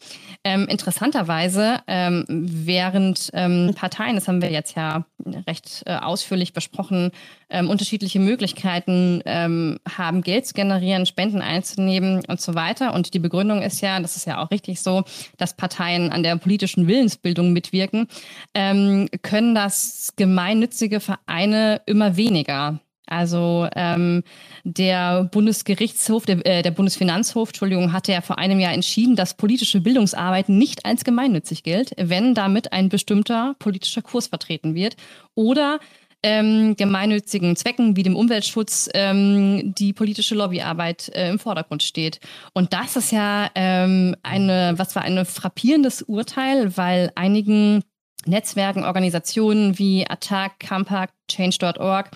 Ähm, 0.43 0.67
interessanterweise, 0.67 1.79
ähm, 1.87 2.23
während 2.27 3.31
ähm, 3.33 3.73
Parteien, 3.75 4.15
das 4.15 4.27
haben 4.27 4.41
wir 4.41 4.51
jetzt 4.51 4.75
ja 4.75 5.05
recht 5.47 5.83
äh, 5.87 5.95
ausführlich 5.95 6.53
besprochen, 6.53 7.11
ähm, 7.49 7.69
unterschiedliche 7.69 8.19
Möglichkeiten 8.19 9.21
ähm, 9.25 9.79
haben, 9.89 10.21
Geld 10.21 10.45
zu 10.45 10.53
generieren, 10.53 11.05
Spenden 11.05 11.41
einzunehmen 11.41 12.23
und 12.27 12.39
so 12.39 12.53
weiter. 12.53 12.93
Und 12.93 13.13
die 13.15 13.19
Begründung 13.19 13.63
ist 13.63 13.81
ja, 13.81 13.99
das 13.99 14.15
ist 14.15 14.25
ja 14.25 14.43
auch 14.43 14.51
richtig 14.51 14.81
so, 14.81 15.03
dass 15.37 15.55
Parteien 15.55 16.11
an 16.11 16.21
der 16.21 16.35
politischen 16.35 16.87
Willensbildung 16.87 17.53
mitwirken, 17.53 18.07
ähm, 18.53 19.09
können 19.23 19.55
das 19.55 20.13
gemeinnützige 20.15 20.99
Vereine 20.99 21.81
immer 21.87 22.17
weniger. 22.17 22.79
Also 23.11 23.67
ähm, 23.75 24.23
der 24.63 25.25
Bundesgerichtshof, 25.25 26.25
der, 26.25 26.45
äh, 26.45 26.61
der 26.61 26.71
Bundesfinanzhof, 26.71 27.49
Entschuldigung, 27.49 27.91
hatte 27.91 28.13
ja 28.13 28.21
vor 28.21 28.37
einem 28.37 28.59
Jahr 28.59 28.73
entschieden, 28.73 29.17
dass 29.17 29.35
politische 29.35 29.81
Bildungsarbeit 29.81 30.47
nicht 30.47 30.85
als 30.85 31.03
gemeinnützig 31.03 31.63
gilt, 31.63 31.91
wenn 31.97 32.33
damit 32.33 32.71
ein 32.71 32.87
bestimmter 32.87 33.55
politischer 33.59 34.01
Kurs 34.01 34.27
vertreten 34.27 34.75
wird 34.75 34.95
oder 35.35 35.79
ähm, 36.23 36.75
gemeinnützigen 36.75 37.55
Zwecken 37.55 37.95
wie 37.95 38.03
dem 38.03 38.15
Umweltschutz 38.15 38.89
ähm, 38.93 39.73
die 39.75 39.91
politische 39.91 40.35
Lobbyarbeit 40.35 41.09
äh, 41.09 41.29
im 41.29 41.39
Vordergrund 41.39 41.83
steht. 41.83 42.19
Und 42.53 42.73
das 42.73 42.95
ist 42.95 43.11
ja 43.11 43.49
ähm, 43.55 44.15
eine, 44.23 44.73
was 44.77 44.95
war 44.95 45.03
ein 45.03 45.25
frappierendes 45.25 46.03
Urteil, 46.03 46.77
weil 46.77 47.11
einigen 47.15 47.83
Netzwerken, 48.25 48.83
Organisationen 48.83 49.77
wie 49.79 50.05
Attack, 50.07 50.59
Compact, 50.67 51.13
Change.org 51.29 52.11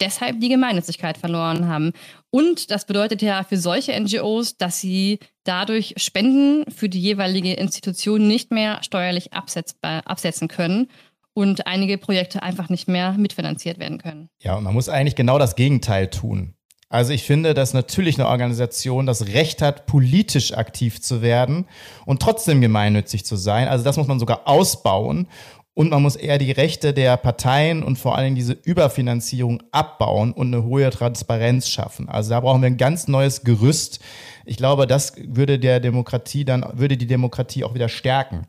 deshalb 0.00 0.40
die 0.40 0.48
Gemeinnützigkeit 0.48 1.18
verloren 1.18 1.68
haben. 1.68 1.92
Und 2.30 2.70
das 2.70 2.86
bedeutet 2.86 3.22
ja 3.22 3.44
für 3.44 3.56
solche 3.56 3.98
NGOs, 3.98 4.56
dass 4.56 4.80
sie 4.80 5.20
dadurch 5.44 5.94
Spenden 5.96 6.70
für 6.70 6.88
die 6.88 7.00
jeweilige 7.00 7.52
Institution 7.52 8.26
nicht 8.26 8.50
mehr 8.50 8.82
steuerlich 8.82 9.32
absetzen 9.32 10.48
können 10.48 10.88
und 11.32 11.66
einige 11.66 11.98
Projekte 11.98 12.42
einfach 12.42 12.68
nicht 12.68 12.88
mehr 12.88 13.12
mitfinanziert 13.12 13.78
werden 13.78 13.98
können. 13.98 14.28
Ja, 14.40 14.56
und 14.56 14.64
man 14.64 14.74
muss 14.74 14.88
eigentlich 14.88 15.16
genau 15.16 15.38
das 15.38 15.56
Gegenteil 15.56 16.08
tun. 16.08 16.54
Also 16.88 17.12
ich 17.12 17.24
finde, 17.24 17.54
dass 17.54 17.74
natürlich 17.74 18.18
eine 18.18 18.28
Organisation 18.28 19.06
das 19.06 19.26
Recht 19.28 19.62
hat, 19.62 19.86
politisch 19.86 20.52
aktiv 20.52 21.00
zu 21.00 21.22
werden 21.22 21.66
und 22.06 22.22
trotzdem 22.22 22.60
gemeinnützig 22.60 23.24
zu 23.24 23.36
sein. 23.36 23.68
Also 23.68 23.84
das 23.84 23.96
muss 23.96 24.06
man 24.06 24.20
sogar 24.20 24.46
ausbauen. 24.46 25.28
Und 25.76 25.90
man 25.90 26.02
muss 26.02 26.14
eher 26.14 26.38
die 26.38 26.52
Rechte 26.52 26.94
der 26.94 27.16
Parteien 27.16 27.82
und 27.82 27.98
vor 27.98 28.16
allem 28.16 28.36
diese 28.36 28.52
Überfinanzierung 28.52 29.60
abbauen 29.72 30.32
und 30.32 30.54
eine 30.54 30.62
hohe 30.62 30.88
Transparenz 30.90 31.68
schaffen. 31.68 32.08
Also 32.08 32.30
da 32.30 32.38
brauchen 32.38 32.62
wir 32.62 32.68
ein 32.68 32.76
ganz 32.76 33.08
neues 33.08 33.42
Gerüst. 33.42 33.98
Ich 34.44 34.56
glaube, 34.56 34.86
das 34.86 35.14
würde 35.26 35.58
der 35.58 35.80
Demokratie 35.80 36.44
dann, 36.44 36.64
würde 36.74 36.96
die 36.96 37.08
Demokratie 37.08 37.64
auch 37.64 37.74
wieder 37.74 37.88
stärken. 37.88 38.46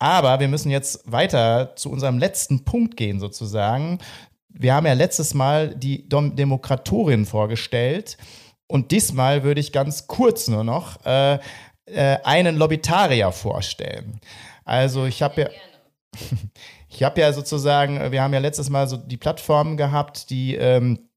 Aber 0.00 0.40
wir 0.40 0.48
müssen 0.48 0.70
jetzt 0.70 1.10
weiter 1.10 1.76
zu 1.76 1.88
unserem 1.88 2.18
letzten 2.18 2.64
Punkt 2.64 2.96
gehen, 2.96 3.20
sozusagen. 3.20 3.98
Wir 4.58 4.74
haben 4.74 4.86
ja 4.86 4.94
letztes 4.94 5.34
Mal 5.34 5.74
die 5.74 6.08
Demokratorin 6.08 7.26
vorgestellt. 7.26 8.16
Und 8.66 8.90
diesmal 8.90 9.44
würde 9.44 9.60
ich 9.60 9.72
ganz 9.72 10.06
kurz 10.06 10.48
nur 10.48 10.64
noch 10.64 11.04
äh, 11.06 11.38
äh, 11.86 12.18
einen 12.24 12.56
Lobbytarier 12.56 13.30
vorstellen. 13.32 14.20
Also 14.64 15.06
ich 15.06 15.22
habe 15.22 15.42
ja. 15.42 15.48
Ich 16.88 17.02
habe 17.02 17.20
ja 17.20 17.30
sozusagen, 17.32 18.10
wir 18.10 18.22
haben 18.22 18.32
ja 18.32 18.38
letztes 18.38 18.70
Mal 18.70 18.88
so 18.88 18.96
die 18.96 19.18
Plattformen 19.18 19.76
gehabt, 19.76 20.30
die 20.30 20.54
ähm, 20.54 21.10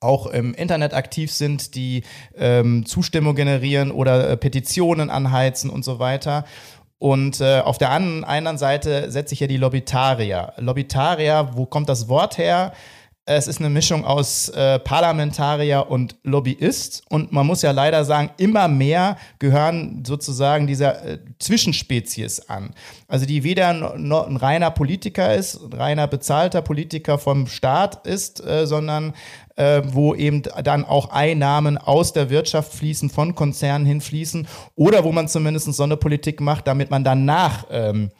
auch 0.00 0.26
im 0.26 0.54
Internet 0.54 0.94
aktiv 0.94 1.32
sind, 1.32 1.74
die 1.74 2.02
ähm, 2.36 2.86
Zustimmung 2.86 3.34
generieren 3.34 3.90
oder 3.90 4.30
äh, 4.30 4.36
Petitionen 4.36 5.10
anheizen 5.10 5.70
und 5.70 5.84
so 5.84 5.98
weiter. 5.98 6.44
Und 6.98 7.40
äh, 7.40 7.60
auf 7.60 7.76
der 7.78 7.90
anderen, 7.90 8.24
Seite 8.56 9.10
setze 9.10 9.34
ich 9.34 9.40
ja 9.40 9.46
die 9.46 9.58
Lobbytarier. 9.58 10.54
Lobbytarier, 10.56 11.50
wo 11.52 11.66
kommt 11.66 11.88
das 11.88 12.08
Wort 12.08 12.38
her? 12.38 12.72
Es 13.28 13.48
ist 13.48 13.58
eine 13.58 13.70
Mischung 13.70 14.04
aus 14.04 14.50
äh, 14.50 14.78
Parlamentarier 14.78 15.90
und 15.90 16.14
Lobbyist. 16.22 17.02
Und 17.08 17.32
man 17.32 17.44
muss 17.44 17.60
ja 17.60 17.72
leider 17.72 18.04
sagen, 18.04 18.30
immer 18.36 18.68
mehr 18.68 19.16
gehören 19.40 20.04
sozusagen 20.06 20.68
dieser 20.68 21.04
äh, 21.04 21.18
Zwischenspezies 21.40 22.48
an. 22.48 22.70
Also 23.08 23.26
die 23.26 23.42
weder 23.42 23.72
no, 23.96 24.22
ein 24.22 24.36
reiner 24.36 24.70
Politiker 24.70 25.34
ist, 25.34 25.60
ein 25.60 25.72
reiner 25.72 26.06
bezahlter 26.06 26.62
Politiker 26.62 27.18
vom 27.18 27.48
Staat 27.48 28.06
ist, 28.06 28.46
äh, 28.46 28.64
sondern 28.64 29.12
äh, 29.56 29.82
wo 29.84 30.14
eben 30.14 30.42
dann 30.62 30.84
auch 30.84 31.10
Einnahmen 31.10 31.78
aus 31.78 32.12
der 32.12 32.30
Wirtschaft 32.30 32.74
fließen, 32.74 33.10
von 33.10 33.34
Konzernen 33.34 33.88
hinfließen. 33.88 34.46
Oder 34.76 35.02
wo 35.02 35.10
man 35.10 35.26
zumindest 35.26 35.72
so 35.74 35.82
eine 35.82 35.96
Politik 35.96 36.40
macht, 36.40 36.68
damit 36.68 36.92
man 36.92 37.02
danach 37.02 37.66
ähm, 37.72 38.12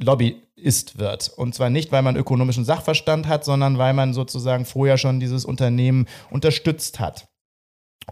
Lobby 0.00 0.42
ist 0.60 0.98
wird. 0.98 1.28
Und 1.28 1.54
zwar 1.54 1.70
nicht, 1.70 1.92
weil 1.92 2.02
man 2.02 2.16
ökonomischen 2.16 2.64
Sachverstand 2.64 3.26
hat, 3.26 3.44
sondern 3.44 3.78
weil 3.78 3.94
man 3.94 4.14
sozusagen 4.14 4.64
vorher 4.64 4.98
schon 4.98 5.20
dieses 5.20 5.44
Unternehmen 5.44 6.06
unterstützt 6.30 7.00
hat. 7.00 7.28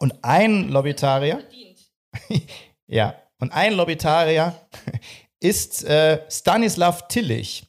Und 0.00 0.14
ein 0.22 0.68
Lobbytarier, 0.68 1.42
ja, 2.86 3.14
und 3.40 3.52
ein 3.52 3.74
Lobbytarier 3.74 4.54
ist 5.40 5.84
äh, 5.84 6.20
Stanislav 6.30 7.08
Tillich. 7.08 7.66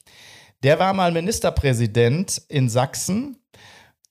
Der 0.64 0.80
war 0.80 0.94
mal 0.94 1.12
Ministerpräsident 1.12 2.42
in 2.50 2.70
Sachsen, 2.70 3.38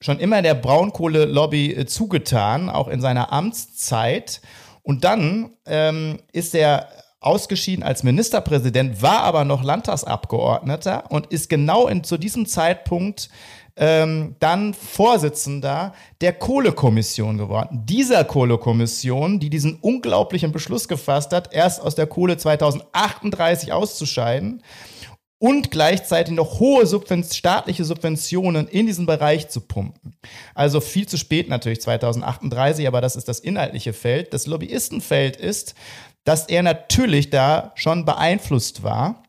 schon 0.01 0.21
immer 0.21 0.43
der 0.43 0.55
Braunkohle-Lobby 0.55 1.75
äh, 1.75 1.87
zugetan, 1.87 2.71
auch 2.71 2.89
in 2.89 3.01
seiner 3.01 3.33
Amtszeit. 3.33 4.41
Und 4.83 5.05
dann 5.05 5.57
ähm, 5.67 6.21
ist 6.33 6.55
er 6.55 6.89
ausgeschieden 7.21 7.83
als 7.83 8.03
Ministerpräsident, 8.03 9.03
war 9.03 9.23
aber 9.23 9.45
noch 9.45 9.63
Landtagsabgeordneter 9.63 11.11
und 11.11 11.27
ist 11.27 11.49
genau 11.49 11.89
in, 11.89 12.05
zu 12.05 12.17
diesem 12.17 12.47
Zeitpunkt 12.47 13.29
ähm, 13.77 14.37
dann 14.41 14.75
Vorsitzender 14.75 15.95
der 16.21 16.33
Kohlekommission 16.33 17.39
geworden. 17.39 17.83
Dieser 17.85 18.25
Kohlekommission, 18.25 19.39
die 19.39 19.51
diesen 19.51 19.77
unglaublichen 19.77 20.53
Beschluss 20.53 20.89
gefasst 20.89 21.33
hat, 21.33 21.53
erst 21.53 21.81
aus 21.81 21.95
der 21.95 22.07
Kohle 22.07 22.37
2038 22.37 23.73
auszuscheiden 23.73 24.63
und 25.39 25.71
gleichzeitig 25.71 26.35
noch 26.35 26.59
hohe 26.59 26.85
Subven 26.87 27.23
staatliche 27.23 27.85
Subventionen 27.85 28.67
in 28.67 28.87
diesen 28.87 29.07
Bereich 29.07 29.49
zu 29.49 29.61
pumpen. 29.61 30.17
Also 30.55 30.81
viel 30.81 31.07
zu 31.07 31.17
spät 31.17 31.49
natürlich 31.49 31.81
2038, 31.81 32.89
aber 32.89 33.01
das 33.01 33.15
ist 33.15 33.29
das 33.29 33.39
inhaltliche 33.39 33.93
Feld. 33.93 34.35
Das 34.35 34.49
Lobbyistenfeld 34.49 35.37
ist, 35.37 35.77
dass 36.29 36.45
er 36.45 36.63
natürlich 36.63 37.31
da 37.31 37.73
schon 37.75 38.05
beeinflusst 38.05 38.83
war. 38.83 39.23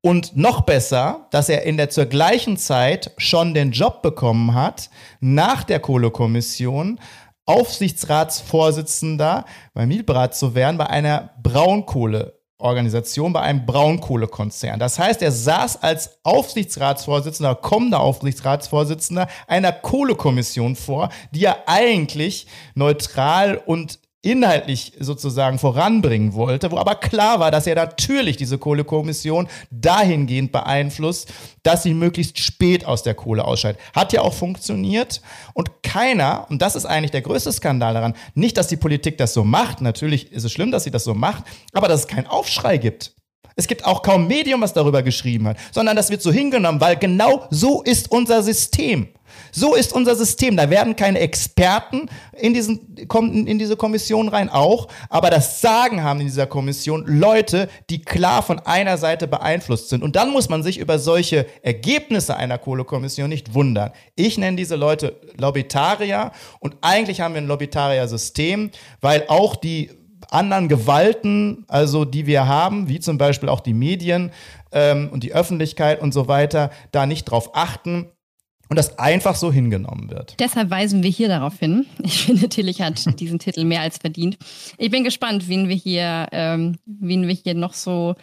Und 0.00 0.36
noch 0.36 0.62
besser, 0.62 1.28
dass 1.30 1.48
er 1.48 1.62
in 1.62 1.76
der 1.76 1.88
zur 1.88 2.06
gleichen 2.06 2.56
Zeit 2.56 3.12
schon 3.16 3.54
den 3.54 3.70
Job 3.70 4.02
bekommen 4.02 4.54
hat, 4.54 4.90
nach 5.20 5.62
der 5.62 5.78
Kohlekommission 5.78 6.98
Aufsichtsratsvorsitzender 7.46 9.44
bei 9.72 9.86
Milbrat 9.86 10.34
zu 10.34 10.56
werden, 10.56 10.78
bei 10.78 10.88
einer 10.88 11.30
Braunkohleorganisation, 11.44 13.32
bei 13.32 13.42
einem 13.42 13.64
Braunkohlekonzern. 13.64 14.80
Das 14.80 14.98
heißt, 14.98 15.22
er 15.22 15.30
saß 15.30 15.80
als 15.80 16.18
Aufsichtsratsvorsitzender, 16.24 17.54
kommender 17.54 18.00
Aufsichtsratsvorsitzender 18.00 19.28
einer 19.46 19.70
Kohlekommission 19.70 20.74
vor, 20.74 21.10
die 21.30 21.44
er 21.44 21.68
eigentlich 21.68 22.48
neutral 22.74 23.62
und 23.64 24.00
inhaltlich 24.22 24.92
sozusagen 24.98 25.58
voranbringen 25.58 26.34
wollte, 26.34 26.72
wo 26.72 26.78
aber 26.78 26.96
klar 26.96 27.38
war, 27.38 27.50
dass 27.50 27.68
er 27.68 27.76
natürlich 27.76 28.36
diese 28.36 28.58
Kohlekommission 28.58 29.48
dahingehend 29.70 30.50
beeinflusst, 30.50 31.32
dass 31.62 31.84
sie 31.84 31.94
möglichst 31.94 32.38
spät 32.38 32.84
aus 32.84 33.04
der 33.04 33.14
Kohle 33.14 33.44
ausscheidet. 33.44 33.80
Hat 33.94 34.12
ja 34.12 34.22
auch 34.22 34.34
funktioniert 34.34 35.22
und 35.54 35.82
keiner, 35.84 36.46
und 36.50 36.62
das 36.62 36.74
ist 36.74 36.84
eigentlich 36.84 37.12
der 37.12 37.22
größte 37.22 37.52
Skandal 37.52 37.94
daran, 37.94 38.14
nicht, 38.34 38.56
dass 38.56 38.66
die 38.66 38.76
Politik 38.76 39.18
das 39.18 39.34
so 39.34 39.44
macht, 39.44 39.80
natürlich 39.80 40.32
ist 40.32 40.44
es 40.44 40.52
schlimm, 40.52 40.72
dass 40.72 40.84
sie 40.84 40.90
das 40.90 41.04
so 41.04 41.14
macht, 41.14 41.44
aber 41.72 41.86
dass 41.86 42.00
es 42.00 42.08
keinen 42.08 42.26
Aufschrei 42.26 42.76
gibt. 42.76 43.14
Es 43.54 43.66
gibt 43.66 43.84
auch 43.84 44.02
kaum 44.02 44.28
Medium, 44.28 44.60
was 44.60 44.72
darüber 44.72 45.02
geschrieben 45.02 45.48
hat, 45.48 45.58
sondern 45.72 45.96
das 45.96 46.10
wird 46.10 46.22
so 46.22 46.30
hingenommen, 46.30 46.80
weil 46.80 46.96
genau 46.96 47.46
so 47.50 47.82
ist 47.82 48.10
unser 48.10 48.42
System. 48.42 49.08
So 49.52 49.74
ist 49.74 49.92
unser 49.92 50.16
System. 50.16 50.56
Da 50.56 50.70
werden 50.70 50.96
keine 50.96 51.18
Experten 51.18 52.08
in, 52.32 52.54
diesen, 52.54 52.96
in 52.96 53.58
diese 53.58 53.76
Kommission 53.76 54.28
rein, 54.28 54.48
auch. 54.48 54.88
Aber 55.08 55.30
das 55.30 55.60
Sagen 55.60 56.02
haben 56.02 56.20
in 56.20 56.26
dieser 56.26 56.46
Kommission 56.46 57.04
Leute, 57.06 57.68
die 57.90 58.02
klar 58.02 58.42
von 58.42 58.58
einer 58.60 58.98
Seite 58.98 59.26
beeinflusst 59.26 59.88
sind. 59.88 60.02
Und 60.02 60.16
dann 60.16 60.30
muss 60.30 60.48
man 60.48 60.62
sich 60.62 60.78
über 60.78 60.98
solche 60.98 61.46
Ergebnisse 61.62 62.36
einer 62.36 62.58
Kohlekommission 62.58 63.28
nicht 63.28 63.54
wundern. 63.54 63.92
Ich 64.14 64.38
nenne 64.38 64.56
diese 64.56 64.76
Leute 64.76 65.16
Lobbytarier. 65.36 66.32
Und 66.60 66.76
eigentlich 66.80 67.20
haben 67.20 67.34
wir 67.34 67.40
ein 67.40 67.48
Lobbytarier-System, 67.48 68.70
weil 69.00 69.24
auch 69.28 69.56
die 69.56 69.90
anderen 70.30 70.68
Gewalten, 70.68 71.64
also 71.68 72.04
die 72.04 72.26
wir 72.26 72.46
haben, 72.46 72.88
wie 72.88 73.00
zum 73.00 73.18
Beispiel 73.18 73.48
auch 73.48 73.60
die 73.60 73.74
Medien 73.74 74.30
ähm, 74.72 75.08
und 75.10 75.22
die 75.22 75.32
Öffentlichkeit 75.32 76.00
und 76.00 76.12
so 76.12 76.28
weiter, 76.28 76.70
da 76.92 77.06
nicht 77.06 77.24
drauf 77.24 77.50
achten 77.54 78.10
und 78.68 78.76
das 78.76 78.98
einfach 78.98 79.34
so 79.34 79.52
hingenommen 79.52 80.10
wird. 80.10 80.34
Deshalb 80.38 80.70
weisen 80.70 81.02
wir 81.02 81.10
hier 81.10 81.28
darauf 81.28 81.58
hin. 81.58 81.86
Ich 82.02 82.22
finde, 82.24 82.48
Tillich 82.48 82.82
hat 82.82 83.02
diesen 83.20 83.38
Titel 83.38 83.64
mehr 83.64 83.80
als 83.80 83.98
verdient. 83.98 84.38
Ich 84.76 84.90
bin 84.90 85.04
gespannt, 85.04 85.48
wen 85.48 85.68
wir 85.68 85.76
hier, 85.76 86.28
ähm, 86.32 86.76
wen 86.86 87.26
wir 87.26 87.34
hier 87.34 87.54
noch 87.54 87.74
so 87.74 88.14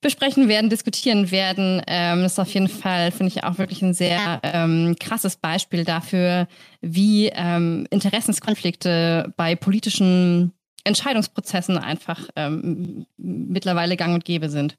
besprechen 0.00 0.48
werden, 0.48 0.68
diskutieren 0.68 1.30
werden. 1.30 1.80
Ähm, 1.86 2.22
das 2.22 2.32
ist 2.32 2.38
auf 2.40 2.52
jeden 2.52 2.68
Fall, 2.68 3.12
finde 3.12 3.28
ich, 3.28 3.44
auch 3.44 3.58
wirklich 3.58 3.82
ein 3.82 3.94
sehr 3.94 4.40
ähm, 4.42 4.96
krasses 4.98 5.36
Beispiel 5.36 5.84
dafür, 5.84 6.48
wie 6.80 7.28
ähm, 7.28 7.86
Interessenskonflikte 7.90 9.32
bei 9.36 9.54
politischen 9.54 10.52
Entscheidungsprozessen 10.84 11.78
einfach 11.78 12.28
ähm, 12.34 13.06
mittlerweile 13.16 13.96
gang 13.96 14.14
und 14.14 14.24
gäbe 14.24 14.50
sind. 14.50 14.76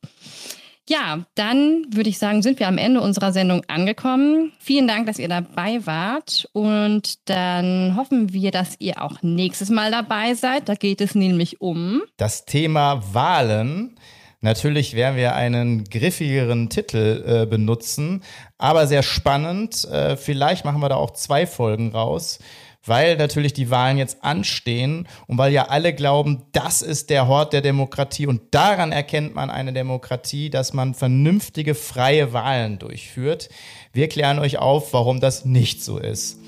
Ja, 0.89 1.25
dann 1.35 1.85
würde 1.91 2.09
ich 2.09 2.19
sagen, 2.19 2.41
sind 2.41 2.59
wir 2.59 2.67
am 2.67 2.77
Ende 2.77 2.99
unserer 2.99 3.31
Sendung 3.31 3.63
angekommen. 3.67 4.51
Vielen 4.59 4.87
Dank, 4.87 5.07
dass 5.07 5.17
ihr 5.17 5.29
dabei 5.29 5.85
wart. 5.85 6.49
Und 6.51 7.29
dann 7.29 7.95
hoffen 7.95 8.33
wir, 8.33 8.51
dass 8.51 8.75
ihr 8.79 9.01
auch 9.01 9.21
nächstes 9.21 9.69
Mal 9.69 9.91
dabei 9.91 10.33
seid. 10.33 10.67
Da 10.67 10.75
geht 10.75 10.99
es 10.99 11.15
nämlich 11.15 11.61
um 11.61 12.01
das 12.17 12.45
Thema 12.45 13.01
Wahlen. 13.13 13.95
Natürlich 14.41 14.93
werden 14.93 15.15
wir 15.15 15.35
einen 15.35 15.85
griffigeren 15.85 16.69
Titel 16.69 17.23
äh, 17.25 17.45
benutzen, 17.45 18.21
aber 18.57 18.87
sehr 18.87 19.03
spannend. 19.03 19.85
Äh, 19.85 20.17
vielleicht 20.17 20.65
machen 20.65 20.81
wir 20.81 20.89
da 20.89 20.95
auch 20.95 21.11
zwei 21.11 21.47
Folgen 21.47 21.91
raus 21.91 22.39
weil 22.85 23.17
natürlich 23.17 23.53
die 23.53 23.69
Wahlen 23.69 23.97
jetzt 23.97 24.23
anstehen 24.23 25.07
und 25.27 25.37
weil 25.37 25.53
ja 25.53 25.67
alle 25.67 25.93
glauben, 25.93 26.43
das 26.51 26.81
ist 26.81 27.09
der 27.09 27.27
Hort 27.27 27.53
der 27.53 27.61
Demokratie 27.61 28.27
und 28.27 28.41
daran 28.51 28.91
erkennt 28.91 29.35
man 29.35 29.49
eine 29.49 29.73
Demokratie, 29.73 30.49
dass 30.49 30.73
man 30.73 30.93
vernünftige, 30.93 31.75
freie 31.75 32.33
Wahlen 32.33 32.79
durchführt. 32.79 33.49
Wir 33.93 34.09
klären 34.09 34.39
euch 34.39 34.57
auf, 34.57 34.93
warum 34.93 35.19
das 35.19 35.45
nicht 35.45 35.83
so 35.83 35.97
ist. 35.97 36.39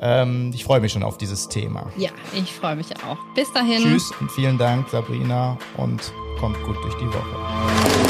Ähm, 0.00 0.52
ich 0.54 0.64
freue 0.64 0.80
mich 0.80 0.92
schon 0.92 1.02
auf 1.02 1.18
dieses 1.18 1.48
Thema. 1.48 1.90
Ja, 1.96 2.10
ich 2.34 2.52
freue 2.52 2.76
mich 2.76 2.88
auch. 3.04 3.18
Bis 3.34 3.52
dahin. 3.52 3.82
Tschüss 3.82 4.12
und 4.20 4.30
vielen 4.30 4.58
Dank, 4.58 4.88
Sabrina, 4.88 5.58
und 5.76 6.12
kommt 6.38 6.62
gut 6.62 6.76
durch 6.84 6.94
die 6.94 7.06
Woche. 7.06 8.07